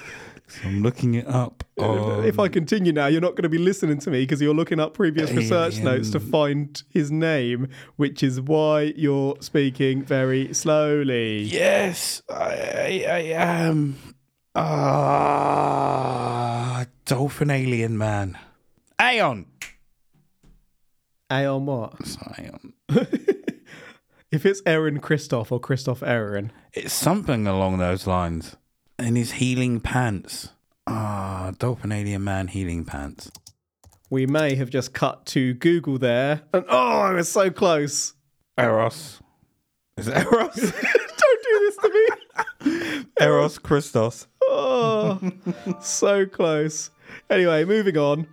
So 0.49 0.67
I'm 0.67 0.81
looking 0.83 1.15
it 1.15 1.27
up. 1.27 1.63
On, 1.77 2.25
if 2.25 2.39
I 2.39 2.47
continue 2.47 2.91
now, 2.91 3.07
you're 3.07 3.21
not 3.21 3.35
going 3.35 3.43
to 3.43 3.49
be 3.49 3.57
listening 3.59 3.99
to 3.99 4.11
me 4.11 4.23
because 4.23 4.41
you're 4.41 4.53
looking 4.53 4.79
up 4.79 4.93
previous 4.93 5.31
research 5.31 5.79
notes 5.79 6.09
to 6.11 6.19
find 6.19 6.81
his 6.89 7.11
name, 7.11 7.69
which 7.97 8.23
is 8.23 8.41
why 8.41 8.93
you're 8.95 9.35
speaking 9.41 10.03
very 10.03 10.53
slowly. 10.53 11.43
yes, 11.43 12.21
I, 12.29 12.35
I, 12.35 13.05
I 13.09 13.19
am. 13.35 13.97
Ah, 14.55 16.85
dolphin 17.05 17.51
alien 17.51 17.97
man. 17.97 18.37
Aeon. 19.01 19.45
Aeon 21.31 21.65
what? 21.65 21.93
It's 21.99 22.17
Aeon. 22.37 22.73
If 24.31 24.45
it's 24.45 24.61
Aaron 24.63 24.99
Christoph 24.99 25.51
or 25.51 25.59
Christoph 25.59 26.03
Aaron, 26.03 26.51
It's 26.73 26.93
something 26.93 27.47
along 27.47 27.79
those 27.79 28.05
lines. 28.05 28.55
And 28.99 29.15
his 29.15 29.31
healing 29.33 29.79
pants. 29.79 30.49
Ah, 30.85 31.53
dolphin 31.57 31.91
alien 31.91 32.23
man 32.23 32.47
healing 32.47 32.83
pants. 32.83 33.31
we 34.09 34.25
may 34.25 34.55
have 34.55 34.69
just 34.69 34.93
cut 34.93 35.25
to 35.27 35.53
Google 35.53 35.97
there. 35.97 36.41
And 36.53 36.65
oh, 36.67 36.99
I 36.99 37.13
was 37.13 37.31
so 37.31 37.49
close. 37.49 38.13
Eros. 38.57 39.21
Is 39.97 40.07
it 40.07 40.17
Eros? 40.17 40.55
Don't 40.55 41.43
do 41.43 41.59
this 41.59 41.77
to 41.77 41.89
me. 42.65 43.05
Eros 43.21 43.57
Christos. 43.57 44.27
Oh, 44.43 45.19
so 45.81 46.25
close. 46.25 46.89
Anyway, 47.29 47.63
moving 47.65 47.97
on. 47.97 48.27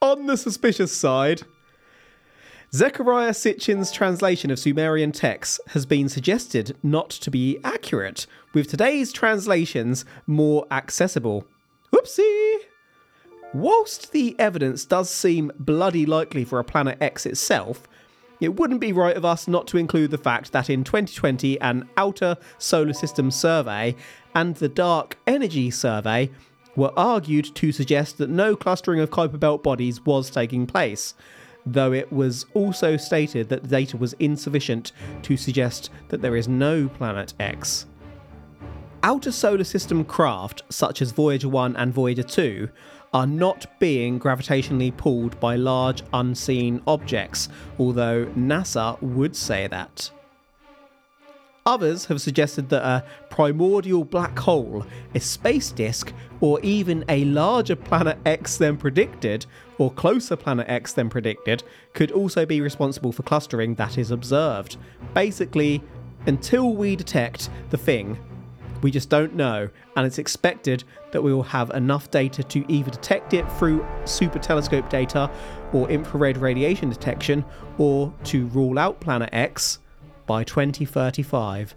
On 0.00 0.26
the 0.26 0.36
suspicious 0.36 0.94
side, 0.96 1.42
Zecharia 2.74 3.34
Sitchin's 3.34 3.92
translation 3.92 4.50
of 4.50 4.58
Sumerian 4.58 5.12
texts 5.12 5.60
has 5.68 5.84
been 5.84 6.08
suggested 6.08 6.74
not 6.82 7.10
to 7.10 7.30
be 7.30 7.58
accurate, 7.62 8.26
with 8.54 8.66
today's 8.66 9.12
translations 9.12 10.06
more 10.26 10.66
accessible. 10.70 11.46
Whoopsie! 11.92 12.60
Whilst 13.52 14.12
the 14.12 14.34
evidence 14.38 14.86
does 14.86 15.10
seem 15.10 15.52
bloody 15.58 16.06
likely 16.06 16.46
for 16.46 16.58
a 16.58 16.64
Planet 16.64 16.96
X 16.98 17.26
itself, 17.26 17.86
it 18.40 18.56
wouldn't 18.56 18.80
be 18.80 18.94
right 18.94 19.18
of 19.18 19.24
us 19.26 19.46
not 19.46 19.66
to 19.66 19.76
include 19.76 20.10
the 20.10 20.16
fact 20.16 20.52
that 20.52 20.70
in 20.70 20.82
2020, 20.82 21.60
an 21.60 21.86
outer 21.98 22.38
solar 22.56 22.94
system 22.94 23.30
survey 23.30 23.94
and 24.34 24.56
the 24.56 24.70
dark 24.70 25.18
energy 25.26 25.70
survey 25.70 26.30
were 26.74 26.98
argued 26.98 27.54
to 27.54 27.70
suggest 27.70 28.16
that 28.16 28.30
no 28.30 28.56
clustering 28.56 28.98
of 28.98 29.10
Kuiper 29.10 29.38
Belt 29.38 29.62
bodies 29.62 30.00
was 30.06 30.30
taking 30.30 30.66
place, 30.66 31.12
though 31.66 31.92
it 31.92 32.12
was 32.12 32.46
also 32.54 32.96
stated 32.96 33.48
that 33.48 33.62
the 33.62 33.68
data 33.68 33.96
was 33.96 34.14
insufficient 34.14 34.92
to 35.22 35.36
suggest 35.36 35.90
that 36.08 36.22
there 36.22 36.36
is 36.36 36.48
no 36.48 36.88
Planet 36.88 37.34
X. 37.40 37.86
Outer 39.02 39.32
solar 39.32 39.64
system 39.64 40.04
craft, 40.04 40.62
such 40.68 41.02
as 41.02 41.10
Voyager 41.10 41.48
1 41.48 41.76
and 41.76 41.92
Voyager 41.92 42.22
2, 42.22 42.68
are 43.12 43.26
not 43.26 43.78
being 43.78 44.18
gravitationally 44.18 44.96
pulled 44.96 45.38
by 45.40 45.56
large 45.56 46.02
unseen 46.14 46.80
objects, 46.86 47.48
although 47.78 48.26
NASA 48.36 49.00
would 49.02 49.36
say 49.36 49.66
that. 49.66 50.10
Others 51.64 52.06
have 52.06 52.20
suggested 52.20 52.70
that 52.70 52.84
a 52.84 53.04
primordial 53.30 54.04
black 54.04 54.36
hole, 54.36 54.84
a 55.14 55.20
space 55.20 55.70
disk, 55.70 56.12
or 56.40 56.58
even 56.62 57.04
a 57.08 57.24
larger 57.26 57.76
planet 57.76 58.18
X 58.26 58.56
than 58.56 58.76
predicted, 58.76 59.46
or 59.78 59.92
closer 59.92 60.34
planet 60.34 60.68
X 60.68 60.92
than 60.92 61.08
predicted, 61.08 61.62
could 61.92 62.10
also 62.10 62.44
be 62.44 62.60
responsible 62.60 63.12
for 63.12 63.22
clustering 63.22 63.76
that 63.76 63.96
is 63.96 64.10
observed. 64.10 64.76
Basically, 65.14 65.80
until 66.26 66.74
we 66.74 66.96
detect 66.96 67.48
the 67.70 67.76
thing, 67.76 68.18
we 68.82 68.90
just 68.90 69.08
don't 69.08 69.36
know, 69.36 69.68
and 69.94 70.04
it's 70.04 70.18
expected 70.18 70.82
that 71.12 71.22
we 71.22 71.32
will 71.32 71.44
have 71.44 71.70
enough 71.70 72.10
data 72.10 72.42
to 72.42 72.64
either 72.72 72.90
detect 72.90 73.34
it 73.34 73.50
through 73.52 73.86
super 74.04 74.40
telescope 74.40 74.90
data 74.90 75.30
or 75.72 75.88
infrared 75.88 76.38
radiation 76.38 76.90
detection, 76.90 77.44
or 77.78 78.12
to 78.24 78.46
rule 78.48 78.80
out 78.80 78.98
Planet 78.98 79.30
X 79.32 79.78
by 80.26 80.44
2035. 80.44 81.74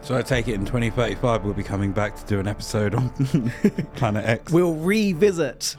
So 0.00 0.16
I 0.18 0.22
take 0.22 0.48
it 0.48 0.54
in 0.54 0.66
2035 0.66 1.44
we'll 1.44 1.54
be 1.54 1.62
coming 1.62 1.92
back 1.92 2.14
to 2.16 2.26
do 2.26 2.38
an 2.38 2.46
episode 2.46 2.94
on 2.94 3.10
Planet 3.96 4.24
X. 4.26 4.52
We'll 4.52 4.74
revisit. 4.74 5.76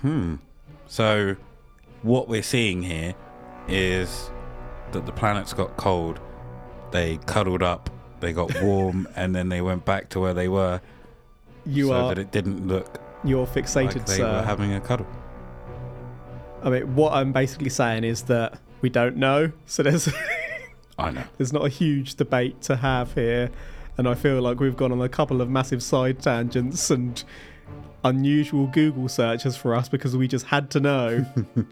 Hmm. 0.00 0.36
So 0.88 1.36
what 2.02 2.28
we're 2.28 2.42
seeing 2.42 2.82
here 2.82 3.14
is 3.68 4.30
that 4.92 5.06
the 5.06 5.12
planets 5.12 5.52
got 5.52 5.76
cold, 5.76 6.18
they 6.90 7.18
cuddled 7.26 7.62
up, 7.62 7.90
they 8.20 8.32
got 8.32 8.60
warm, 8.62 9.06
and 9.14 9.34
then 9.34 9.48
they 9.48 9.60
went 9.60 9.84
back 9.84 10.08
to 10.10 10.20
where 10.20 10.34
they 10.34 10.48
were 10.48 10.80
You 11.64 11.88
so 11.88 11.94
are 11.94 12.08
that 12.08 12.18
it 12.18 12.32
didn't 12.32 12.66
look 12.66 13.00
you're 13.24 13.46
fixated, 13.46 13.96
like 13.96 14.06
they 14.06 14.16
sir. 14.16 14.32
were 14.32 14.42
having 14.42 14.72
a 14.74 14.80
cuddle. 14.80 15.06
I 16.62 16.70
mean, 16.70 16.94
what 16.94 17.12
I'm 17.12 17.32
basically 17.32 17.70
saying 17.70 18.04
is 18.04 18.22
that 18.22 18.58
we 18.80 18.90
don't 18.90 19.16
know, 19.16 19.52
so 19.66 19.82
there's 19.82 20.08
I 20.98 21.10
know. 21.10 21.24
there's 21.36 21.52
not 21.52 21.64
a 21.64 21.68
huge 21.68 22.16
debate 22.16 22.60
to 22.62 22.76
have 22.76 23.14
here, 23.14 23.50
and 23.96 24.08
I 24.08 24.14
feel 24.14 24.40
like 24.42 24.60
we've 24.60 24.76
gone 24.76 24.92
on 24.92 25.00
a 25.00 25.08
couple 25.08 25.40
of 25.40 25.48
massive 25.48 25.82
side 25.82 26.20
tangents 26.20 26.90
and 26.90 27.22
unusual 28.04 28.66
Google 28.66 29.08
searches 29.08 29.56
for 29.56 29.74
us 29.74 29.88
because 29.88 30.16
we 30.16 30.28
just 30.28 30.46
had 30.46 30.70
to 30.70 30.80
know. 30.80 31.24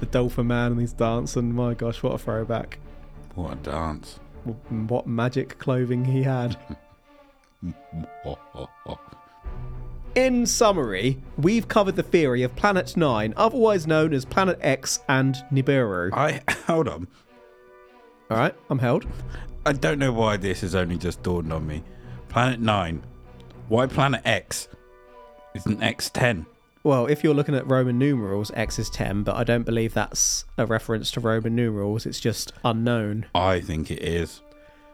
the 0.00 0.06
Dolphin 0.06 0.46
Man 0.48 0.72
and 0.72 0.80
he's 0.80 0.92
dancing. 0.92 1.54
My 1.54 1.74
gosh, 1.74 2.02
what 2.02 2.12
a 2.12 2.18
throwback. 2.18 2.78
What 3.34 3.52
a 3.52 3.56
dance. 3.56 4.20
What 4.68 5.06
magic 5.06 5.58
clothing 5.58 6.04
he 6.04 6.22
had. 6.22 6.56
In 10.14 10.46
summary, 10.46 11.18
we've 11.36 11.68
covered 11.68 11.96
the 11.96 12.02
theory 12.02 12.42
of 12.42 12.56
Planet 12.56 12.96
9, 12.96 13.34
otherwise 13.36 13.86
known 13.86 14.14
as 14.14 14.24
Planet 14.24 14.58
X 14.62 15.00
and 15.08 15.34
Nibiru. 15.52 16.10
I 16.14 16.40
hold 16.66 16.88
on. 16.88 17.08
Alright, 18.30 18.54
I'm 18.70 18.78
held. 18.78 19.06
I 19.64 19.72
don't 19.72 19.98
know 19.98 20.12
why 20.12 20.36
this 20.36 20.62
has 20.62 20.74
only 20.74 20.98
just 20.98 21.22
dawned 21.22 21.52
on 21.52 21.66
me. 21.66 21.82
Planet 22.28 22.60
9. 22.60 23.02
Why 23.68 23.86
Planet 23.86 24.22
X? 24.24 24.68
Isn't 25.54 25.82
X 25.82 26.10
10? 26.10 26.46
Well, 26.82 27.06
if 27.06 27.24
you're 27.24 27.34
looking 27.34 27.54
at 27.54 27.68
Roman 27.68 27.98
numerals, 27.98 28.52
X 28.54 28.78
is 28.78 28.90
10, 28.90 29.24
but 29.24 29.34
I 29.36 29.42
don't 29.42 29.64
believe 29.64 29.94
that's 29.94 30.44
a 30.56 30.66
reference 30.66 31.10
to 31.12 31.20
Roman 31.20 31.56
numerals. 31.56 32.06
It's 32.06 32.20
just 32.20 32.52
unknown. 32.64 33.26
I 33.34 33.60
think 33.60 33.90
it 33.90 34.02
is. 34.02 34.40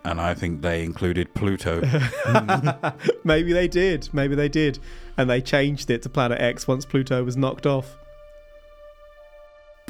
And 0.05 0.21
I 0.21 0.35
think 0.35 0.63
they 0.63 0.85
included 0.85 1.33
Pluto. 1.35 1.81
Maybe 3.25 3.53
they 3.53 3.69
did. 3.69 4.09
Maybe 4.13 4.35
they 4.35 4.49
did. 4.49 4.79
And 5.17 5.29
they 5.29 5.41
changed 5.41 5.91
it 5.91 6.03
to 6.03 6.09
Planet 6.09 6.41
X 6.41 6.67
once 6.67 6.85
Pluto 6.85 7.25
was 7.25 7.37
knocked 7.37 7.67
off. 7.67 7.97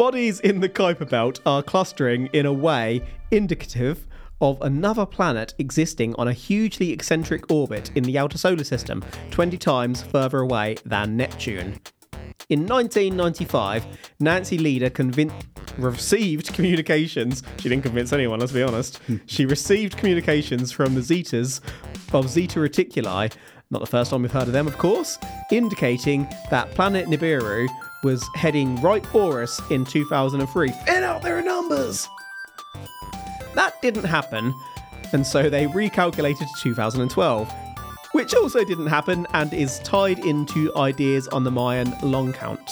Bodies 0.02 0.40
in 0.40 0.58
the 0.58 0.68
Kuiper 0.68 1.08
Belt 1.08 1.38
are 1.46 1.62
clustering 1.62 2.26
in 2.32 2.44
a 2.44 2.52
way 2.52 3.02
indicative 3.30 4.04
of 4.40 4.60
another 4.60 5.06
planet 5.06 5.54
existing 5.60 6.12
on 6.16 6.26
a 6.26 6.32
hugely 6.32 6.90
eccentric 6.90 7.48
orbit 7.52 7.92
in 7.94 8.02
the 8.02 8.18
outer 8.18 8.36
solar 8.36 8.64
system, 8.64 9.04
20 9.30 9.56
times 9.58 10.02
further 10.02 10.40
away 10.40 10.74
than 10.84 11.16
Neptune. 11.16 11.78
In 12.48 12.66
1995, 12.66 13.86
Nancy 14.18 14.58
Lieder 14.58 14.90
convin- 14.90 15.30
received 15.78 16.52
communications. 16.52 17.44
She 17.58 17.68
didn't 17.68 17.84
convince 17.84 18.12
anyone, 18.12 18.40
let's 18.40 18.50
be 18.50 18.64
honest. 18.64 18.96
Hmm. 19.06 19.18
she 19.26 19.46
received 19.46 19.96
communications 19.96 20.72
from 20.72 20.96
the 20.96 21.00
Zetas 21.00 21.60
of 22.12 22.28
Zeta 22.28 22.58
Reticuli, 22.58 23.32
not 23.72 23.80
the 23.80 23.86
first 23.86 24.10
time 24.10 24.20
we've 24.20 24.30
heard 24.30 24.48
of 24.48 24.52
them, 24.52 24.66
of 24.66 24.76
course, 24.76 25.18
indicating 25.50 26.28
that 26.50 26.70
planet 26.72 27.08
Nibiru 27.08 27.66
was 28.04 28.22
heading 28.34 28.80
right 28.82 29.04
for 29.06 29.42
us 29.42 29.60
in 29.70 29.86
2003. 29.86 30.68
Fill 30.68 31.04
out 31.04 31.22
there 31.22 31.36
their 31.36 31.42
numbers! 31.42 32.06
That 33.54 33.80
didn't 33.80 34.04
happen, 34.04 34.54
and 35.12 35.26
so 35.26 35.48
they 35.48 35.66
recalculated 35.66 36.38
to 36.38 36.62
2012, 36.62 37.50
which 38.12 38.34
also 38.34 38.62
didn't 38.62 38.88
happen 38.88 39.26
and 39.32 39.52
is 39.54 39.78
tied 39.80 40.18
into 40.18 40.74
ideas 40.76 41.26
on 41.28 41.44
the 41.44 41.50
Mayan 41.50 41.94
long 42.02 42.34
count. 42.34 42.70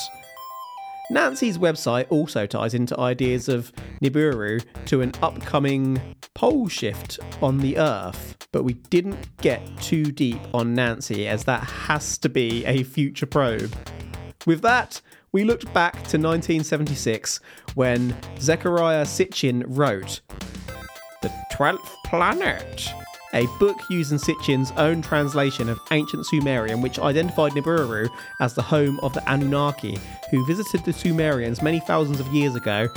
Nancy's 1.11 1.59
website 1.59 2.07
also 2.09 2.47
ties 2.47 2.73
into 2.73 2.99
ideas 2.99 3.49
of 3.49 3.73
Nibiru 4.01 4.65
to 4.87 5.01
an 5.01 5.13
upcoming 5.21 6.01
pole 6.35 6.69
shift 6.69 7.19
on 7.43 7.59
the 7.59 7.79
Earth, 7.79 8.47
but 8.53 8.63
we 8.63 8.75
didn't 8.75 9.37
get 9.39 9.61
too 9.83 10.05
deep 10.05 10.41
on 10.55 10.73
Nancy 10.73 11.27
as 11.27 11.45
that 11.45 11.65
has 11.65 12.17
to 12.19 12.29
be 12.29 12.65
a 12.65 12.85
future 12.85 13.27
probe. 13.27 13.75
With 14.47 14.63
that, 14.63 15.01
we 15.33 15.43
looked 15.43 15.73
back 15.75 15.95
to 15.95 16.17
1976 16.17 17.41
when 17.75 18.13
Zecharia 18.37 19.05
Sitchin 19.05 19.65
wrote 19.67 20.21
The 21.23 21.33
Twelfth 21.53 21.97
Planet, 22.07 22.89
a 23.33 23.47
book 23.59 23.78
using 23.89 24.18
Sitchin's 24.18 24.72
own 24.76 25.03
translation 25.03 25.68
of 25.68 25.81
ancient 25.91 26.26
Sumerian, 26.26 26.81
which 26.81 26.99
identified 26.99 27.53
Nibiru 27.53 28.09
as 28.41 28.55
the 28.55 28.62
home 28.62 28.99
of 29.01 29.14
the 29.14 29.22
Anunnaki, 29.31 29.99
who 30.31 30.45
visited 30.47 30.85
the 30.85 30.93
Sumerians 30.93 31.62
many 31.62 31.81
thousands 31.81 32.20
of 32.20 32.26
years 32.28 32.55
ago 32.55 32.89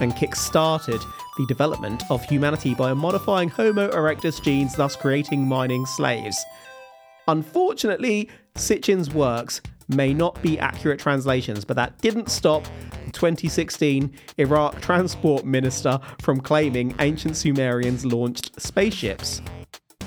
and 0.00 0.16
kick-started 0.16 1.00
the 1.36 1.46
development 1.46 2.02
of 2.10 2.24
humanity 2.24 2.74
by 2.74 2.92
modifying 2.94 3.48
Homo 3.48 3.90
erectus 3.90 4.42
genes, 4.42 4.74
thus 4.74 4.96
creating 4.96 5.46
mining 5.46 5.86
slaves. 5.86 6.42
Unfortunately, 7.28 8.28
Sitchin's 8.56 9.12
works 9.12 9.60
may 9.88 10.14
not 10.14 10.40
be 10.42 10.58
accurate 10.58 11.00
translations, 11.00 11.64
but 11.64 11.76
that 11.76 11.98
didn't 11.98 12.30
stop 12.30 12.64
2016 13.12 14.12
Iraq 14.38 14.80
transport 14.80 15.44
minister 15.44 15.98
from 16.22 16.40
claiming 16.40 16.94
ancient 17.00 17.36
Sumerians 17.36 18.06
launched 18.06 18.60
spaceships. 18.60 19.42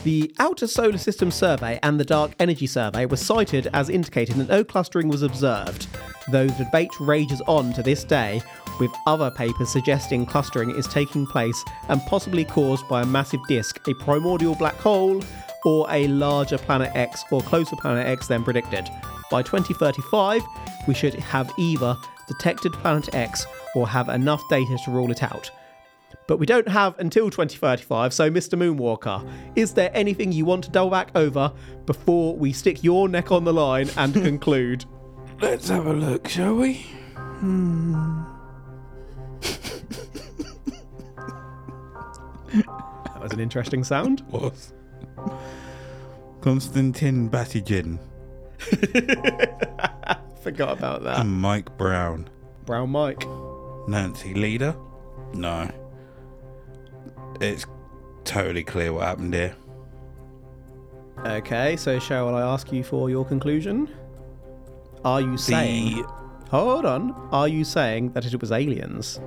The 0.04 0.36
Outer 0.38 0.68
Solar 0.68 0.98
System 0.98 1.32
Survey 1.32 1.80
and 1.82 1.98
the 1.98 2.04
Dark 2.04 2.34
Energy 2.38 2.68
Survey 2.68 3.06
were 3.06 3.16
cited 3.16 3.70
as 3.74 3.88
indicating 3.88 4.38
that 4.38 4.50
no 4.50 4.62
clustering 4.62 5.08
was 5.08 5.22
observed, 5.22 5.88
though 6.30 6.46
the 6.46 6.66
debate 6.66 6.90
rages 7.00 7.42
on 7.48 7.72
to 7.72 7.82
this 7.82 8.04
day, 8.04 8.42
with 8.82 8.92
other 9.08 9.32
papers 9.32 9.70
suggesting 9.70 10.26
clustering 10.26 10.72
is 10.72 10.88
taking 10.88 11.26
place 11.26 11.64
and 11.88 12.02
possibly 12.02 12.44
caused 12.44 12.86
by 12.90 13.02
a 13.02 13.06
massive 13.06 13.40
disk, 13.48 13.80
a 13.88 13.94
primordial 13.94 14.56
black 14.56 14.76
hole, 14.76 15.24
or 15.64 15.88
a 15.90 16.10
larger 16.10 16.58
planet 16.58 16.92
X 16.96 17.24
or 17.32 17.42
closer 17.42 17.78
planet 17.78 18.06
X 18.06 18.28
than 18.28 18.44
predicted. 18.44 18.90
By 19.32 19.42
2035, 19.42 20.42
we 20.86 20.94
should 20.94 21.14
have 21.14 21.50
either 21.58 21.96
detected 22.28 22.74
planet 22.74 23.16
X 23.16 23.46
or 23.74 23.88
have 23.88 24.10
enough 24.10 24.44
data 24.50 24.78
to 24.84 24.92
rule 24.92 25.12
it 25.12 25.24
out. 25.24 25.50
But 26.28 26.38
we 26.38 26.46
don't 26.46 26.68
have 26.68 26.98
until 27.00 27.30
2035, 27.30 28.14
so 28.14 28.30
Mr. 28.32 28.58
Moonwalker, 28.58 29.30
is 29.56 29.74
there 29.74 29.92
anything 29.94 30.32
you 30.32 30.46
want 30.46 30.64
to 30.66 30.70
delve 30.72 30.92
back 30.92 31.10
over 31.16 31.52
before 31.86 32.36
we 32.38 32.54
stick 32.54 32.84
your 32.84 33.10
neck 33.10 33.32
on 33.32 33.44
the 33.44 33.54
line 33.54 33.90
and 33.98 34.14
conclude? 34.30 34.86
Let's 35.42 35.68
have 35.70 35.86
a 35.86 35.94
look, 35.94 36.28
shall 36.30 36.56
we? 36.56 36.76
Hmm. 37.16 38.22
That 42.52 43.22
was 43.22 43.32
an 43.34 43.40
interesting 43.40 43.84
sound. 43.84 44.22
Was. 44.30 44.74
Konstantin 46.42 47.30
Batygin 47.30 47.98
Forgot 50.44 50.78
about 50.78 51.04
that. 51.04 51.20
and 51.20 51.32
Mike 51.32 51.78
Brown. 51.78 52.30
Brown 52.66 52.90
Mike. 52.90 53.26
Nancy 53.88 54.34
Lieder? 54.34 54.76
No. 55.34 55.70
It's 57.44 57.66
totally 58.24 58.64
clear 58.64 58.94
what 58.94 59.04
happened 59.04 59.34
here. 59.34 59.56
Okay, 61.26 61.76
so 61.76 62.00
shall 62.00 62.34
I 62.36 62.42
ask 62.42 62.72
you 62.72 62.84
for 62.84 63.10
your 63.10 63.26
conclusion? 63.26 63.90
Are 65.04 65.20
you 65.22 65.38
saying. 65.38 65.98
The 65.98 66.08
Hold 66.50 66.86
on. 66.86 67.12
Are 67.32 67.48
you 67.48 67.64
saying 67.64 68.12
that 68.14 68.26
it 68.26 68.40
was 68.40 68.52
aliens? 68.52 69.20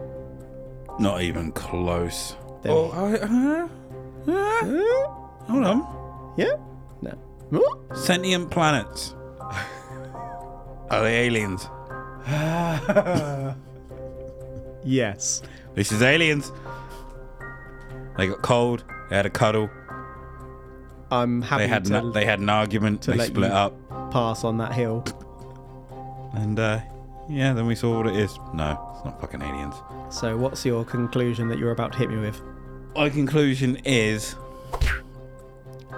not 0.98 1.20
even 1.20 1.52
close. 1.52 2.36
Then- 2.62 2.72
Oh, 2.72 2.90
I, 2.90 3.18
uh, 3.18 3.66
uh, 3.66 3.68
Huh? 4.26 5.08
hold 5.46 5.64
on. 5.64 6.34
Yeah? 6.38 6.54
No. 7.02 7.10
What? 7.50 7.98
Sentient 7.98 8.50
planets. 8.50 9.14
Are 10.90 11.02
they 11.02 11.26
aliens? 11.26 11.68
Yes. 14.84 15.42
This 15.74 15.90
is 15.90 16.00
aliens. 16.00 16.52
They 18.16 18.28
got 18.28 18.42
cold. 18.42 18.84
They 19.10 19.16
had 19.16 19.26
a 19.26 19.30
cuddle. 19.30 19.70
I'm 21.10 21.42
happy 21.42 21.64
They 21.64 21.68
had 21.68 21.84
to 21.86 21.98
an, 21.98 22.12
they 22.12 22.24
had 22.24 22.40
an 22.40 22.48
argument. 22.48 23.02
to 23.02 23.12
They 23.12 23.26
split 23.26 23.50
up, 23.52 23.74
pass 24.10 24.42
on 24.44 24.58
that 24.58 24.72
hill. 24.72 25.04
and 26.34 26.58
uh, 26.58 26.80
yeah, 27.28 27.52
then 27.52 27.66
we 27.66 27.74
saw 27.76 27.96
what 27.98 28.06
it 28.08 28.16
is. 28.16 28.36
No, 28.54 28.92
it's 28.96 29.04
not 29.04 29.20
fucking 29.20 29.40
aliens. 29.42 29.74
So, 30.10 30.36
what's 30.36 30.64
your 30.64 30.84
conclusion 30.84 31.48
that 31.48 31.58
you're 31.58 31.70
about 31.70 31.92
to 31.92 31.98
hit 31.98 32.10
me 32.10 32.16
with? 32.18 32.40
My 32.96 33.08
conclusion 33.10 33.76
is 33.84 34.34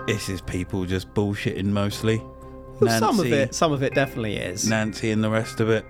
this 0.06 0.28
is 0.28 0.40
people 0.42 0.84
just 0.84 1.12
bullshitting 1.14 1.64
mostly. 1.66 2.22
Well, 2.80 2.98
some 2.98 3.18
of 3.18 3.32
it, 3.32 3.54
some 3.54 3.72
of 3.72 3.82
it 3.82 3.94
definitely 3.94 4.36
is. 4.36 4.68
Nancy 4.68 5.10
and 5.10 5.22
the 5.24 5.30
rest 5.30 5.60
of 5.60 5.70
it, 5.70 5.84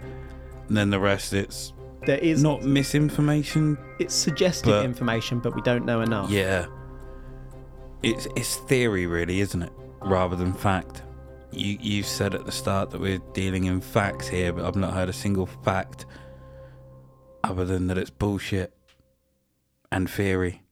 and 0.68 0.76
then 0.76 0.90
the 0.90 1.00
rest 1.00 1.32
it's 1.32 1.72
there 2.08 2.18
is 2.18 2.42
not 2.42 2.62
misinformation. 2.62 3.76
it's 3.98 4.14
suggestive 4.14 4.72
but- 4.72 4.84
information, 4.84 5.40
but 5.40 5.54
we 5.54 5.60
don't 5.60 5.84
know 5.84 6.00
enough. 6.00 6.30
Yeah, 6.30 6.64
it's 8.02 8.26
it's 8.34 8.56
theory 8.56 9.06
really, 9.06 9.40
isn't 9.40 9.62
it, 9.62 9.72
rather 10.00 10.34
than 10.34 10.54
fact. 10.54 11.02
You 11.52 11.76
you 11.80 12.02
said 12.02 12.34
at 12.34 12.46
the 12.46 12.52
start 12.52 12.90
that 12.92 13.00
we're 13.00 13.20
dealing 13.34 13.64
in 13.64 13.82
facts 13.82 14.26
here, 14.26 14.54
but 14.54 14.64
I've 14.64 14.74
not 14.76 14.94
heard 14.94 15.10
a 15.10 15.12
single 15.12 15.44
fact 15.46 16.06
other 17.44 17.66
than 17.66 17.88
that 17.88 17.98
it's 17.98 18.10
bullshit 18.10 18.72
and 19.92 20.08
theory. 20.08 20.62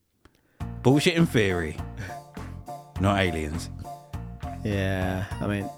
Bullshit 0.82 1.18
and 1.18 1.28
theory, 1.28 1.76
not 3.00 3.20
aliens. 3.20 3.68
Yeah, 4.64 5.26
I 5.42 5.46
mean, 5.46 5.68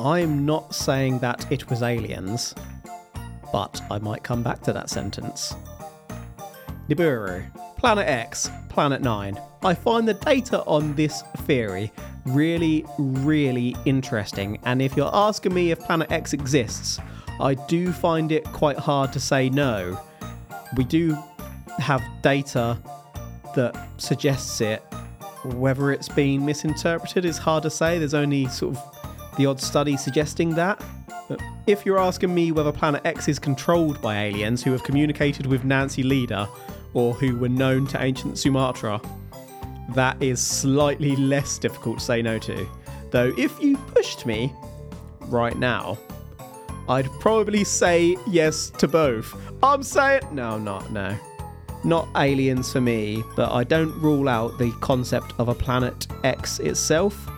I'm 0.00 0.44
not 0.44 0.74
saying 0.74 1.20
that 1.20 1.50
it 1.52 1.70
was 1.70 1.82
aliens, 1.82 2.52
but 3.52 3.80
I 3.90 3.98
might 3.98 4.22
come 4.22 4.42
back 4.42 4.60
to 4.62 4.72
that 4.72 4.90
sentence. 4.90 5.54
Nibiru, 6.88 7.44
Planet 7.76 8.08
X, 8.08 8.50
Planet 8.68 9.00
9. 9.02 9.40
I 9.62 9.74
find 9.74 10.08
the 10.08 10.14
data 10.14 10.62
on 10.64 10.94
this 10.94 11.22
theory 11.38 11.92
really, 12.26 12.84
really 12.98 13.76
interesting, 13.84 14.58
and 14.64 14.82
if 14.82 14.96
you're 14.96 15.14
asking 15.14 15.54
me 15.54 15.70
if 15.70 15.78
Planet 15.80 16.10
X 16.10 16.32
exists, 16.32 16.98
I 17.40 17.54
do 17.54 17.92
find 17.92 18.32
it 18.32 18.44
quite 18.52 18.78
hard 18.78 19.12
to 19.14 19.20
say 19.20 19.48
no. 19.48 19.98
we 20.76 20.84
do 20.84 21.16
have 21.78 22.02
data 22.22 22.78
that 23.54 23.76
suggests 23.96 24.60
it. 24.60 24.80
Whether 25.44 25.90
it's 25.90 26.08
been 26.08 26.44
misinterpreted 26.44 27.24
is 27.24 27.38
hard 27.38 27.62
to 27.62 27.70
say. 27.70 27.98
There's 27.98 28.14
only 28.14 28.46
sort 28.48 28.76
of 28.76 29.36
the 29.36 29.46
odd 29.46 29.60
study 29.60 29.96
suggesting 29.96 30.50
that. 30.56 30.82
If 31.66 31.84
you're 31.86 31.98
asking 31.98 32.34
me 32.34 32.52
whether 32.52 32.72
Planet 32.72 33.02
X 33.04 33.28
is 33.28 33.38
controlled 33.38 34.00
by 34.00 34.24
aliens 34.24 34.62
who 34.62 34.72
have 34.72 34.82
communicated 34.82 35.46
with 35.46 35.64
Nancy 35.64 36.02
Lieder 36.02 36.48
or 36.94 37.14
who 37.14 37.36
were 37.36 37.48
known 37.48 37.86
to 37.88 38.02
ancient 38.02 38.38
Sumatra, 38.38 39.00
that 39.94 40.20
is 40.22 40.40
slightly 40.40 41.16
less 41.16 41.58
difficult 41.58 41.98
to 41.98 42.04
say 42.04 42.22
no 42.22 42.38
to. 42.38 42.68
Though, 43.10 43.32
if 43.36 43.60
you 43.60 43.76
pushed 43.76 44.26
me 44.26 44.52
right 45.22 45.56
now, 45.56 45.98
I'd 46.88 47.10
probably 47.20 47.64
say 47.64 48.16
yes 48.26 48.70
to 48.78 48.88
both. 48.88 49.34
I'm 49.62 49.82
saying 49.82 50.22
no, 50.32 50.58
not 50.58 50.90
no. 50.90 51.16
Not 51.82 52.08
aliens 52.16 52.72
for 52.72 52.80
me, 52.80 53.22
but 53.36 53.52
I 53.52 53.64
don't 53.64 53.92
rule 54.00 54.28
out 54.28 54.58
the 54.58 54.70
concept 54.80 55.32
of 55.38 55.48
a 55.48 55.54
planet 55.54 56.06
X 56.24 56.58
itself. 56.58 57.28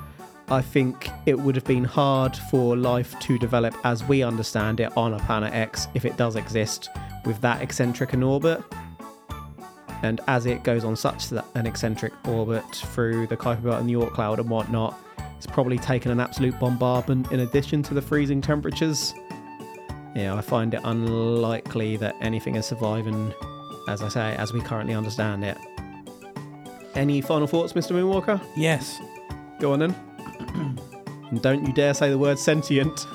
I 0.49 0.61
think 0.61 1.09
it 1.27 1.39
would 1.39 1.55
have 1.55 1.65
been 1.65 1.85
hard 1.85 2.37
for 2.37 2.77
life 2.77 3.19
to 3.21 3.39
develop 3.39 3.75
as 3.85 4.05
we 4.05 4.23
understand 4.23 4.81
it 4.81 4.95
on 4.97 5.15
a 5.15 5.19
planet 5.21 5.55
X 5.55 5.89
if 5.95 6.05
it 6.05 6.17
does 6.17 6.37
exist 6.37 6.91
with 7.25 7.41
that 7.41 7.63
eccentric 7.63 8.13
an 8.13 8.23
orbit. 8.23 8.63
And 10.03 10.21
as 10.27 10.47
it 10.47 10.65
goes 10.65 10.85
on 10.85 10.97
such 10.97 11.31
an 11.31 11.67
eccentric 11.67 12.13
orbit 12.27 12.65
through 12.75 13.29
the 13.29 13.37
Kuiper 13.37 13.63
Belt 13.63 13.81
and 13.81 13.89
the 13.89 13.95
Oort 13.95 14.13
cloud 14.13 14.41
and 14.41 14.51
whatnot, 14.51 14.99
it's 15.37 15.47
probably 15.47 15.79
taken 15.79 16.11
an 16.11 16.21
absolute 16.21 16.59
bombardment 16.59 17.31
in 17.33 17.41
addition 17.41 17.83
to 17.85 17.95
the 17.95 18.03
freezing 18.03 18.41
temperatures. 18.41 19.15
Yeah, 20.15 20.35
I 20.35 20.41
find 20.41 20.75
it 20.75 20.81
unlikely 20.85 21.97
that 21.99 22.17
anything 22.21 22.57
is 22.57 22.67
surviving, 22.67 23.33
as 23.89 24.03
I 24.03 24.09
say, 24.09 24.37
as 24.37 24.53
we 24.53 24.61
currently 24.61 24.95
understand 24.95 25.45
it. 25.45 25.57
Any 26.95 27.21
final 27.21 27.47
thoughts, 27.47 27.73
Mr. 27.73 27.93
Moonwalker? 27.93 28.41
Yes. 28.55 29.01
Go 29.59 29.73
on 29.73 29.79
then. 29.79 30.12
And 30.55 31.43
don't 31.43 31.67
you 31.67 31.73
dare 31.73 31.95
say 31.95 32.11
the 32.11 32.19
word 32.19 32.39
sentient. 32.39 33.07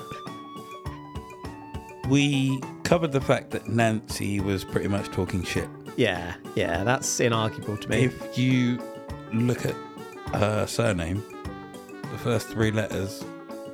We 2.09 2.61
covered 2.83 3.11
the 3.11 3.21
fact 3.21 3.51
that 3.51 3.67
Nancy 3.67 4.39
was 4.39 4.63
pretty 4.63 4.87
much 4.87 5.07
talking 5.07 5.43
shit. 5.43 5.69
Yeah, 5.97 6.35
yeah, 6.55 6.83
that's 6.83 7.19
inarguable 7.19 7.79
to 7.81 7.89
me. 7.89 8.05
If 8.05 8.37
you 8.37 8.79
look 9.33 9.65
at 9.65 9.75
her 10.33 10.65
surname, 10.67 11.23
the 12.11 12.17
first 12.17 12.47
three 12.47 12.71
letters 12.71 13.25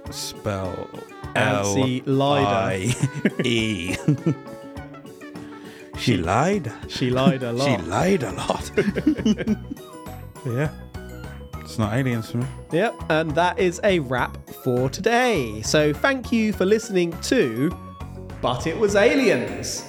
spell 0.09 0.89
Nancy 1.35 2.03
L 2.07 2.21
I 2.21 2.93
Lider. 2.95 3.45
E. 3.45 3.95
She 5.97 6.17
lied. 6.17 6.71
She 6.89 7.09
lied 7.09 7.43
a 7.43 7.53
lot. 7.53 7.65
She 7.65 7.85
lied 7.85 8.23
a 8.23 8.31
lot. 8.33 8.71
yeah. 10.45 10.69
It's 11.73 11.79
not 11.79 11.93
aliens 11.95 12.29
for 12.29 12.37
me. 12.37 12.45
Yep, 12.71 12.93
and 13.09 13.31
that 13.31 13.57
is 13.57 13.81
a 13.83 13.97
wrap 13.97 14.37
for 14.63 14.91
today. 14.91 15.59
So 15.63 15.91
thank 15.91 16.31
you 16.31 16.53
for 16.53 16.67
listening 16.67 17.19
to 17.21 17.75
But 18.43 18.67
It 18.67 18.77
Was 18.77 18.95
Aliens. 18.95 19.83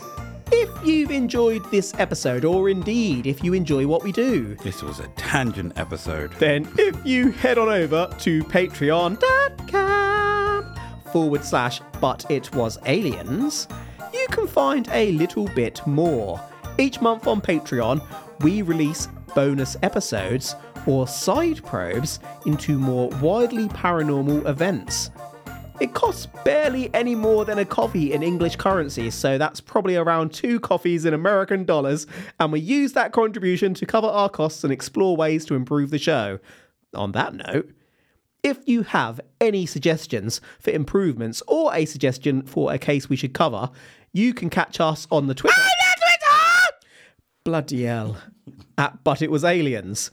If 0.50 0.70
you've 0.82 1.10
enjoyed 1.10 1.62
this 1.70 1.92
episode, 1.98 2.46
or 2.46 2.70
indeed 2.70 3.26
if 3.26 3.44
you 3.44 3.52
enjoy 3.52 3.86
what 3.86 4.02
we 4.02 4.12
do, 4.12 4.54
This 4.62 4.82
was 4.82 5.00
a 5.00 5.08
tangent 5.08 5.78
episode. 5.78 6.32
then 6.38 6.66
if 6.78 6.96
you 7.04 7.32
head 7.32 7.58
on 7.58 7.68
over 7.68 8.08
to 8.20 8.42
patreon.com 8.44 10.74
forward 11.12 11.44
slash 11.44 11.82
but 12.00 12.24
it 12.30 12.50
was 12.54 12.78
aliens, 12.86 13.68
you 14.14 14.26
can 14.30 14.46
find 14.46 14.88
a 14.90 15.12
little 15.12 15.48
bit 15.48 15.86
more. 15.86 16.40
Each 16.78 17.02
month 17.02 17.26
on 17.26 17.42
Patreon, 17.42 18.00
we 18.40 18.62
release 18.62 19.06
bonus 19.34 19.76
episodes 19.82 20.56
or 20.86 21.06
side 21.06 21.64
probes 21.64 22.20
into 22.46 22.78
more 22.78 23.08
widely 23.20 23.68
paranormal 23.68 24.46
events. 24.48 25.10
It 25.80 25.92
costs 25.92 26.26
barely 26.44 26.92
any 26.94 27.16
more 27.16 27.44
than 27.44 27.58
a 27.58 27.64
coffee 27.64 28.12
in 28.12 28.22
English 28.22 28.56
currency, 28.56 29.10
so 29.10 29.38
that's 29.38 29.60
probably 29.60 29.96
around 29.96 30.32
two 30.32 30.60
coffees 30.60 31.04
in 31.04 31.12
American 31.12 31.64
dollars, 31.64 32.06
and 32.38 32.52
we 32.52 32.60
use 32.60 32.92
that 32.92 33.12
contribution 33.12 33.74
to 33.74 33.86
cover 33.86 34.06
our 34.06 34.28
costs 34.28 34.62
and 34.62 34.72
explore 34.72 35.16
ways 35.16 35.44
to 35.46 35.54
improve 35.54 35.90
the 35.90 35.98
show. 35.98 36.38
On 36.94 37.10
that 37.12 37.34
note, 37.34 37.72
if 38.44 38.58
you 38.66 38.82
have 38.82 39.20
any 39.40 39.66
suggestions 39.66 40.40
for 40.60 40.70
improvements 40.70 41.42
or 41.48 41.74
a 41.74 41.86
suggestion 41.86 42.42
for 42.42 42.72
a 42.72 42.78
case 42.78 43.08
we 43.08 43.16
should 43.16 43.32
cover, 43.32 43.70
you 44.12 44.32
can 44.32 44.50
catch 44.50 44.78
us 44.78 45.08
on 45.10 45.26
the 45.26 45.34
Twitter. 45.34 45.60
Bloody 47.44 47.84
hell. 47.84 48.18
At 48.78 49.02
But 49.02 49.22
It 49.22 49.30
Was 49.30 49.44
Aliens. 49.44 50.10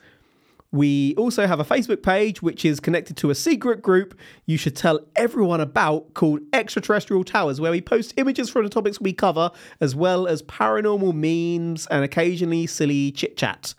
We 0.73 1.15
also 1.15 1.47
have 1.47 1.59
a 1.59 1.65
Facebook 1.65 2.01
page 2.01 2.41
which 2.41 2.63
is 2.63 2.79
connected 2.79 3.17
to 3.17 3.29
a 3.29 3.35
secret 3.35 3.81
group 3.81 4.17
you 4.45 4.55
should 4.55 4.75
tell 4.75 5.01
everyone 5.17 5.59
about 5.59 6.13
called 6.13 6.39
Extraterrestrial 6.53 7.25
Towers, 7.25 7.59
where 7.59 7.71
we 7.71 7.81
post 7.81 8.13
images 8.15 8.49
from 8.49 8.63
the 8.63 8.69
topics 8.69 9.01
we 9.01 9.11
cover, 9.11 9.51
as 9.81 9.95
well 9.95 10.27
as 10.27 10.41
paranormal 10.43 11.13
memes 11.13 11.87
and 11.87 12.05
occasionally 12.05 12.67
silly 12.67 13.11
chit 13.11 13.35
chat. 13.35 13.73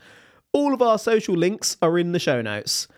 All 0.53 0.74
of 0.74 0.82
our 0.82 0.99
social 0.99 1.34
links 1.34 1.78
are 1.80 1.99
in 1.99 2.12
the 2.12 2.18
show 2.18 2.43
notes. 2.43 2.88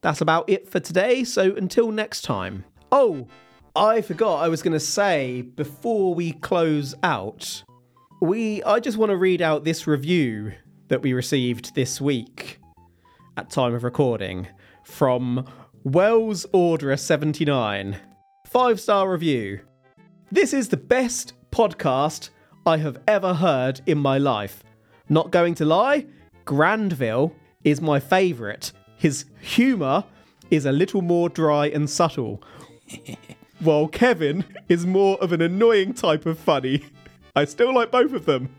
That's 0.00 0.20
about 0.20 0.50
it 0.50 0.68
for 0.68 0.80
today, 0.80 1.22
so 1.22 1.54
until 1.54 1.92
next 1.92 2.22
time. 2.22 2.64
Oh, 2.90 3.28
I 3.76 4.00
forgot 4.00 4.42
I 4.42 4.48
was 4.48 4.62
going 4.62 4.72
to 4.72 4.80
say 4.80 5.42
before 5.42 6.14
we 6.14 6.32
close 6.32 6.96
out, 7.04 7.62
we 8.20 8.60
I 8.64 8.80
just 8.80 8.98
want 8.98 9.10
to 9.10 9.16
read 9.16 9.40
out 9.40 9.62
this 9.62 9.86
review 9.86 10.52
that 10.88 11.02
we 11.02 11.12
received 11.12 11.76
this 11.76 12.00
week 12.00 12.59
at 13.40 13.48
time 13.48 13.72
of 13.72 13.84
recording 13.84 14.46
from 14.84 15.46
Wells 15.82 16.44
Orderer 16.52 16.98
79. 16.98 17.96
Five 18.46 18.78
star 18.78 19.10
review. 19.10 19.60
This 20.30 20.52
is 20.52 20.68
the 20.68 20.76
best 20.76 21.32
podcast 21.50 22.28
I 22.66 22.76
have 22.76 22.98
ever 23.08 23.32
heard 23.32 23.80
in 23.86 23.96
my 23.96 24.18
life. 24.18 24.62
Not 25.08 25.30
going 25.30 25.54
to 25.54 25.64
lie, 25.64 26.04
Granville 26.44 27.34
is 27.64 27.80
my 27.80 27.98
favourite. 27.98 28.72
His 28.98 29.24
humour 29.40 30.04
is 30.50 30.66
a 30.66 30.72
little 30.72 31.00
more 31.00 31.30
dry 31.30 31.68
and 31.68 31.88
subtle, 31.88 32.42
while 33.60 33.88
Kevin 33.88 34.44
is 34.68 34.84
more 34.84 35.16
of 35.22 35.32
an 35.32 35.40
annoying 35.40 35.94
type 35.94 36.26
of 36.26 36.38
funny. 36.38 36.84
I 37.34 37.46
still 37.46 37.72
like 37.74 37.90
both 37.90 38.12
of 38.12 38.26
them. 38.26 38.54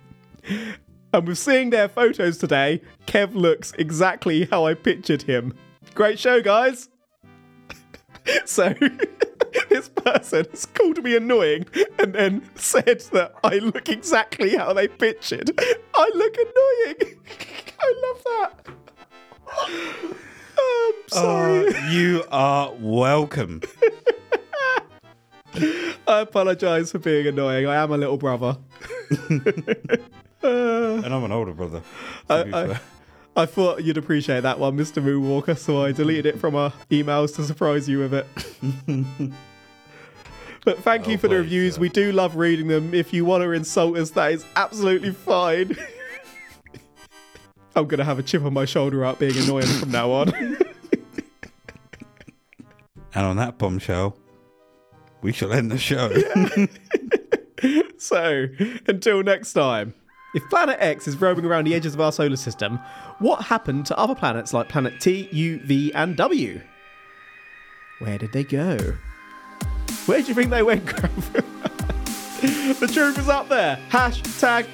And 1.14 1.28
with 1.28 1.38
seeing 1.38 1.72
their 1.72 1.89
photos 1.89 2.38
today, 2.38 2.82
Kev 3.05 3.34
looks 3.36 3.74
exactly 3.78 4.45
how 4.45 4.66
I 4.66 4.74
pictured 4.76 5.24
him. 5.24 5.53
Great 5.93 6.18
show, 6.18 6.41
guys! 6.41 6.88
so, 8.45 8.74
this 9.70 9.89
person 9.89 10.45
has 10.51 10.66
called 10.68 11.03
me 11.03 11.18
annoying 11.18 11.66
and 11.99 12.14
then 12.14 12.49
said 12.55 13.01
that 13.12 13.34
I 13.43 13.57
look 13.57 13.89
exactly 13.89 14.55
how 14.55 14.72
they 14.72 14.88
pictured. 14.88 15.51
I 15.93 16.12
look 16.16 16.36
annoying! 16.38 17.20
I 17.80 17.93
love 18.05 18.24
that! 18.24 18.68
I'm 20.57 20.93
sorry. 21.09 21.74
Uh, 21.74 21.89
you 21.89 22.24
are 22.32 22.74
welcome. 22.80 23.62
I 25.53 26.22
apologise 26.22 26.91
for 26.91 26.99
being 26.99 27.28
annoying. 27.28 27.68
I 27.68 27.76
am 27.76 27.91
a 27.91 27.97
little 27.97 28.18
brother. 28.18 28.57
Uh, 30.43 31.01
and 31.03 31.13
I'm 31.13 31.23
an 31.23 31.31
older 31.31 31.53
brother. 31.53 31.81
be 32.27 32.33
I- 32.53 32.79
I 33.33 33.45
thought 33.45 33.83
you'd 33.85 33.95
appreciate 33.97 34.41
that 34.41 34.59
one, 34.59 34.75
Mr. 34.77 35.01
Moonwalker, 35.01 35.57
so 35.57 35.81
I 35.85 35.93
deleted 35.93 36.25
it 36.25 36.37
from 36.39 36.53
our 36.53 36.71
emails 36.89 37.33
to 37.37 37.45
surprise 37.45 37.87
you 37.87 37.99
with 37.99 38.13
it. 38.13 38.27
but 40.65 40.79
thank 40.79 41.07
you 41.07 41.13
Oh, 41.13 41.17
for 41.17 41.27
the 41.29 41.35
oh, 41.35 41.39
reviews. 41.39 41.75
sir. 41.75 41.81
We 41.81 41.87
do 41.87 42.11
love 42.11 42.35
reading 42.35 42.67
them. 42.67 42.93
If 42.93 43.13
you 43.13 43.23
want 43.23 43.43
to 43.43 43.51
insult 43.53 43.97
us, 43.97 44.09
that 44.11 44.33
is 44.33 44.45
absolutely 44.57 45.11
fine. 45.11 45.77
I'm 47.75 47.87
going 47.87 47.99
to 47.99 48.03
have 48.03 48.19
a 48.19 48.23
chip 48.23 48.43
on 48.43 48.51
my 48.53 48.65
shoulder 48.65 49.05
out 49.05 49.17
being 49.17 49.37
annoying 49.37 49.65
from 49.65 49.91
now 49.91 50.11
on. 50.11 50.33
and 53.13 53.25
on 53.25 53.37
that 53.37 53.57
bombshell, 53.57 54.17
we 55.21 55.31
shall 55.31 55.53
end 55.53 55.71
the 55.71 55.77
show. 55.77 56.11
so, 57.97 58.47
until 58.87 59.23
next 59.23 59.53
time. 59.53 59.93
If 60.34 60.49
Planet 60.49 60.77
X 60.79 61.07
is 61.07 61.19
roaming 61.19 61.43
around 61.45 61.65
the 61.65 61.75
edges 61.75 61.93
of 61.93 61.99
our 61.99 62.11
solar 62.11 62.38
system, 62.38 62.79
what 63.19 63.43
happened 63.43 63.86
to 63.88 63.97
other 63.97 64.15
planets 64.15 64.53
like 64.53 64.69
Planet 64.69 64.99
T, 65.01 65.27
U, 65.32 65.59
V, 65.59 65.93
and 65.93 66.15
W? 66.15 66.61
Where 67.99 68.17
did 68.17 68.32
they 68.32 68.45
go? 68.45 68.77
Where 70.05 70.21
do 70.21 70.27
you 70.27 70.34
think 70.34 70.49
they 70.49 70.63
went, 70.63 70.86
the 72.41 72.89
truth 72.91 73.19
is 73.19 73.27
up 73.27 73.49
there. 73.49 73.77
Hashtag. 73.89 74.67